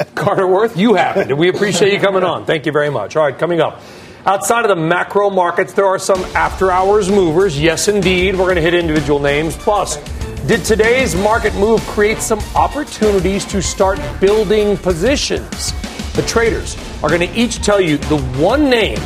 Carter 0.15 0.47
Worth, 0.47 0.77
you 0.77 0.95
happened. 0.95 1.39
We 1.39 1.49
appreciate 1.49 1.95
you 1.95 1.99
coming 1.99 2.25
on. 2.25 2.45
Thank 2.45 2.67
you 2.67 2.73
very 2.73 2.91
much. 2.91 3.17
All 3.17 3.25
right, 3.25 3.39
coming 3.39 3.63
up. 3.63 3.81
Outside 4.27 4.67
of 4.67 4.69
the 4.69 4.77
macro 4.77 5.31
markets, 5.31 5.73
there 5.73 5.87
are 5.87 5.99
some 5.99 6.23
after 6.35 6.71
hours 6.71 7.09
movers. 7.11 7.59
Yes, 7.59 7.89
indeed. 7.89 8.35
We're 8.37 8.45
going 8.45 8.57
to 8.57 8.61
hit 8.61 8.75
individual 8.75 9.19
names. 9.19 9.57
Plus, 9.57 9.97
did 10.47 10.63
today's 10.65 11.17
market 11.17 11.55
move 11.55 11.81
create 11.87 12.19
some 12.19 12.41
opportunities 12.55 13.47
to 13.47 13.63
start 13.63 13.99
building 14.21 14.77
positions? 14.77 15.73
The 16.19 16.27
traders 16.27 16.77
are 17.01 17.09
going 17.09 17.21
to 17.21 17.33
each 17.39 17.63
tell 17.63 17.81
you 17.81 17.97
the 17.97 18.19
one 18.43 18.69
name 18.69 18.99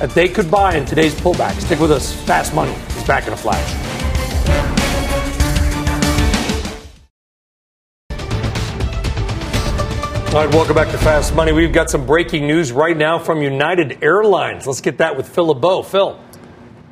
that 0.00 0.10
they 0.10 0.28
could 0.28 0.50
buy 0.50 0.76
in 0.76 0.84
today's 0.84 1.14
pullback. 1.14 1.58
Stick 1.62 1.80
with 1.80 1.90
us. 1.90 2.12
Fast 2.26 2.54
Money 2.54 2.74
is 2.74 3.04
back 3.04 3.26
in 3.26 3.32
a 3.32 3.36
flash. 3.38 3.74
All 10.34 10.44
right, 10.44 10.54
welcome 10.54 10.74
back 10.74 10.90
to 10.90 10.98
Fast 10.98 11.34
Money. 11.34 11.52
We've 11.52 11.72
got 11.72 11.88
some 11.88 12.04
breaking 12.04 12.46
news 12.46 12.70
right 12.70 12.94
now 12.94 13.18
from 13.18 13.40
United 13.40 14.04
Airlines. 14.04 14.66
Let's 14.66 14.82
get 14.82 14.98
that 14.98 15.16
with 15.16 15.26
Phil 15.26 15.46
LeBeau. 15.46 15.82
Phil. 15.84 16.20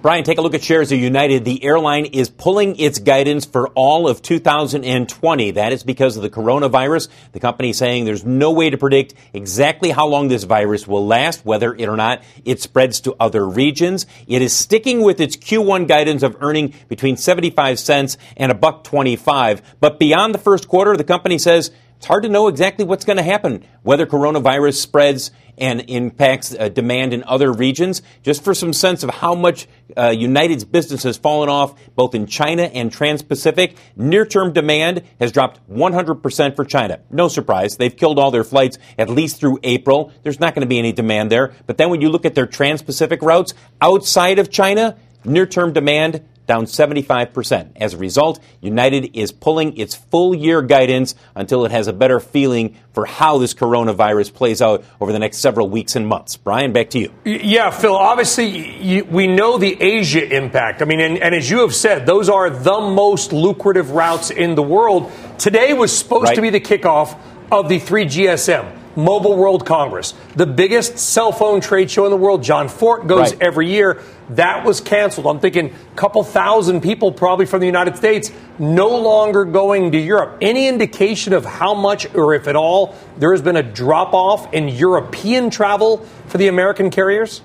Brian, 0.07 0.23
take 0.23 0.39
a 0.39 0.41
look 0.41 0.55
at 0.55 0.63
shares 0.63 0.93
of 0.93 1.01
United. 1.01 1.45
The 1.45 1.65
airline 1.65 2.05
is 2.05 2.31
pulling 2.31 2.79
its 2.79 3.01
guidance 3.01 3.45
for 3.45 3.71
all 3.71 4.07
of 4.07 4.23
2020. 4.23 5.51
That 5.51 5.73
is 5.73 5.83
because 5.83 6.17
of 6.17 6.23
the 6.23 6.31
coronavirus. 6.31 7.09
The 7.33 7.41
company 7.41 7.71
is 7.71 7.79
saying 7.79 8.05
there's 8.05 8.25
no 8.25 8.53
way 8.53 8.71
to 8.71 8.79
predict 8.79 9.15
exactly 9.33 9.91
how 9.91 10.07
long 10.07 10.29
this 10.29 10.45
virus 10.45 10.87
will 10.87 11.05
last, 11.05 11.45
whether 11.45 11.75
it 11.75 11.89
or 11.89 11.97
not 11.97 12.23
it 12.45 12.61
spreads 12.61 13.01
to 13.01 13.17
other 13.19 13.49
regions. 13.49 14.07
It 14.29 14.43
is 14.43 14.53
sticking 14.53 15.03
with 15.03 15.21
its 15.21 15.37
Q1 15.37 15.89
guidance 15.89 16.23
of 16.23 16.37
earning 16.41 16.73
between 16.87 17.17
75 17.17 17.81
cents 17.81 18.17
and 18.37 18.53
a 18.53 18.55
buck 18.55 18.85
25. 18.85 19.61
But 19.81 19.99
beyond 19.99 20.33
the 20.33 20.39
first 20.39 20.69
quarter, 20.69 20.97
the 20.97 21.03
company 21.03 21.37
says 21.37 21.73
it's 21.97 22.07
hard 22.07 22.25
to 22.25 22.29
know 22.29 22.49
exactly 22.49 22.85
what's 22.85 23.05
going 23.05 23.17
to 23.17 23.23
happen, 23.23 23.65
whether 23.83 24.07
coronavirus 24.07 24.75
spreads 24.75 25.31
and 25.59 25.81
impacts 25.89 26.55
uh, 26.55 26.69
demand 26.69 27.15
in 27.15 27.25
other 27.25 27.51
regions. 27.51 28.03
Just 28.23 28.45
for 28.45 28.55
some 28.55 28.73
sense 28.75 29.03
of 29.03 29.11
how 29.11 29.35
much 29.35 29.67
uh, 29.97 30.11
United's 30.11 30.65
business 30.65 31.05
has 31.05 31.17
fallen 31.17 31.49
off, 31.49 31.75
both 31.95 32.15
in 32.15 32.27
China 32.27 32.65
and 32.65 32.93
Trans-Pacific, 32.93 33.77
near-term 33.97 34.53
demand 34.53 35.03
has 35.19 35.33
dropped 35.33 35.67
100% 35.71 36.57
for 36.57 36.65
China. 36.65 37.01
No 37.11 37.29
surprise. 37.29 37.77
They've 37.77 37.97
killed 37.97 38.19
all 38.19 38.31
their 38.31 38.45
flights 38.45 38.79
at 38.99 39.09
least 39.09 39.41
through 39.41 39.59
April. 39.63 40.13
There's 40.23 40.41
not 40.41 40.55
going 40.55 40.67
to 40.67 40.69
be 40.69 40.79
any 40.79 40.93
demand 40.93 41.33
there. 41.33 41.55
But 41.67 41.79
then 41.79 41.89
when 41.89 42.03
you 42.03 42.11
look 42.11 42.27
at 42.27 42.35
their 42.35 42.47
Trans-Pacific 42.47 43.23
routes 43.23 43.55
outside 43.81 44.39
of 44.39 44.51
China, 44.51 44.99
near-term 45.25 45.73
demand 45.73 46.23
down 46.47 46.67
75%. 46.67 47.73
As 47.77 47.95
a 47.95 47.97
result, 47.97 48.41
United 48.61 49.17
is 49.17 49.33
pulling 49.33 49.77
its 49.77 49.95
full 49.95 50.35
year 50.35 50.63
guidance 50.63 51.15
until 51.35 51.65
it 51.65 51.73
has 51.73 51.89
a 51.89 51.93
better 51.93 52.21
feeling 52.21 52.77
for 52.93 53.05
how 53.05 53.39
this 53.39 53.53
coronavirus 53.53 54.33
plays 54.33 54.63
out 54.63 54.85
over 55.01 55.13
the 55.13 55.19
next 55.19 55.39
several 55.39 55.69
weeks 55.69 55.97
and 55.97 56.07
months. 56.07 56.37
Brian, 56.37 56.73
back 56.73 56.91
to 56.91 56.99
you. 56.99 57.13
Yeah, 57.25 57.71
Phil, 57.71 57.95
obviously 57.95 58.81
you, 58.81 59.05
we 59.05 59.27
know 59.27 59.59
the 59.59 59.81
Asia 59.81 60.35
impact. 60.35 60.83
I 60.83 60.85
mean, 60.85 61.01
and, 61.01 61.19
and, 61.19 61.35
as 61.35 61.51
you 61.51 61.61
have 61.61 61.75
said, 61.75 62.07
those 62.07 62.29
are 62.29 62.49
the 62.49 62.81
most 62.81 63.33
lucrative 63.33 63.91
routes 63.91 64.31
in 64.31 64.55
the 64.55 64.63
world. 64.63 65.11
Today 65.39 65.75
was 65.75 65.97
supposed 65.97 66.29
right. 66.29 66.37
to 66.37 66.43
be 66.43 66.51
the 66.51 66.61
kickoff 66.61 67.19
of 67.51 67.69
the 67.69 67.79
3GSM. 67.79 68.85
Mobile 68.97 69.37
World 69.37 69.67
Congress, 69.67 70.15
the 70.37 70.47
biggest 70.47 70.99
cell 70.99 71.31
phone 71.31 71.61
trade 71.61 71.91
show 71.91 72.07
in 72.07 72.11
the 72.11 72.17
world. 72.17 72.43
John 72.43 72.69
Fortt 72.69 73.07
goes 73.07 73.33
right. 73.33 73.43
every 73.43 73.71
year. 73.71 74.03
That 74.31 74.65
was 74.65 74.81
canceled. 74.81 75.27
I'm 75.27 75.39
thinking 75.39 75.73
a 75.73 75.97
couple 75.97 76.25
thousand 76.25 76.81
people, 76.81 77.13
probably 77.13 77.47
from 77.47 77.61
the 77.61 77.67
United 77.67 77.97
States, 77.97 78.33
no 78.59 78.89
longer 78.89 79.45
going 79.45 79.93
to 79.93 79.99
Europe. 79.99 80.39
Any 80.41 80.67
indication 80.67 81.33
of 81.33 81.45
how 81.45 81.75
much, 81.75 82.13
or 82.15 82.35
if 82.35 82.49
at 82.49 82.57
all, 82.57 82.97
there 83.19 83.31
has 83.33 83.43
been 83.43 83.57
a 83.57 83.63
drop 83.63 84.15
off 84.15 84.53
in 84.53 84.69
European 84.69 85.51
travel 85.51 85.99
for 86.27 86.39
the 86.39 86.49
American 86.49 86.91
carriers? 86.91 87.41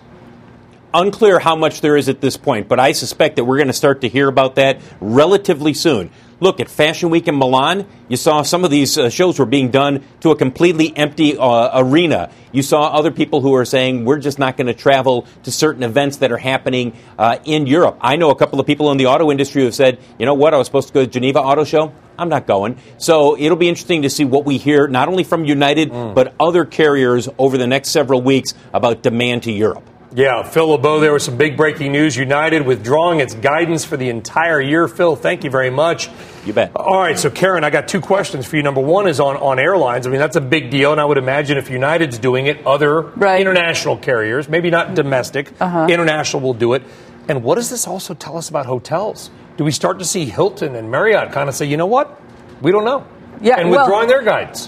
Unclear 0.93 1.39
how 1.39 1.55
much 1.55 1.81
there 1.81 1.95
is 1.95 2.09
at 2.09 2.19
this 2.19 2.35
point, 2.35 2.67
but 2.67 2.79
I 2.79 2.91
suspect 2.91 3.35
that 3.35 3.45
we're 3.45 3.57
going 3.57 3.67
to 3.67 3.73
start 3.73 4.01
to 4.01 4.09
hear 4.09 4.27
about 4.27 4.55
that 4.55 4.81
relatively 4.99 5.73
soon. 5.73 6.09
Look, 6.41 6.59
at 6.59 6.71
Fashion 6.71 7.11
Week 7.11 7.27
in 7.27 7.37
Milan, 7.37 7.85
you 8.07 8.17
saw 8.17 8.41
some 8.41 8.65
of 8.65 8.71
these 8.71 8.97
uh, 8.97 9.11
shows 9.11 9.37
were 9.37 9.45
being 9.45 9.69
done 9.69 10.03
to 10.21 10.31
a 10.31 10.35
completely 10.35 10.91
empty 10.97 11.37
uh, 11.37 11.79
arena. 11.79 12.31
You 12.51 12.63
saw 12.63 12.87
other 12.87 13.11
people 13.11 13.41
who 13.41 13.53
are 13.53 13.63
saying, 13.63 14.05
we're 14.05 14.17
just 14.17 14.39
not 14.39 14.57
going 14.57 14.65
to 14.65 14.73
travel 14.73 15.27
to 15.43 15.51
certain 15.51 15.83
events 15.83 16.17
that 16.17 16.31
are 16.31 16.39
happening 16.39 16.97
uh, 17.19 17.37
in 17.45 17.67
Europe. 17.67 17.99
I 18.01 18.15
know 18.15 18.31
a 18.31 18.35
couple 18.35 18.59
of 18.59 18.65
people 18.65 18.91
in 18.91 18.97
the 18.97 19.05
auto 19.05 19.29
industry 19.29 19.61
who 19.61 19.65
have 19.67 19.75
said, 19.75 19.99
you 20.17 20.25
know 20.25 20.33
what, 20.33 20.55
I 20.55 20.57
was 20.57 20.65
supposed 20.65 20.87
to 20.87 20.93
go 20.95 21.05
to 21.05 21.11
Geneva 21.11 21.39
Auto 21.39 21.63
Show. 21.63 21.93
I'm 22.17 22.29
not 22.29 22.47
going. 22.47 22.79
So 22.97 23.37
it'll 23.37 23.55
be 23.55 23.69
interesting 23.69 24.01
to 24.01 24.09
see 24.09 24.25
what 24.25 24.43
we 24.43 24.57
hear, 24.57 24.87
not 24.87 25.09
only 25.09 25.23
from 25.23 25.45
United, 25.45 25.91
mm. 25.91 26.15
but 26.15 26.33
other 26.39 26.65
carriers 26.65 27.29
over 27.37 27.59
the 27.59 27.67
next 27.67 27.89
several 27.89 28.19
weeks 28.19 28.55
about 28.73 29.03
demand 29.03 29.43
to 29.43 29.51
Europe. 29.51 29.87
Yeah, 30.13 30.43
Phil 30.43 30.67
LeBeau, 30.67 30.99
there 30.99 31.13
was 31.13 31.23
some 31.23 31.37
big 31.37 31.55
breaking 31.55 31.93
news. 31.93 32.17
United 32.17 32.65
withdrawing 32.65 33.21
its 33.21 33.33
guidance 33.33 33.85
for 33.85 33.95
the 33.95 34.09
entire 34.09 34.59
year. 34.59 34.89
Phil, 34.89 35.15
thank 35.15 35.45
you 35.45 35.49
very 35.49 35.69
much. 35.69 36.09
You 36.45 36.51
bet. 36.51 36.75
All 36.75 36.99
right, 36.99 37.17
so 37.17 37.29
Karen, 37.29 37.63
I 37.63 37.69
got 37.69 37.87
two 37.87 38.01
questions 38.01 38.45
for 38.45 38.57
you. 38.57 38.63
Number 38.63 38.81
one 38.81 39.07
is 39.07 39.21
on, 39.21 39.37
on 39.37 39.57
airlines. 39.57 40.05
I 40.05 40.09
mean, 40.09 40.19
that's 40.19 40.35
a 40.35 40.41
big 40.41 40.69
deal, 40.69 40.91
and 40.91 40.99
I 40.99 41.05
would 41.05 41.17
imagine 41.17 41.57
if 41.57 41.69
United's 41.69 42.17
doing 42.17 42.47
it, 42.47 42.65
other 42.67 43.01
right. 43.01 43.39
international 43.39 43.95
carriers, 43.95 44.49
maybe 44.49 44.69
not 44.69 44.95
domestic, 44.95 45.53
uh-huh. 45.61 45.87
international 45.89 46.41
will 46.41 46.55
do 46.55 46.73
it. 46.73 46.83
And 47.29 47.41
what 47.41 47.55
does 47.55 47.69
this 47.69 47.87
also 47.87 48.13
tell 48.13 48.35
us 48.35 48.49
about 48.49 48.65
hotels? 48.65 49.29
Do 49.55 49.63
we 49.63 49.71
start 49.71 49.99
to 49.99 50.05
see 50.05 50.25
Hilton 50.25 50.75
and 50.75 50.91
Marriott 50.91 51.31
kind 51.31 51.47
of 51.47 51.55
say, 51.55 51.67
you 51.67 51.77
know 51.77 51.85
what? 51.85 52.19
We 52.61 52.73
don't 52.73 52.83
know. 52.83 53.07
Yeah, 53.39 53.59
and 53.59 53.69
well- 53.69 53.85
withdrawing 53.85 54.09
their 54.09 54.23
guidance. 54.23 54.67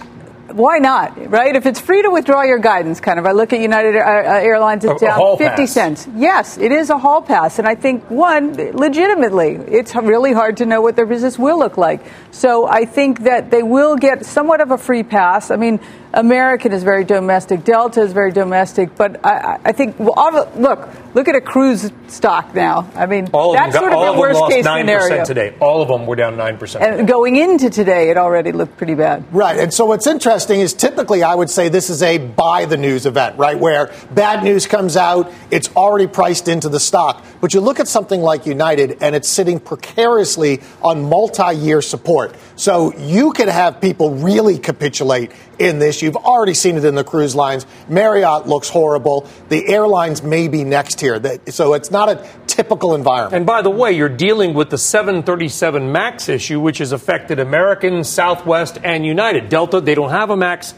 Why 0.51 0.77
not? 0.79 1.29
Right? 1.29 1.55
If 1.55 1.65
it's 1.65 1.79
free 1.79 2.01
to 2.01 2.09
withdraw 2.09 2.43
your 2.43 2.59
guidance, 2.59 2.99
kind 2.99 3.17
of. 3.17 3.25
I 3.25 3.31
look 3.31 3.53
at 3.53 3.61
United 3.61 3.95
uh, 3.95 4.01
Airlines, 4.01 4.83
it's 4.83 5.01
down 5.01 5.37
50 5.37 5.45
pass. 5.45 5.71
cents. 5.71 6.07
Yes, 6.15 6.57
it 6.57 6.71
is 6.71 6.89
a 6.89 6.97
hall 6.97 7.21
pass. 7.21 7.59
And 7.59 7.67
I 7.67 7.75
think, 7.75 8.09
one, 8.09 8.53
legitimately, 8.53 9.55
it's 9.55 9.95
really 9.95 10.33
hard 10.33 10.57
to 10.57 10.65
know 10.65 10.81
what 10.81 10.95
their 10.95 11.05
business 11.05 11.39
will 11.39 11.57
look 11.57 11.77
like. 11.77 12.01
So 12.31 12.67
I 12.67 12.85
think 12.85 13.21
that 13.21 13.51
they 13.51 13.63
will 13.63 13.95
get 13.95 14.25
somewhat 14.25 14.59
of 14.59 14.71
a 14.71 14.77
free 14.77 15.03
pass. 15.03 15.49
I 15.49 15.55
mean, 15.55 15.79
American 16.13 16.71
is 16.73 16.83
very 16.83 17.03
domestic, 17.03 17.63
Delta 17.63 18.01
is 18.01 18.13
very 18.13 18.31
domestic, 18.31 18.95
but 18.95 19.25
I, 19.25 19.29
I- 19.37 19.59
I 19.65 19.71
think, 19.71 19.97
well, 19.97 20.13
all 20.15 20.31
look, 20.57 20.87
look 21.15 21.27
at 21.27 21.35
a 21.35 21.41
cruise 21.41 21.91
stock 22.07 22.53
now. 22.53 22.87
I 22.95 23.05
mean, 23.07 23.29
All 23.33 23.51
of 23.53 23.57
that's 23.57 23.73
them, 23.73 23.81
sort 23.81 23.91
got, 23.93 23.97
all 23.97 24.03
of 24.03 24.09
of 24.09 24.15
the 24.15 24.21
them 24.21 24.29
worst 24.29 24.39
lost 24.41 24.53
case 24.53 24.65
9% 24.65 24.79
scenario. 24.81 25.25
today. 25.25 25.55
All 25.59 25.81
of 25.81 25.87
them 25.87 26.05
were 26.05 26.15
down 26.15 26.35
9%. 26.35 26.81
And 26.81 27.07
going 27.07 27.37
into 27.37 27.69
today, 27.69 28.09
it 28.11 28.17
already 28.17 28.51
looked 28.51 28.77
pretty 28.77 28.93
bad. 28.93 29.23
Right. 29.33 29.57
And 29.59 29.73
so 29.73 29.85
what's 29.85 30.05
interesting 30.05 30.59
is 30.59 30.73
typically 30.73 31.23
I 31.23 31.33
would 31.33 31.49
say 31.49 31.69
this 31.69 31.89
is 31.89 32.03
a 32.03 32.17
buy 32.19 32.65
the 32.65 32.77
news 32.77 33.05
event, 33.05 33.37
right? 33.39 33.57
Where 33.57 33.91
bad 34.11 34.43
news 34.43 34.67
comes 34.67 34.95
out, 34.97 35.31
it's 35.49 35.69
already 35.75 36.07
priced 36.07 36.47
into 36.47 36.69
the 36.69 36.79
stock. 36.79 37.23
But 37.41 37.53
you 37.53 37.61
look 37.61 37.79
at 37.79 37.87
something 37.87 38.21
like 38.21 38.45
United 38.45 38.97
and 39.01 39.15
it's 39.15 39.29
sitting 39.29 39.59
precariously 39.59 40.61
on 40.81 41.09
multi 41.09 41.55
year 41.55 41.81
support. 41.81 42.35
So 42.55 42.93
you 42.97 43.31
could 43.33 43.49
have 43.49 43.81
people 43.81 44.11
really 44.15 44.59
capitulate 44.59 45.31
in 45.63 45.79
this. 45.79 46.01
You've 46.01 46.17
already 46.17 46.53
seen 46.53 46.77
it 46.77 46.85
in 46.85 46.95
the 46.95 47.03
cruise 47.03 47.35
lines. 47.35 47.65
Marriott 47.87 48.47
looks 48.47 48.69
horrible. 48.69 49.27
The 49.49 49.67
airlines 49.67 50.21
may 50.21 50.47
be 50.47 50.63
next 50.63 50.99
here. 50.99 51.21
So 51.47 51.73
it's 51.73 51.89
not 51.89 52.09
a 52.09 52.27
typical 52.47 52.95
environment. 52.95 53.33
And 53.33 53.45
by 53.45 53.61
the 53.61 53.69
way, 53.69 53.93
you're 53.93 54.09
dealing 54.09 54.53
with 54.53 54.69
the 54.69 54.77
737 54.77 55.91
MAX 55.91 56.29
issue, 56.29 56.59
which 56.59 56.79
has 56.79 56.91
affected 56.91 57.39
American, 57.39 58.03
Southwest, 58.03 58.77
and 58.83 59.05
United. 59.05 59.49
Delta, 59.49 59.79
they 59.79 59.95
don't 59.95 60.11
have 60.11 60.29
a 60.29 60.37
MAX 60.37 60.73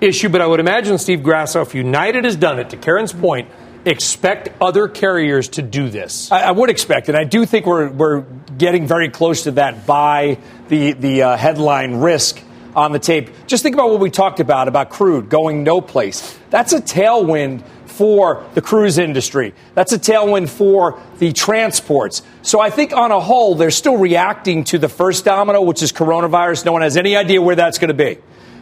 issue, 0.00 0.28
but 0.28 0.40
I 0.40 0.46
would 0.46 0.60
imagine, 0.60 0.98
Steve 0.98 1.22
Grasso, 1.22 1.62
if 1.62 1.74
United 1.74 2.24
has 2.24 2.36
done 2.36 2.58
it, 2.58 2.70
to 2.70 2.76
Karen's 2.76 3.12
point, 3.12 3.48
expect 3.86 4.50
other 4.60 4.88
carriers 4.88 5.48
to 5.50 5.62
do 5.62 5.88
this. 5.88 6.30
I, 6.30 6.42
I 6.42 6.50
would 6.50 6.70
expect, 6.70 7.08
and 7.08 7.16
I 7.16 7.24
do 7.24 7.46
think 7.46 7.66
we're, 7.66 7.88
we're 7.88 8.20
getting 8.58 8.86
very 8.86 9.08
close 9.08 9.44
to 9.44 9.52
that 9.52 9.86
by 9.86 10.38
the, 10.68 10.92
the 10.92 11.22
uh, 11.22 11.36
headline 11.36 11.96
risk 11.96 12.42
on 12.76 12.92
the 12.92 12.98
tape. 12.98 13.30
Just 13.46 13.62
think 13.62 13.74
about 13.74 13.90
what 13.90 14.00
we 14.00 14.10
talked 14.10 14.38
about, 14.38 14.68
about 14.68 14.90
crude 14.90 15.30
going 15.30 15.64
no 15.64 15.80
place. 15.80 16.38
That's 16.50 16.74
a 16.74 16.80
tailwind 16.80 17.64
for 17.86 18.44
the 18.52 18.60
cruise 18.60 18.98
industry. 18.98 19.54
That's 19.74 19.92
a 19.92 19.98
tailwind 19.98 20.50
for 20.50 21.00
the 21.18 21.32
transports. 21.32 22.22
So 22.42 22.60
I 22.60 22.68
think 22.68 22.92
on 22.92 23.10
a 23.10 23.18
whole, 23.18 23.54
they're 23.54 23.70
still 23.70 23.96
reacting 23.96 24.64
to 24.64 24.78
the 24.78 24.90
first 24.90 25.24
domino, 25.24 25.62
which 25.62 25.82
is 25.82 25.90
coronavirus. 25.92 26.66
No 26.66 26.72
one 26.72 26.82
has 26.82 26.98
any 26.98 27.16
idea 27.16 27.40
where 27.40 27.56
that's 27.56 27.78
going 27.78 27.88
to 27.88 27.94
be. 27.94 28.18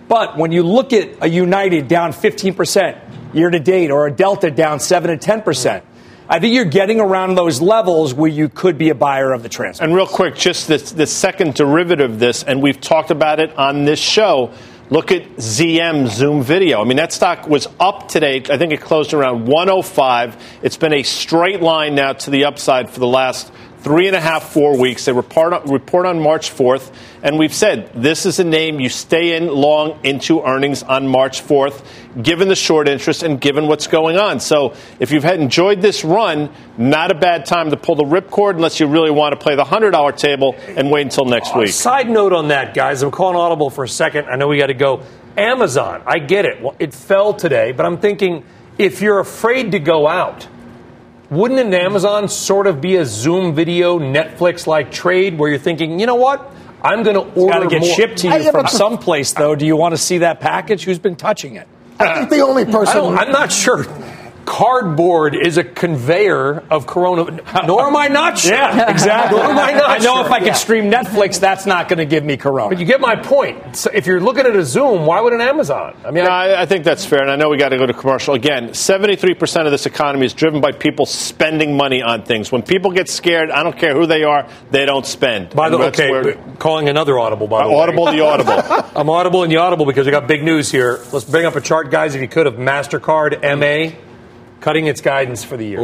But 0.06 0.36
when 0.36 0.52
you 0.52 0.62
look 0.62 0.92
at 0.92 1.08
a 1.20 1.28
United 1.28 1.88
down 1.88 2.12
15% 2.12 3.34
year 3.34 3.50
to 3.50 3.58
date 3.58 3.90
or 3.90 4.06
a 4.06 4.12
Delta 4.12 4.50
down 4.50 4.78
7 4.78 5.18
to 5.18 5.26
10%, 5.26 5.82
I 6.27 6.39
think 6.41 6.55
you're 6.55 6.64
getting 6.64 7.01
around 7.01 7.35
those 7.35 7.61
levels 7.61 8.14
where 8.14 8.31
you 8.31 8.49
could 8.49 8.79
be 8.79 8.89
a 8.89 8.95
buyer 8.95 9.33
of 9.33 9.43
the 9.43 9.51
transport. 9.51 9.87
And 9.87 9.95
real 9.95 10.07
quick, 10.07 10.37
just 10.37 10.68
this, 10.68 10.93
the 10.93 11.07
second 11.07 11.55
derivative 11.55 12.12
of 12.12 12.18
this, 12.18 12.43
and 12.43 12.62
we've 12.62 12.81
talked 12.81 13.11
about 13.11 13.41
it 13.41 13.57
on 13.59 13.85
this 13.85 13.99
show. 13.99 14.53
Look 14.89 15.12
at 15.12 15.37
ZM 15.37 16.09
Zoom 16.09 16.43
Video. 16.43 16.81
I 16.81 16.85
mean, 16.85 16.97
that 16.97 17.12
stock 17.12 17.47
was 17.47 17.68
up 17.79 18.09
today. 18.09 18.43
I 18.51 18.57
think 18.57 18.72
it 18.72 18.81
closed 18.81 19.12
around 19.12 19.47
105. 19.47 20.43
It's 20.62 20.77
been 20.77 20.95
a 20.95 21.03
straight 21.03 21.61
line 21.61 21.95
now 21.95 22.14
to 22.14 22.31
the 22.31 22.45
upside 22.45 22.89
for 22.91 23.01
the 23.01 23.07
last 23.07 23.53
three 23.85 24.07
and 24.07 24.16
a 24.16 24.20
half, 24.20 24.51
four 24.51 24.78
weeks. 24.78 25.05
They 25.05 25.12
report 25.12 25.53
on, 25.53 25.70
report 25.70 26.07
on 26.07 26.18
March 26.18 26.51
4th, 26.51 26.91
and 27.22 27.39
we've 27.39 27.53
said 27.53 27.93
this 27.95 28.24
is 28.24 28.39
a 28.39 28.45
name 28.45 28.80
you 28.80 28.89
stay 28.89 29.37
in 29.37 29.47
long 29.47 30.01
into 30.03 30.43
earnings 30.43 30.82
on 30.82 31.07
March 31.07 31.47
4th, 31.47 31.85
given 32.20 32.49
the 32.49 32.57
short 32.57 32.89
interest 32.89 33.22
and 33.22 33.39
given 33.39 33.68
what's 33.68 33.87
going 33.87 34.16
on. 34.16 34.41
So 34.41 34.74
if 34.99 35.11
you've 35.11 35.22
had 35.22 35.39
enjoyed 35.39 35.82
this 35.82 36.03
run, 36.03 36.51
not 36.78 37.11
a 37.11 37.14
bad 37.14 37.45
time 37.45 37.70
to 37.70 37.76
pull 37.76 37.95
the 37.95 38.05
ripcord 38.05 38.55
unless 38.55 38.80
you 38.80 38.87
really 38.87 39.11
want 39.11 39.35
to 39.35 39.39
play 39.39 39.55
the 39.55 39.64
$100 39.64 40.16
table 40.16 40.57
and 40.66 40.91
wait 40.91 41.03
until 41.03 41.26
next 41.26 41.55
uh, 41.55 41.59
week. 41.59 41.68
Side 41.68 42.09
note 42.09 42.32
on 42.32 42.49
that, 42.49 42.72
guys. 42.72 43.03
I'm 43.03 43.11
calling 43.11 43.37
audible 43.37 43.68
for 43.68 43.85
a 43.85 43.89
second. 43.89 44.28
I 44.30 44.37
know 44.37 44.49
we 44.49 44.57
got 44.57 44.68
to 44.68 44.74
go. 44.74 45.03
Amazon, 45.37 46.03
I 46.07 46.20
get 46.20 46.47
it. 46.47 46.62
Well, 46.62 46.74
it 46.78 46.95
fell 46.95 47.35
today, 47.35 47.72
but 47.72 47.85
I'm 47.85 47.99
thinking 47.99 48.45
if 48.78 49.03
you're 49.03 49.20
afraid 49.20 49.72
to 49.72 49.78
go 49.78 50.09
out, 50.09 50.49
wouldn't 51.31 51.61
an 51.61 51.75
Amazon 51.75 52.29
sort 52.29 52.66
of 52.66 52.81
be 52.81 52.97
a 52.97 53.05
Zoom 53.05 53.55
video 53.55 53.99
Netflix 53.99 54.66
like 54.66 54.93
trade 54.93 55.39
where 55.39 55.51
you're 55.51 55.59
thinking, 55.59 55.99
you 56.01 56.07
know 56.07 56.14
what? 56.16 56.53
I'm 56.83 57.03
going 57.03 57.16
to 57.16 57.22
order 57.41 57.53
got 57.53 57.59
to 57.61 57.68
get 57.68 57.81
more. 57.81 57.95
shipped 57.95 58.18
to 58.18 58.29
I 58.29 58.37
you 58.37 58.43
have 58.45 58.53
from 58.53 58.66
someplace, 58.66 59.33
though. 59.33 59.55
Do 59.55 59.64
you 59.64 59.75
want 59.77 59.95
to 59.95 59.99
see 59.99 60.18
that 60.18 60.41
package? 60.41 60.85
Who's 60.85 60.99
been 60.99 61.16
touching 61.16 61.57
it? 61.57 61.66
I 61.99 62.18
think 62.18 62.31
the 62.31 62.41
only 62.41 62.66
person. 62.66 63.16
I'm 63.16 63.33
not 63.33 63.51
sure. 63.51 63.85
Cardboard 64.45 65.34
is 65.34 65.57
a 65.59 65.64
conveyor 65.64 66.62
of 66.70 66.86
corona. 66.86 67.40
Nor 67.66 67.86
am 67.86 67.97
I 67.97 68.09
not 68.09 68.38
sure. 68.38 68.53
Yeah, 68.53 68.90
exactly. 68.90 69.38
Nor 69.38 69.51
am 69.51 69.59
I 69.59 69.72
not 69.72 69.90
I 69.90 69.99
know 69.99 70.14
sure. 70.16 70.26
if 70.26 70.30
I 70.32 70.38
could 70.38 70.49
Yeah. 70.49 70.53
stream 70.55 70.90
Netflix, 70.90 71.40
that's 71.40 71.66
not 71.66 71.88
going 71.88 71.99
to 71.99 72.05
give 72.05 72.24
me 72.24 72.36
corona. 72.36 72.68
But 72.70 72.78
you 72.78 72.84
get 72.84 73.01
my 73.01 73.16
point. 73.16 73.76
So 73.76 73.90
if 73.92 74.07
you're 74.07 74.20
looking 74.20 74.47
at 74.47 74.55
a 74.55 74.64
Zoom, 74.64 75.07
why 75.07 75.20
would 75.20 75.32
an 75.32 75.40
Amazon? 75.40 75.97
I 76.05 76.11
mean, 76.11 76.24
No, 76.24 76.30
I, 76.30 76.49
I, 76.49 76.62
I 76.62 76.66
think 76.66 76.84
that's 76.84 77.05
fair, 77.05 77.22
and 77.22 77.30
I 77.30 77.36
know 77.36 77.49
we 77.49 77.57
got 77.57 77.70
to 77.70 77.78
go 77.78 77.86
to 77.86 77.92
commercial. 77.95 78.34
Again, 78.34 78.70
73% 78.70 79.64
of 79.66 79.70
this 79.72 79.86
economy 79.86 80.26
is 80.26 80.32
driven 80.34 80.61
by 80.61 80.72
people 80.72 81.07
spending 81.07 81.76
money 81.76 82.03
on 82.03 82.22
things. 82.22 82.53
When 82.53 82.62
people 82.62 82.90
get 82.92 83.09
scared, 83.09 83.51
I 83.51 83.62
don't 83.62 83.78
care 83.78 83.95
who 83.95 84.07
they 84.07 84.24
are, 84.24 84.47
they 84.70 84.84
don't 84.86 85.07
spend. 85.07 85.51
by 85.51 85.68
the 85.70 85.78
way, 85.78 85.84
that's 85.86 86.01
okay, 86.01 86.11
where- 86.11 86.34
calling 86.59 86.88
another 86.88 87.18
audible. 87.18 87.47
By 87.49 87.64
the 87.64 87.70
way, 87.70 87.74
Audible 87.76 88.07
the 88.07 88.20
Audible. 88.20 88.62
I'm 88.97 89.11
audible 89.11 89.42
in 89.42 89.51
the 89.51 89.57
audible 89.57 89.86
because 89.86 90.07
we 90.07 90.12
got 90.12 90.26
big 90.28 90.42
news 90.45 90.70
here. 90.70 91.01
Let's 91.12 91.24
bring 91.24 91.45
up 91.47 91.57
a 91.57 91.61
chart, 91.61 91.90
guys, 91.90 92.14
if 92.14 92.20
you 92.22 92.28
could, 92.28 92.47
of 92.47 92.55
Mastercard 92.55 93.40
MA 93.42 93.97
cutting 94.64 94.86
its 94.86 95.02
guidance 95.02 95.44
for 95.44 95.58
the 95.58 95.66
year. 95.66 95.78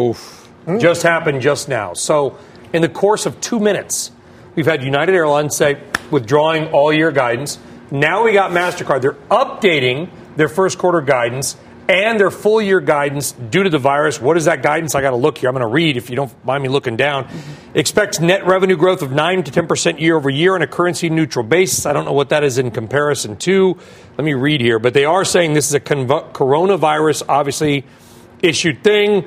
Just 0.79 1.03
happened 1.03 1.43
just 1.43 1.69
now. 1.69 1.93
So, 1.93 2.39
in 2.73 2.81
the 2.81 2.89
course 2.89 3.27
of 3.27 3.39
two 3.43 3.61
minutes, 3.61 4.11
we've 4.55 4.65
had 4.65 4.83
United 4.83 5.15
Airlines 5.15 5.55
say 5.55 5.83
withdrawing 6.11 6.69
all 6.69 6.91
year 6.91 7.13
guidance. 7.13 7.59
Now 7.91 8.25
we 8.25 8.33
got 8.33 8.53
Mastercard. 8.53 9.03
They're 9.03 9.19
updating 9.31 10.09
their 10.37 10.49
first 10.49 10.79
quarter 10.79 11.03
guidance 11.03 11.59
and 11.91 12.19
their 12.19 12.31
full 12.31 12.63
year 12.63 12.81
guidance 12.81 13.33
due 13.33 13.65
to 13.65 13.69
the 13.69 13.79
virus. 13.79 14.19
What 14.19 14.39
is 14.39 14.47
that 14.47 14.63
guidance? 14.63 14.95
I 14.95 15.03
got 15.03 15.11
to 15.11 15.17
look 15.17 15.37
here. 15.37 15.51
I'm 15.51 15.55
going 15.55 15.67
to 15.67 15.75
read 15.75 15.99
if 15.99 16.09
you 16.09 16.17
don't 16.17 16.33
mind 16.45 16.63
me 16.63 16.71
looking 16.71 16.97
down. 16.97 17.29
Expects 17.75 18.19
net 18.19 18.47
revenue 18.47 18.77
growth 18.77 19.03
of 19.03 19.11
9 19.13 19.43
to 19.43 19.51
10% 19.51 20.01
year 20.01 20.17
over 20.17 20.31
year 20.31 20.55
on 20.55 20.63
a 20.63 20.67
currency 20.67 21.11
neutral 21.11 21.45
basis. 21.45 21.85
I 21.85 21.93
don't 21.93 22.07
know 22.07 22.13
what 22.13 22.31
that 22.31 22.45
is 22.45 22.57
in 22.57 22.71
comparison 22.71 23.37
to. 23.39 23.77
Let 24.17 24.25
me 24.25 24.33
read 24.33 24.63
here. 24.63 24.79
But 24.79 24.95
they 24.95 25.05
are 25.05 25.25
saying 25.25 25.53
this 25.53 25.69
is 25.69 25.75
a 25.75 25.81
conv- 25.81 26.33
coronavirus, 26.33 27.25
obviously, 27.29 27.85
issued 28.43 28.83
thing. 28.83 29.25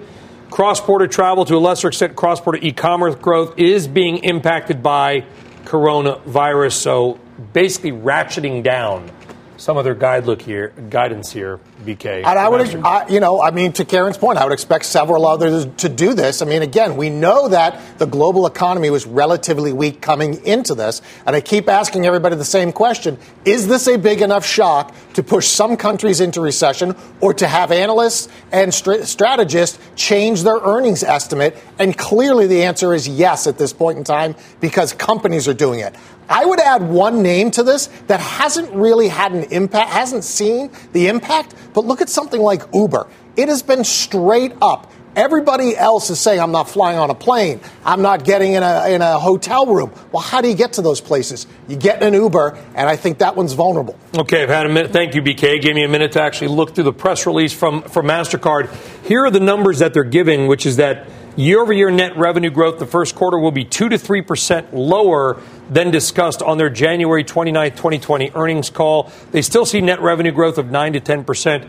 Cross 0.49 0.81
border 0.81 1.07
travel, 1.07 1.45
to 1.45 1.55
a 1.55 1.57
lesser 1.57 1.87
extent, 1.87 2.15
cross 2.15 2.39
border 2.39 2.59
e 2.61 2.71
commerce 2.71 3.15
growth 3.15 3.57
is 3.57 3.87
being 3.87 4.17
impacted 4.17 4.83
by 4.83 5.25
coronavirus. 5.65 6.73
So 6.73 7.19
basically, 7.53 7.91
ratcheting 7.91 8.61
down 8.61 9.09
some 9.57 9.77
of 9.77 9.83
their 9.83 9.95
guide 9.95 10.25
look 10.25 10.41
here, 10.41 10.73
guidance 10.89 11.31
here, 11.31 11.59
BK. 11.83 12.23
And 12.25 12.39
I 12.39 12.49
would, 12.49 12.75
I, 12.83 13.07
you 13.07 13.19
know, 13.19 13.41
I 13.41 13.51
mean, 13.51 13.73
to 13.73 13.85
Karen's 13.85 14.17
point, 14.17 14.37
I 14.37 14.43
would 14.43 14.53
expect 14.53 14.85
several 14.85 15.25
others 15.25 15.67
to 15.77 15.89
do 15.89 16.13
this. 16.13 16.41
I 16.41 16.45
mean, 16.45 16.61
again, 16.61 16.97
we 16.97 17.09
know 17.09 17.49
that 17.49 17.79
the 17.99 18.05
global 18.05 18.47
economy 18.47 18.89
was 18.89 19.05
relatively 19.05 19.73
weak 19.73 20.01
coming 20.01 20.43
into 20.45 20.75
this, 20.75 21.01
and 21.25 21.35
I 21.35 21.41
keep 21.41 21.69
asking 21.69 22.05
everybody 22.05 22.35
the 22.35 22.45
same 22.45 22.71
question: 22.71 23.17
Is 23.45 23.67
this 23.67 23.87
a 23.87 23.97
big 23.97 24.21
enough 24.21 24.45
shock 24.45 24.95
to 25.13 25.23
push 25.23 25.47
some 25.47 25.77
countries 25.77 26.19
into 26.21 26.41
recession, 26.41 26.95
or 27.21 27.33
to 27.35 27.47
have 27.47 27.71
analysts 27.71 28.29
and 28.51 28.73
str- 28.73 29.03
strategists 29.03 29.77
change 29.95 30.43
their 30.43 30.57
earnings 30.57 31.03
estimate? 31.03 31.57
And 31.77 31.97
clearly, 31.97 32.47
the 32.47 32.63
answer 32.63 32.93
is 32.93 33.07
yes 33.07 33.47
at 33.47 33.57
this 33.57 33.73
point 33.73 33.97
in 33.97 34.03
time 34.03 34.35
because 34.59 34.93
companies 34.93 35.47
are 35.47 35.53
doing 35.53 35.79
it. 35.79 35.95
I 36.29 36.45
would 36.45 36.59
add 36.59 36.87
one 36.87 37.21
name 37.21 37.51
to 37.51 37.63
this 37.63 37.87
that 38.07 38.19
hasn't 38.19 38.71
really 38.71 39.07
had 39.07 39.33
an 39.33 39.43
impact, 39.45 39.89
hasn't 39.89 40.23
seen 40.23 40.71
the 40.93 41.07
impact, 41.07 41.53
but 41.73 41.85
look 41.85 42.01
at 42.01 42.09
something 42.09 42.41
like 42.41 42.63
Uber. 42.73 43.07
It 43.35 43.49
has 43.49 43.63
been 43.63 43.83
straight 43.83 44.53
up. 44.61 44.91
Everybody 45.15 45.77
else 45.77 46.09
is 46.09 46.19
saying, 46.19 46.39
I'm 46.39 46.51
not 46.51 46.67
flying 46.67 46.97
on 46.97 47.11
a 47.11 47.15
plane. 47.15 47.59
I'm 47.85 48.01
not 48.01 48.23
getting 48.23 48.53
in 48.53 48.63
a, 48.63 48.89
in 48.89 49.03
a 49.03 49.19
hotel 49.19 49.67
room. 49.67 49.91
Well, 50.11 50.23
how 50.23 50.41
do 50.41 50.47
you 50.47 50.55
get 50.55 50.73
to 50.73 50.81
those 50.81 51.01
places? 51.01 51.45
You 51.67 51.75
get 51.75 52.01
in 52.01 52.15
an 52.15 52.19
Uber, 52.19 52.57
and 52.73 52.89
I 52.89 52.95
think 52.95 53.19
that 53.19 53.35
one's 53.35 53.53
vulnerable. 53.53 53.95
Okay, 54.17 54.41
I've 54.41 54.49
had 54.49 54.65
a 54.65 54.69
minute. 54.69 54.91
Thank 54.91 55.13
you, 55.13 55.21
BK. 55.21 55.61
Gave 55.61 55.75
me 55.75 55.83
a 55.83 55.87
minute 55.87 56.13
to 56.13 56.21
actually 56.21 56.47
look 56.47 56.73
through 56.73 56.85
the 56.85 56.93
press 56.93 57.27
release 57.27 57.53
from, 57.53 57.83
from 57.83 58.07
MasterCard. 58.07 58.73
Here 59.05 59.23
are 59.23 59.31
the 59.31 59.39
numbers 59.39 59.79
that 59.79 59.93
they're 59.93 60.03
giving, 60.03 60.47
which 60.47 60.65
is 60.65 60.77
that 60.77 61.07
year 61.35 61.61
over 61.61 61.73
year 61.73 61.89
net 61.89 62.17
revenue 62.17 62.49
growth 62.49 62.79
the 62.79 62.85
first 62.85 63.15
quarter 63.15 63.37
will 63.37 63.51
be 63.51 63.65
2 63.65 63.89
to 63.89 63.97
3% 63.97 64.67
lower 64.71 65.41
than 65.69 65.91
discussed 65.91 66.41
on 66.41 66.57
their 66.57 66.69
January 66.69 67.23
29th, 67.23 67.71
2020 67.71 68.31
earnings 68.35 68.69
call. 68.69 69.11
They 69.31 69.41
still 69.41 69.65
see 69.65 69.81
net 69.81 70.01
revenue 70.01 70.31
growth 70.31 70.57
of 70.57 70.69
9 70.69 70.93
to 70.93 71.01
10% 71.01 71.67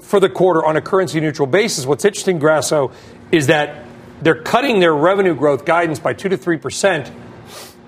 for 0.00 0.20
the 0.20 0.28
quarter 0.28 0.64
on 0.64 0.76
a 0.76 0.80
currency 0.80 1.20
neutral 1.20 1.46
basis. 1.46 1.84
What's 1.84 2.04
interesting, 2.04 2.38
Grasso, 2.38 2.92
is 3.32 3.48
that 3.48 3.84
they're 4.22 4.40
cutting 4.42 4.80
their 4.80 4.94
revenue 4.94 5.34
growth 5.34 5.64
guidance 5.64 5.98
by 5.98 6.12
2 6.12 6.30
to 6.30 6.38
3% 6.38 7.12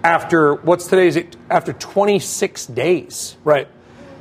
after 0.05 0.55
what's 0.55 0.87
today's 0.87 1.19
after 1.51 1.73
26 1.73 2.67
days. 2.67 3.37
Right. 3.45 3.69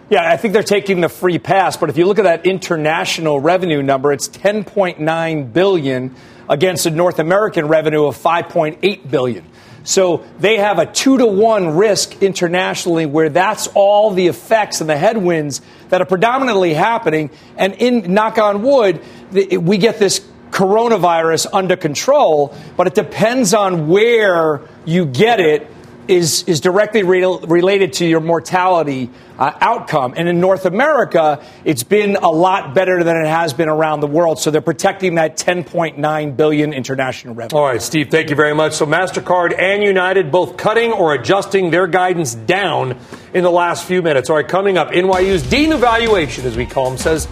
Yeah, 0.10 0.32
I 0.32 0.38
think 0.38 0.54
they're 0.54 0.64
taking 0.64 1.02
the 1.02 1.10
free 1.10 1.38
pass, 1.38 1.76
but 1.76 1.90
if 1.90 1.98
you 1.98 2.06
look 2.06 2.18
at 2.18 2.24
that 2.24 2.46
international 2.46 3.42
revenue 3.42 3.84
number, 3.84 4.14
it's 4.14 4.30
10.9 4.30 5.54
billion 5.54 6.16
against 6.50 6.86
a 6.86 6.92
North 6.92 7.20
American 7.20 7.68
revenue 7.68 8.06
of 8.06 8.18
5.8 8.18 9.10
billion. 9.10 9.46
So 9.84 10.26
they 10.40 10.58
have 10.58 10.80
a 10.80 10.86
two 10.86 11.18
to 11.18 11.26
one 11.26 11.78
risk 11.78 12.22
internationally 12.22 13.06
where 13.06 13.30
that's 13.30 13.68
all 13.68 14.12
the 14.12 14.28
effects 14.28 14.82
and 14.82 14.90
the 14.90 14.98
headwinds 14.98 15.62
that 15.90 16.02
are 16.02 16.06
predominantly 16.06 16.74
happening. 16.74 17.30
And 17.56 17.74
in 17.76 18.14
knock 18.14 18.38
on 18.38 18.64
wood, 18.64 19.02
we 19.32 19.78
get 19.78 19.98
this 19.98 20.20
coronavirus 20.52 21.48
under 21.54 21.78
control, 21.78 22.54
but 22.76 22.88
it 22.88 22.96
depends 22.96 23.54
on 23.54 23.88
where 23.88 24.62
you 24.86 25.06
get 25.06 25.40
it 25.40 25.68
is, 26.08 26.44
is 26.44 26.62
directly 26.62 27.04
re- 27.04 27.24
related 27.24 27.94
to 27.94 28.06
your 28.06 28.20
mortality 28.20 29.10
uh, 29.38 29.52
outcome. 29.62 30.14
And 30.18 30.28
in 30.28 30.40
North 30.40 30.66
America, 30.66 31.44
it's 31.64 31.84
been 31.84 32.16
a 32.16 32.30
lot 32.30 32.74
better 32.74 33.04
than 33.04 33.18
it 33.18 33.28
has 33.28 33.54
been 33.54 33.70
around 33.70 34.00
the 34.00 34.08
world. 34.08 34.40
So 34.40 34.52
they're 34.52 34.62
protecting 34.62 35.16
that 35.16 35.38
10.9 35.38 36.38
billion 36.38 36.74
international 36.74 37.36
revenue. 37.36 37.60
All 37.60 37.66
right, 37.66 37.82
Steve, 37.82 38.10
thank 38.10 38.30
you 38.30 38.36
very 38.36 38.56
much. 38.56 38.74
So 38.74 38.86
MasterCard 38.86 39.58
and 39.58 39.84
United 39.84 40.32
both 40.32 40.58
cutting 40.58 40.92
or 40.92 41.14
adjusting 41.14 41.70
their 41.70 41.88
guidance 41.88 42.36
down 42.36 42.98
in 43.34 43.44
the 43.44 43.52
last 43.52 43.86
few 43.86 44.02
minutes. 44.02 44.30
All 44.30 44.36
right, 44.36 44.48
coming 44.48 44.78
up, 44.78 44.90
NYU's 44.90 45.44
Dean 45.44 45.72
of 45.72 45.80
Valuation, 45.80 46.46
as 46.46 46.58
we 46.58 46.66
call 46.66 46.92
him, 46.92 46.98
says, 46.98 47.28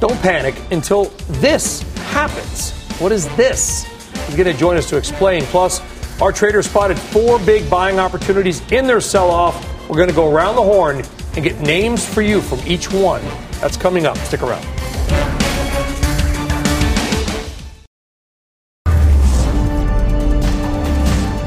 don't 0.00 0.20
panic 0.20 0.54
until 0.72 1.04
this 1.28 1.82
happens. 2.10 2.72
What 2.98 3.12
is 3.12 3.28
this? 3.36 3.84
He's 4.26 4.36
going 4.36 4.52
to 4.52 4.58
join 4.58 4.76
us 4.76 4.88
to 4.90 4.96
explain. 4.96 5.42
Plus, 5.44 5.80
our 6.22 6.30
traders 6.30 6.70
spotted 6.70 6.96
four 6.96 7.40
big 7.40 7.68
buying 7.68 7.98
opportunities 7.98 8.60
in 8.70 8.86
their 8.86 9.00
sell 9.00 9.28
off. 9.28 9.60
We're 9.88 9.96
going 9.96 10.08
to 10.08 10.14
go 10.14 10.32
around 10.32 10.54
the 10.54 10.62
horn 10.62 11.02
and 11.34 11.42
get 11.42 11.58
names 11.58 12.06
for 12.08 12.22
you 12.22 12.40
from 12.40 12.60
each 12.64 12.92
one. 12.92 13.20
That's 13.60 13.76
coming 13.76 14.06
up. 14.06 14.16
Stick 14.18 14.40
around. 14.40 14.64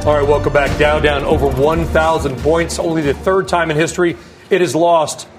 All 0.05 0.13
right, 0.13 0.28
welcome 0.28 0.51
back. 0.51 0.78
Dow 0.78 0.99
down 0.99 1.23
over 1.23 1.47
1,000 1.47 2.38
points. 2.39 2.78
Only 2.78 3.01
the 3.01 3.13
third 3.13 3.47
time 3.47 3.71
in 3.71 3.78
history 3.78 4.17
it 4.49 4.59
has 4.59 4.76
lost 4.76 5.30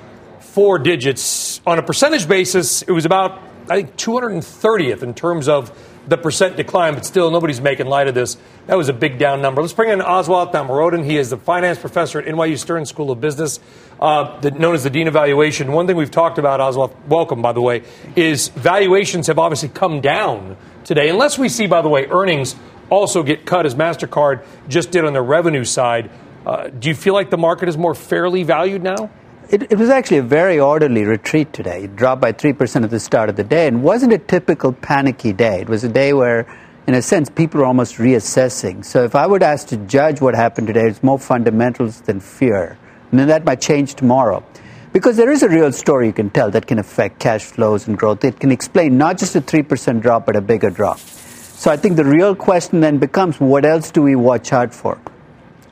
four 0.41 0.79
digits. 0.79 1.61
On 1.67 1.79
a 1.79 1.83
percentage 1.83 2.27
basis, 2.27 2.81
it 2.81 2.91
was 2.91 3.05
about, 3.05 3.39
I 3.69 3.83
think, 3.83 3.97
230th 3.97 5.03
in 5.03 5.13
terms 5.13 5.47
of 5.47 5.71
the 6.07 6.17
percent 6.17 6.57
decline, 6.57 6.95
but 6.95 7.05
still 7.05 7.31
nobody's 7.31 7.61
making 7.61 7.87
light 7.87 8.09
of 8.09 8.15
this. 8.15 8.37
That 8.67 8.77
was 8.77 8.89
a 8.89 8.93
big 8.93 9.19
down 9.19 9.43
number. 9.43 9.61
Let's 9.61 9.73
bring 9.73 9.91
in 9.91 10.01
Aswath 10.01 10.53
Damodaran. 10.53 11.05
He 11.05 11.17
is 11.17 11.31
the 11.31 11.37
finance 11.37 11.79
professor 11.79 12.21
at 12.21 12.27
NYU 12.27 12.59
Stern 12.59 12.87
School 12.87 13.11
of 13.11 13.21
Business, 13.21 13.61
uh, 14.01 14.39
the, 14.41 14.53
known 14.53 14.75
as 14.75 14.85
the 14.85 14.91
Dean 14.91 15.09
of 15.09 15.15
Valuation. 15.15 15.73
One 15.73 15.87
thing 15.87 15.97
we've 15.97 16.11
talked 16.11 16.39
about, 16.39 16.61
Aswath, 16.61 16.95
welcome, 17.07 17.43
by 17.43 17.53
the 17.53 17.61
way, 17.61 17.83
is 18.15 18.49
valuations 18.49 19.27
have 19.27 19.39
obviously 19.39 19.69
come 19.69 20.01
down 20.01 20.57
today, 20.85 21.09
unless 21.09 21.39
we 21.39 21.49
see, 21.49 21.67
by 21.67 21.83
the 21.83 21.89
way, 21.89 22.07
earnings 22.07 22.55
also 22.91 23.23
get 23.23 23.45
cut 23.45 23.67
as 23.67 23.75
MasterCard 23.75 24.45
just 24.69 24.91
did 24.91 25.05
on 25.05 25.13
the 25.13 25.23
revenue 25.23 25.65
side. 25.65 26.11
Uh, 26.47 26.69
do 26.69 26.89
you 26.89 26.95
feel 26.95 27.15
like 27.15 27.31
the 27.31 27.39
market 27.39 27.69
is 27.69 27.77
more 27.77 27.95
fairly 27.95 28.45
valued 28.45 28.83
now? 28.83 29.11
It, 29.49 29.71
it, 29.71 29.79
was 29.79 29.91
actually 29.91 30.17
a 30.17 30.23
very 30.23 30.59
orderly 30.59 31.05
retreat 31.05 31.53
today. 31.53 31.85
It 31.85 31.95
dropped 31.95 32.21
by 32.21 32.33
3% 32.33 32.83
at 32.83 32.91
the 32.91 32.99
start 32.99 33.29
of 33.29 33.37
the 33.37 33.45
day 33.45 33.69
and 33.69 33.81
wasn't 33.81 34.13
a 34.13 34.19
typical 34.19 34.73
panicky 34.73 35.33
day. 35.33 35.61
It 35.61 35.69
was 35.69 35.85
a 35.85 35.89
day 35.89 36.13
where, 36.13 36.49
in 36.89 36.95
a 36.95 37.03
sense, 37.03 37.31
people 37.31 37.61
were 37.61 37.67
almost 37.67 37.95
reassessing. 37.95 38.85
So 38.85 39.05
if 39.05 39.15
I 39.15 39.25
would 39.25 39.45
ask 39.45 39.69
to 39.69 39.77
judge 39.77 40.21
what 40.21 40.35
happened 40.35 40.67
today, 40.67 40.89
it's 40.89 41.01
more 41.01 41.21
fundamentals 41.21 42.01
than 42.01 42.19
fear. 42.19 42.77
And 43.13 43.21
then 43.21 43.29
that 43.29 43.45
might 43.45 43.61
change 43.61 43.95
tomorrow. 43.95 44.45
Because 44.93 45.17
there 45.17 45.31
is 45.31 45.45
a 45.45 45.49
real 45.49 45.71
story 45.71 46.09
you 46.09 46.13
can 46.13 46.31
tell 46.31 46.51
that 46.51 46.67
can 46.67 46.81
affect 46.81 47.21
cash 47.21 47.45
flows 47.45 47.87
and 47.87 47.97
growth. 47.97 48.25
It 48.25 48.41
can 48.41 48.51
explain 48.51 48.99
not 48.99 49.17
just 49.17 49.37
a 49.37 49.41
3% 49.41 50.01
drop, 50.03 50.27
but 50.27 50.35
a 50.35 50.41
bigger 50.41 50.71
drop. 50.71 50.99
So 50.99 51.71
I 51.71 51.77
think 51.77 51.95
the 51.95 52.05
real 52.05 52.35
question 52.35 52.81
then 52.81 52.99
becomes 52.99 53.39
what 53.39 53.65
else 53.65 53.93
do 53.93 54.03
we 54.03 54.17
watch 54.17 54.53
out 54.53 54.75
for? 54.75 55.01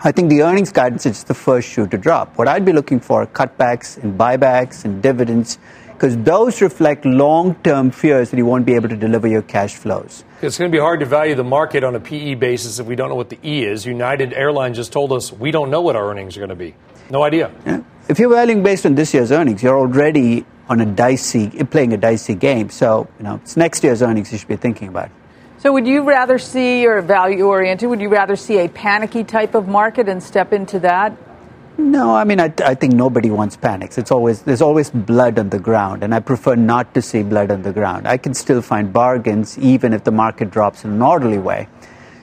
I 0.06 0.12
think 0.12 0.28
the 0.28 0.42
earnings 0.42 0.70
guidance 0.70 1.06
is 1.06 1.24
the 1.24 1.32
first 1.32 1.66
shoe 1.66 1.86
to 1.86 1.96
drop. 1.96 2.36
What 2.36 2.46
I'd 2.46 2.66
be 2.66 2.74
looking 2.74 3.00
for 3.00 3.22
are 3.22 3.26
cutbacks 3.26 3.96
and 3.96 4.18
buybacks 4.20 4.84
and 4.84 5.02
dividends 5.02 5.56
because 5.94 6.14
those 6.18 6.60
reflect 6.60 7.06
long 7.06 7.54
term 7.64 7.90
fears 7.90 8.30
that 8.30 8.36
you 8.36 8.44
won't 8.44 8.66
be 8.66 8.74
able 8.74 8.90
to 8.90 8.96
deliver 8.96 9.26
your 9.26 9.40
cash 9.40 9.76
flows. 9.76 10.22
It's 10.42 10.58
going 10.58 10.70
to 10.70 10.76
be 10.76 10.78
hard 10.78 11.00
to 11.00 11.06
value 11.06 11.34
the 11.34 11.42
market 11.42 11.84
on 11.84 11.94
a 11.94 12.00
PE 12.00 12.34
basis 12.34 12.78
if 12.78 12.86
we 12.86 12.96
don't 12.96 13.08
know 13.08 13.14
what 13.14 13.30
the 13.30 13.38
E 13.42 13.64
is. 13.64 13.86
United 13.86 14.34
Airlines 14.34 14.76
just 14.76 14.92
told 14.92 15.10
us 15.10 15.32
we 15.32 15.50
don't 15.50 15.70
know 15.70 15.80
what 15.80 15.96
our 15.96 16.10
earnings 16.10 16.36
are 16.36 16.40
going 16.40 16.50
to 16.50 16.54
be. 16.54 16.74
No 17.08 17.22
idea. 17.22 17.50
Yeah. 17.64 17.80
If 18.06 18.18
you're 18.18 18.28
valuing 18.28 18.62
based 18.62 18.84
on 18.84 18.96
this 18.96 19.14
year's 19.14 19.32
earnings, 19.32 19.62
you're 19.62 19.78
already 19.78 20.44
on 20.68 20.82
a 20.82 20.86
dicey, 20.86 21.48
playing 21.64 21.94
a 21.94 21.96
dicey 21.96 22.34
game. 22.34 22.68
So, 22.68 23.08
you 23.16 23.24
know, 23.24 23.36
it's 23.36 23.56
next 23.56 23.82
year's 23.82 24.02
earnings 24.02 24.30
you 24.32 24.36
should 24.36 24.48
be 24.48 24.56
thinking 24.56 24.88
about. 24.88 25.10
So, 25.64 25.72
would 25.72 25.86
you 25.86 26.02
rather 26.02 26.38
see, 26.38 26.86
or 26.86 27.00
value 27.00 27.46
oriented, 27.46 27.88
would 27.88 28.02
you 28.02 28.10
rather 28.10 28.36
see 28.36 28.58
a 28.58 28.68
panicky 28.68 29.24
type 29.24 29.54
of 29.54 29.66
market 29.66 30.10
and 30.10 30.22
step 30.22 30.52
into 30.52 30.78
that? 30.80 31.16
No, 31.78 32.14
I 32.14 32.24
mean, 32.24 32.38
I, 32.38 32.52
I, 32.62 32.74
think 32.74 32.92
nobody 32.92 33.30
wants 33.30 33.56
panics. 33.56 33.96
It's 33.96 34.10
always 34.10 34.42
there's 34.42 34.60
always 34.60 34.90
blood 34.90 35.38
on 35.38 35.48
the 35.48 35.58
ground, 35.58 36.02
and 36.02 36.14
I 36.14 36.20
prefer 36.20 36.54
not 36.54 36.92
to 36.92 37.00
see 37.00 37.22
blood 37.22 37.50
on 37.50 37.62
the 37.62 37.72
ground. 37.72 38.06
I 38.06 38.18
can 38.18 38.34
still 38.34 38.60
find 38.60 38.92
bargains 38.92 39.56
even 39.56 39.94
if 39.94 40.04
the 40.04 40.10
market 40.10 40.50
drops 40.50 40.84
in 40.84 40.90
an 40.90 41.00
orderly 41.00 41.38
way. 41.38 41.66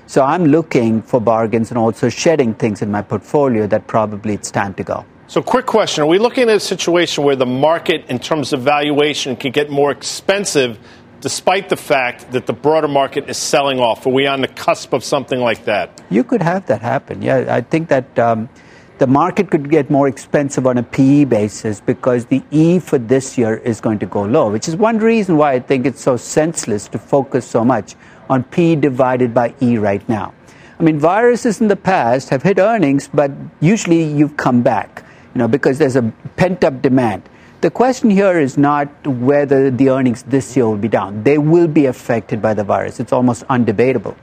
So 0.06 0.22
I'm 0.22 0.46
looking 0.46 1.02
for 1.02 1.20
bargains 1.20 1.72
and 1.72 1.80
also 1.80 2.10
shedding 2.10 2.54
things 2.54 2.84
in 2.84 2.92
my 2.92 3.02
portfolio 3.02 3.66
that 3.66 3.88
probably 3.88 4.36
it's 4.36 4.52
time 4.52 4.76
to 4.76 4.84
go. 4.84 5.04
So, 5.26 5.42
quick 5.42 5.66
question: 5.66 6.04
Are 6.04 6.08
we 6.08 6.20
looking 6.20 6.44
at 6.44 6.58
a 6.58 6.60
situation 6.60 7.24
where 7.24 7.36
the 7.36 7.48
market, 7.48 8.06
in 8.08 8.20
terms 8.20 8.54
of 8.54 8.62
valuation, 8.62 9.36
can 9.36 9.52
get 9.52 9.72
more 9.72 9.90
expensive 9.90 10.78
despite 11.22 11.70
the 11.70 11.78
fact 11.78 12.32
that 12.32 12.48
the 12.48 12.54
broader 12.54 12.88
market 12.88 13.30
is 13.30 13.38
selling 13.38 13.80
off? 13.80 14.06
Are 14.06 14.10
we 14.10 14.28
on 14.28 14.42
the 14.42 14.48
cusp 14.48 14.92
of 14.94 15.04
something 15.04 15.40
like 15.40 15.66
that? 15.66 16.02
You 16.10 16.24
could 16.24 16.42
have 16.42 16.66
that 16.66 16.82
happen. 16.82 17.22
Yeah, 17.22 17.46
I 17.48 17.62
think 17.62 17.90
that 17.90 18.20
um, 18.20 18.50
the 18.98 19.08
market 19.08 19.50
could 19.50 19.70
get 19.70 19.90
more 19.90 20.08
expensive 20.08 20.68
on 20.68 20.78
a 20.78 20.84
PE 20.84 21.26
basis 21.26 21.80
because 21.80 22.26
the 22.26 22.44
E 22.52 22.80
for 22.80 22.98
this 22.98 23.38
year 23.38 23.58
is 23.58 23.80
going 23.80 24.00
to 24.00 24.06
go 24.06 24.24
low, 24.24 24.52
which 24.52 24.68
is 24.68 24.76
one 24.76 24.98
reason 24.98 25.38
why 25.38 25.54
I 25.54 25.60
think 25.60 25.86
it's 25.86 26.02
so 26.02 26.18
senseless 26.18 26.88
to 26.90 26.98
focus 26.98 27.46
so 27.46 27.64
much 27.64 27.96
on 28.30 28.44
P 28.44 28.76
divided 28.76 29.34
by 29.34 29.54
E 29.62 29.78
right 29.78 30.08
now. 30.10 30.34
I 30.80 30.84
mean, 30.84 30.98
viruses 30.98 31.62
in 31.62 31.68
the 31.68 31.76
past 31.76 32.30
have 32.30 32.42
hit 32.42 32.58
earnings, 32.58 33.08
but 33.14 33.32
usually 33.60 34.04
you've 34.04 34.38
come 34.38 34.64
back, 34.64 35.04
you 35.36 35.40
know, 35.40 35.48
because 35.48 35.78
there's 35.78 35.96
a 35.96 36.12
pent 36.38 36.64
up 36.64 36.82
demand. 36.82 37.22
The 37.62 37.70
question 37.70 38.10
here 38.10 38.40
is 38.40 38.58
not 38.58 38.88
whether 39.06 39.70
the 39.70 39.90
earnings 39.90 40.24
this 40.24 40.58
year 40.58 40.68
will 40.68 40.78
be 40.78 40.88
down. 40.88 41.22
They 41.22 41.38
will 41.38 41.68
be 41.68 41.86
affected 41.86 42.42
by 42.42 42.56
the 42.56 42.64
virus. 42.64 43.00
It's 43.00 43.14
almost 43.14 43.44
undebatable. 43.50 44.16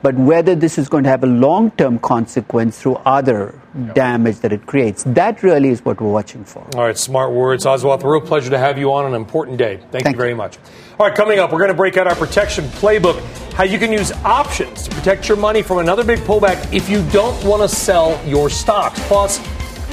But 0.00 0.14
whether 0.14 0.54
this 0.54 0.78
is 0.78 0.88
going 0.88 1.04
to 1.04 1.10
have 1.10 1.22
a 1.22 1.26
long 1.26 1.72
term 1.72 1.98
consequence 1.98 2.80
through 2.80 2.94
other 3.04 3.60
yep. 3.78 3.94
damage 3.94 4.38
that 4.40 4.50
it 4.50 4.64
creates, 4.64 5.04
that 5.08 5.42
really 5.42 5.68
is 5.68 5.84
what 5.84 6.00
we're 6.00 6.10
watching 6.10 6.42
for. 6.42 6.66
All 6.74 6.84
right, 6.84 6.96
smart 6.96 7.32
words. 7.32 7.66
Aswath, 7.66 8.02
a 8.02 8.08
real 8.08 8.22
pleasure 8.22 8.48
to 8.48 8.58
have 8.58 8.78
you 8.78 8.90
on 8.94 9.04
an 9.04 9.12
important 9.12 9.58
day. 9.58 9.76
Thank, 9.76 10.04
Thank 10.04 10.08
you 10.14 10.16
very 10.16 10.30
you. 10.30 10.36
much. 10.36 10.56
All 10.98 11.06
right, 11.06 11.14
coming 11.14 11.38
up, 11.38 11.52
we're 11.52 11.58
going 11.58 11.68
to 11.68 11.74
break 11.74 11.98
out 11.98 12.06
our 12.06 12.16
protection 12.16 12.64
playbook 12.64 13.20
how 13.52 13.64
you 13.64 13.78
can 13.78 13.92
use 13.92 14.10
options 14.24 14.84
to 14.84 14.90
protect 14.94 15.28
your 15.28 15.36
money 15.36 15.60
from 15.60 15.78
another 15.78 16.02
big 16.02 16.20
pullback 16.20 16.72
if 16.72 16.88
you 16.88 17.06
don't 17.10 17.44
want 17.44 17.60
to 17.60 17.68
sell 17.68 18.18
your 18.26 18.48
stocks. 18.48 18.98
Plus, 19.06 19.38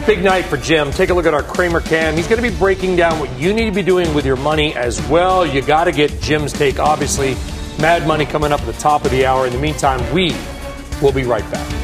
Big 0.06 0.22
night 0.22 0.44
for 0.46 0.58
Jim. 0.58 0.92
Take 0.92 1.12
a 1.12 1.14
look 1.14 1.26
at 1.26 1.34
our 1.34 1.44
Cramer 1.44 1.80
Cam. 1.80 2.18
He's 2.18 2.28
going 2.28 2.42
to 2.42 2.50
be 2.50 2.54
breaking 2.58 2.98
down 2.98 3.20
what 3.20 3.32
you 3.40 3.54
need 3.54 3.66
to 3.66 3.72
be 3.72 3.82
doing 3.82 4.14
with 4.14 4.26
your 4.26 4.36
money 4.36 4.76
as 4.76 5.02
well. 5.08 5.46
You 5.46 5.62
got 5.62 5.86
to 5.86 5.94
get 5.94 6.20
Jim's 6.20 6.52
take, 6.52 6.78
obviously. 6.78 7.36
Mad 7.80 8.06
Money 8.06 8.26
coming 8.26 8.52
up 8.52 8.60
at 8.60 8.66
the 8.66 8.74
top 8.74 9.06
of 9.06 9.12
the 9.12 9.26
hour. 9.26 9.48
In 9.48 9.54
the 9.54 9.60
meantime, 9.60 10.00
we 10.14 10.36
will 11.02 11.14
be 11.14 11.24
right 11.24 11.50
back. 11.52 11.84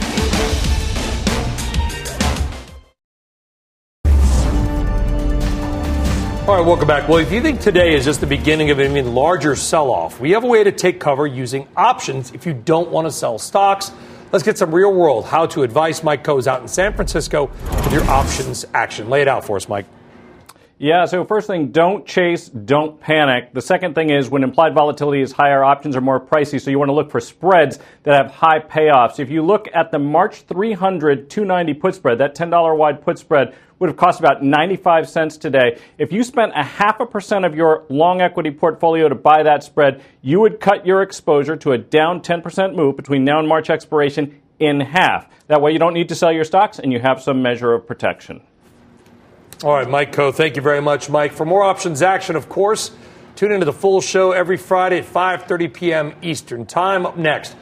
All 6.50 6.58
right, 6.58 6.66
welcome 6.66 6.88
back. 6.88 7.08
Well, 7.08 7.20
if 7.20 7.32
you 7.32 7.42
think 7.42 7.62
today 7.62 7.94
is 7.94 8.04
just 8.04 8.22
the 8.22 8.28
beginning 8.28 8.72
of 8.72 8.80
an 8.80 8.92
even 8.92 9.14
larger 9.14 9.56
sell 9.56 9.92
off, 9.92 10.20
we 10.20 10.32
have 10.32 10.44
a 10.44 10.48
way 10.48 10.64
to 10.64 10.72
take 10.72 11.00
cover 11.00 11.28
using 11.28 11.68
options 11.78 12.34
if 12.34 12.46
you 12.46 12.54
don't 12.54 12.90
want 12.90 13.06
to 13.06 13.12
sell 13.12 13.38
stocks. 13.38 13.92
Let's 14.32 14.44
get 14.44 14.60
some 14.60 14.74
real 14.74 14.94
world 14.94 15.26
how 15.26 15.48
to 15.48 15.64
advice. 15.64 16.04
Mike 16.04 16.24
Khouw's 16.24 16.48
out 16.48 16.62
in 16.62 16.68
San 16.68 16.94
Francisco 16.94 17.48
with 17.48 17.92
your 17.92 18.04
options 18.04 18.64
action. 18.76 19.10
Lay 19.10 19.22
it 19.22 19.28
out 19.28 19.44
for 19.44 19.56
us, 19.56 19.68
Mike. 19.68 19.88
Yeah, 20.82 21.04
so 21.08 21.26
first 21.26 21.48
thing, 21.48 21.74
don't 21.74 22.06
chase, 22.06 22.48
don't 22.48 23.02
panic. 23.02 23.54
The 23.54 23.62
second 23.62 23.96
thing 23.96 24.12
is 24.12 24.30
when 24.30 24.46
implied 24.46 24.74
volatility 24.74 25.22
is 25.22 25.34
higher, 25.34 25.62
options 25.62 25.94
are 25.98 26.02
more 26.02 26.22
pricey, 26.22 26.62
so 26.62 26.72
you 26.72 26.80
want 26.80 26.88
to 26.88 26.94
look 26.94 27.12
for 27.12 27.20
spreads 27.20 27.80
that 28.04 28.16
have 28.16 28.32
high 28.32 28.60
payoffs. 28.60 29.20
If 29.20 29.30
you 29.30 29.42
look 29.42 29.68
at 29.74 29.92
the 29.92 30.00
March 30.00 30.44
300 30.44 31.30
290 31.30 31.74
put 31.74 31.96
spread, 31.96 32.20
that 32.20 32.34
$10 32.34 32.78
wide 32.78 33.02
put 33.02 33.20
spread 33.20 33.58
would 33.80 33.90
have 33.90 33.98
cost 33.98 34.22
about 34.22 34.42
95 34.42 35.10
cents 35.10 35.36
today. 35.36 35.78
If 35.98 36.14
you 36.14 36.24
spent 36.24 36.54
a 36.56 36.64
half 36.64 37.02
a 37.02 37.06
percent 37.06 37.44
of 37.44 37.56
your 37.56 37.84
long 37.90 38.22
equity 38.22 38.52
portfolio 38.52 39.10
to 39.10 39.16
buy 39.16 39.44
that 39.44 39.66
spread, 39.66 40.02
you 40.22 40.40
would 40.40 40.62
cut 40.62 40.86
your 40.86 41.02
exposure 41.02 41.58
to 41.58 41.74
a 41.74 41.78
down 41.78 42.22
10% 42.22 42.74
move 42.74 42.96
between 42.96 43.26
now 43.26 43.40
and 43.40 43.50
March 43.50 43.70
expiration 43.70 44.40
in 44.60 44.80
half. 44.80 45.28
That 45.48 45.62
way 45.62 45.74
you 45.74 45.80
don't 45.80 45.94
need 45.94 46.08
to 46.08 46.16
sell 46.16 46.32
your 46.32 46.46
stocks 46.46 46.80
and 46.80 46.94
you 46.94 47.00
have 47.00 47.22
some 47.22 47.42
measure 47.42 47.74
of 47.74 47.86
protection. 47.86 48.44
All 49.62 49.74
right, 49.74 49.90
Mike 49.90 50.14
Khouw, 50.14 50.34
thank 50.34 50.56
you 50.56 50.62
very 50.62 50.82
much, 50.82 51.10
Mike. 51.10 51.34
For 51.34 51.46
more 51.46 51.64
options 51.64 52.02
action, 52.02 52.38
of 52.38 52.48
course, 52.48 52.92
tune 53.36 53.52
into 53.52 53.66
the 53.66 53.74
full 53.74 54.00
show 54.00 54.32
every 54.32 54.56
Friday 54.56 55.00
at 55.00 55.06
5:30 55.06 55.74
p.m. 55.74 56.14
Eastern 56.22 56.66
Time. 56.66 57.06
Up 57.06 57.18
next, 57.18 57.52
a 57.52 57.58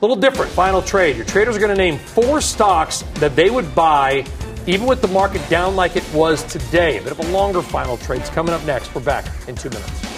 little 0.00 0.16
different 0.16 0.50
final 0.50 0.82
trade. 0.82 1.14
Your 1.14 1.24
traders 1.24 1.56
are 1.56 1.60
going 1.60 1.70
to 1.70 1.76
name 1.76 1.98
four 1.98 2.40
stocks 2.40 3.02
that 3.20 3.36
they 3.36 3.48
would 3.48 3.76
buy 3.76 4.26
even 4.66 4.88
with 4.88 5.00
the 5.00 5.08
market 5.08 5.48
down 5.48 5.76
like 5.76 5.94
it 5.94 6.12
was 6.12 6.42
today. 6.42 6.98
A 6.98 7.02
bit 7.02 7.12
of 7.12 7.20
a 7.20 7.28
longer 7.30 7.62
final 7.62 7.96
trade's 7.96 8.28
coming 8.28 8.52
up 8.52 8.64
next. 8.64 8.92
We're 8.92 9.02
back 9.02 9.26
in 9.46 9.54
2 9.54 9.70
minutes. 9.70 10.15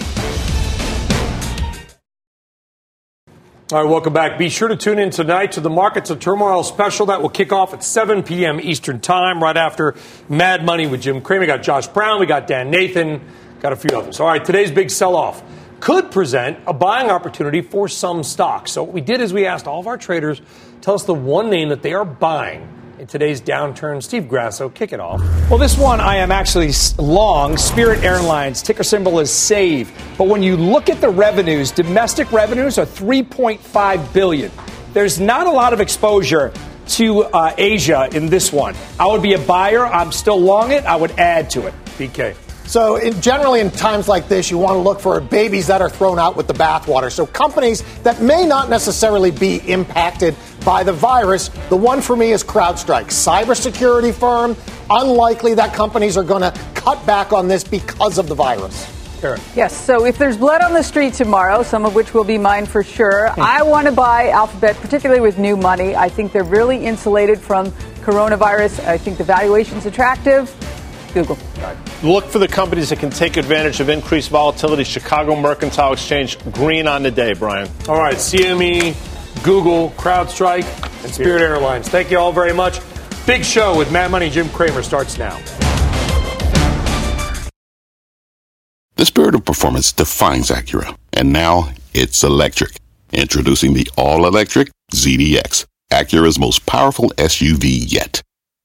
All 3.70 3.82
right, 3.82 3.90
welcome 3.90 4.14
back. 4.14 4.38
Be 4.38 4.48
sure 4.48 4.68
to 4.68 4.76
tune 4.76 4.98
in 4.98 5.10
tonight 5.10 5.52
to 5.52 5.60
the 5.60 5.68
Markets 5.68 6.08
of 6.08 6.20
Turmoil 6.20 6.62
special 6.62 7.04
that 7.06 7.20
will 7.20 7.28
kick 7.28 7.52
off 7.52 7.74
at 7.74 7.84
7 7.84 8.22
p.m. 8.22 8.58
Eastern 8.62 8.98
Time, 8.98 9.42
right 9.42 9.58
after 9.58 9.94
Mad 10.26 10.64
Money 10.64 10.86
with 10.86 11.02
Jim 11.02 11.20
Cramer. 11.20 11.40
We 11.40 11.46
got 11.48 11.62
Josh 11.62 11.86
Brown, 11.86 12.18
we 12.18 12.24
got 12.24 12.46
Dan 12.46 12.70
Nathan, 12.70 13.20
got 13.60 13.74
a 13.74 13.76
few 13.76 13.94
others. 13.94 14.20
All 14.20 14.26
right, 14.26 14.42
today's 14.42 14.70
big 14.70 14.88
sell 14.88 15.14
off 15.14 15.42
could 15.80 16.10
present 16.10 16.58
a 16.66 16.72
buying 16.72 17.10
opportunity 17.10 17.60
for 17.60 17.88
some 17.88 18.22
stocks. 18.22 18.72
So, 18.72 18.84
what 18.84 18.94
we 18.94 19.02
did 19.02 19.20
is 19.20 19.34
we 19.34 19.44
asked 19.44 19.66
all 19.66 19.80
of 19.80 19.86
our 19.86 19.98
traders 19.98 20.40
tell 20.80 20.94
us 20.94 21.04
the 21.04 21.12
one 21.12 21.50
name 21.50 21.68
that 21.68 21.82
they 21.82 21.92
are 21.92 22.06
buying 22.06 22.66
in 23.00 23.06
today's 23.06 23.40
downturn. 23.40 24.02
Steve 24.02 24.28
Grasso, 24.28 24.68
kick 24.68 24.92
it 24.92 25.00
off. 25.00 25.20
Well, 25.48 25.58
this 25.58 25.78
one 25.78 26.00
I 26.00 26.16
am 26.16 26.32
actually 26.32 26.72
long. 26.98 27.56
Spirit 27.56 28.02
Airlines, 28.02 28.62
ticker 28.62 28.82
symbol 28.82 29.20
is 29.20 29.30
SAVE. 29.30 29.92
But 30.16 30.28
when 30.28 30.42
you 30.42 30.56
look 30.56 30.88
at 30.88 31.00
the 31.00 31.08
revenues, 31.08 31.70
domestic 31.70 32.30
revenues 32.32 32.78
are 32.78 32.86
3.5 32.86 34.12
billion. 34.12 34.50
There's 34.92 35.20
not 35.20 35.46
a 35.46 35.50
lot 35.50 35.72
of 35.72 35.80
exposure 35.80 36.52
to 36.88 37.24
uh, 37.24 37.54
Asia 37.58 38.08
in 38.12 38.26
this 38.26 38.52
one. 38.52 38.74
I 38.98 39.06
would 39.06 39.22
be 39.22 39.34
a 39.34 39.38
buyer. 39.38 39.86
I'm 39.86 40.10
still 40.10 40.40
long 40.40 40.72
it. 40.72 40.84
I 40.84 40.96
would 40.96 41.12
add 41.12 41.50
to 41.50 41.66
it. 41.66 41.74
BK. 41.98 42.34
So, 42.68 42.96
in, 42.96 43.18
generally, 43.22 43.60
in 43.60 43.70
times 43.70 44.08
like 44.08 44.28
this, 44.28 44.50
you 44.50 44.58
want 44.58 44.74
to 44.74 44.80
look 44.80 45.00
for 45.00 45.18
babies 45.22 45.66
that 45.68 45.80
are 45.80 45.88
thrown 45.88 46.18
out 46.18 46.36
with 46.36 46.46
the 46.46 46.52
bathwater. 46.52 47.10
So, 47.10 47.24
companies 47.24 47.82
that 48.02 48.20
may 48.20 48.44
not 48.44 48.68
necessarily 48.68 49.30
be 49.30 49.56
impacted 49.70 50.36
by 50.66 50.82
the 50.82 50.92
virus. 50.92 51.48
The 51.70 51.76
one 51.78 52.02
for 52.02 52.14
me 52.14 52.32
is 52.32 52.44
CrowdStrike, 52.44 53.06
cybersecurity 53.06 54.12
firm. 54.12 54.54
Unlikely 54.90 55.54
that 55.54 55.72
companies 55.72 56.18
are 56.18 56.22
going 56.22 56.42
to 56.42 56.52
cut 56.74 57.04
back 57.06 57.32
on 57.32 57.48
this 57.48 57.64
because 57.64 58.18
of 58.18 58.28
the 58.28 58.34
virus. 58.34 58.94
Yes, 59.56 59.74
so 59.74 60.04
if 60.04 60.18
there's 60.18 60.36
blood 60.36 60.60
on 60.60 60.74
the 60.74 60.82
street 60.82 61.14
tomorrow, 61.14 61.62
some 61.62 61.86
of 61.86 61.94
which 61.94 62.12
will 62.12 62.22
be 62.22 62.36
mine 62.36 62.66
for 62.66 62.84
sure, 62.84 63.30
hmm. 63.30 63.40
I 63.40 63.62
want 63.62 63.86
to 63.86 63.92
buy 63.92 64.28
Alphabet, 64.28 64.76
particularly 64.76 65.22
with 65.22 65.38
new 65.38 65.56
money. 65.56 65.96
I 65.96 66.10
think 66.10 66.32
they're 66.32 66.44
really 66.44 66.84
insulated 66.84 67.40
from 67.40 67.70
coronavirus. 68.04 68.84
I 68.86 68.98
think 68.98 69.16
the 69.16 69.24
valuation's 69.24 69.86
attractive. 69.86 70.54
Google. 71.14 71.38
Look 72.02 72.26
for 72.26 72.38
the 72.38 72.46
companies 72.46 72.90
that 72.90 73.00
can 73.00 73.10
take 73.10 73.36
advantage 73.36 73.80
of 73.80 73.88
increased 73.88 74.30
volatility. 74.30 74.84
Chicago 74.84 75.34
Mercantile 75.34 75.94
Exchange, 75.94 76.38
green 76.52 76.86
on 76.86 77.02
the 77.02 77.10
day, 77.10 77.32
Brian. 77.32 77.68
All 77.88 77.98
right, 77.98 78.14
CME, 78.14 78.94
Google, 79.42 79.90
CrowdStrike, 79.90 81.04
and 81.04 81.12
Spirit 81.12 81.42
Airlines. 81.42 81.88
Thank 81.88 82.12
you 82.12 82.18
all 82.18 82.32
very 82.32 82.52
much. 82.52 82.78
Big 83.26 83.44
show 83.44 83.76
with 83.76 83.90
Mad 83.90 84.12
Money 84.12 84.30
Jim 84.30 84.48
Cramer 84.50 84.84
starts 84.84 85.18
now. 85.18 85.36
The 88.94 89.04
spirit 89.04 89.34
of 89.34 89.44
performance 89.44 89.90
defines 89.90 90.50
Acura, 90.50 90.96
and 91.12 91.32
now 91.32 91.70
it's 91.94 92.22
electric. 92.22 92.76
Introducing 93.12 93.74
the 93.74 93.88
all 93.96 94.24
electric 94.24 94.70
ZDX, 94.92 95.66
Acura's 95.90 96.38
most 96.38 96.64
powerful 96.64 97.10
SUV 97.16 97.90
yet. 97.90 98.22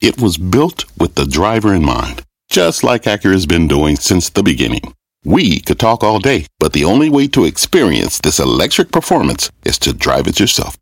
It 0.00 0.20
was 0.20 0.36
built 0.36 0.84
with 0.98 1.14
the 1.14 1.26
driver 1.26 1.74
in 1.74 1.84
mind, 1.84 2.22
just 2.50 2.84
like 2.84 3.04
Acura's 3.04 3.46
been 3.46 3.68
doing 3.68 3.96
since 3.96 4.28
the 4.28 4.42
beginning. 4.42 4.94
We 5.24 5.60
could 5.60 5.78
talk 5.78 6.04
all 6.04 6.18
day, 6.18 6.46
but 6.58 6.72
the 6.72 6.84
only 6.84 7.08
way 7.08 7.26
to 7.28 7.44
experience 7.44 8.18
this 8.18 8.38
electric 8.38 8.92
performance 8.92 9.50
is 9.64 9.78
to 9.80 9.94
drive 9.94 10.26
it 10.26 10.38
yourself. 10.38 10.76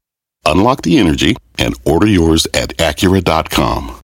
Unlock 0.44 0.82
the 0.82 0.98
energy 0.98 1.36
and 1.58 1.74
order 1.84 2.08
yours 2.08 2.46
at 2.52 2.76
Acura.com. 2.78 4.01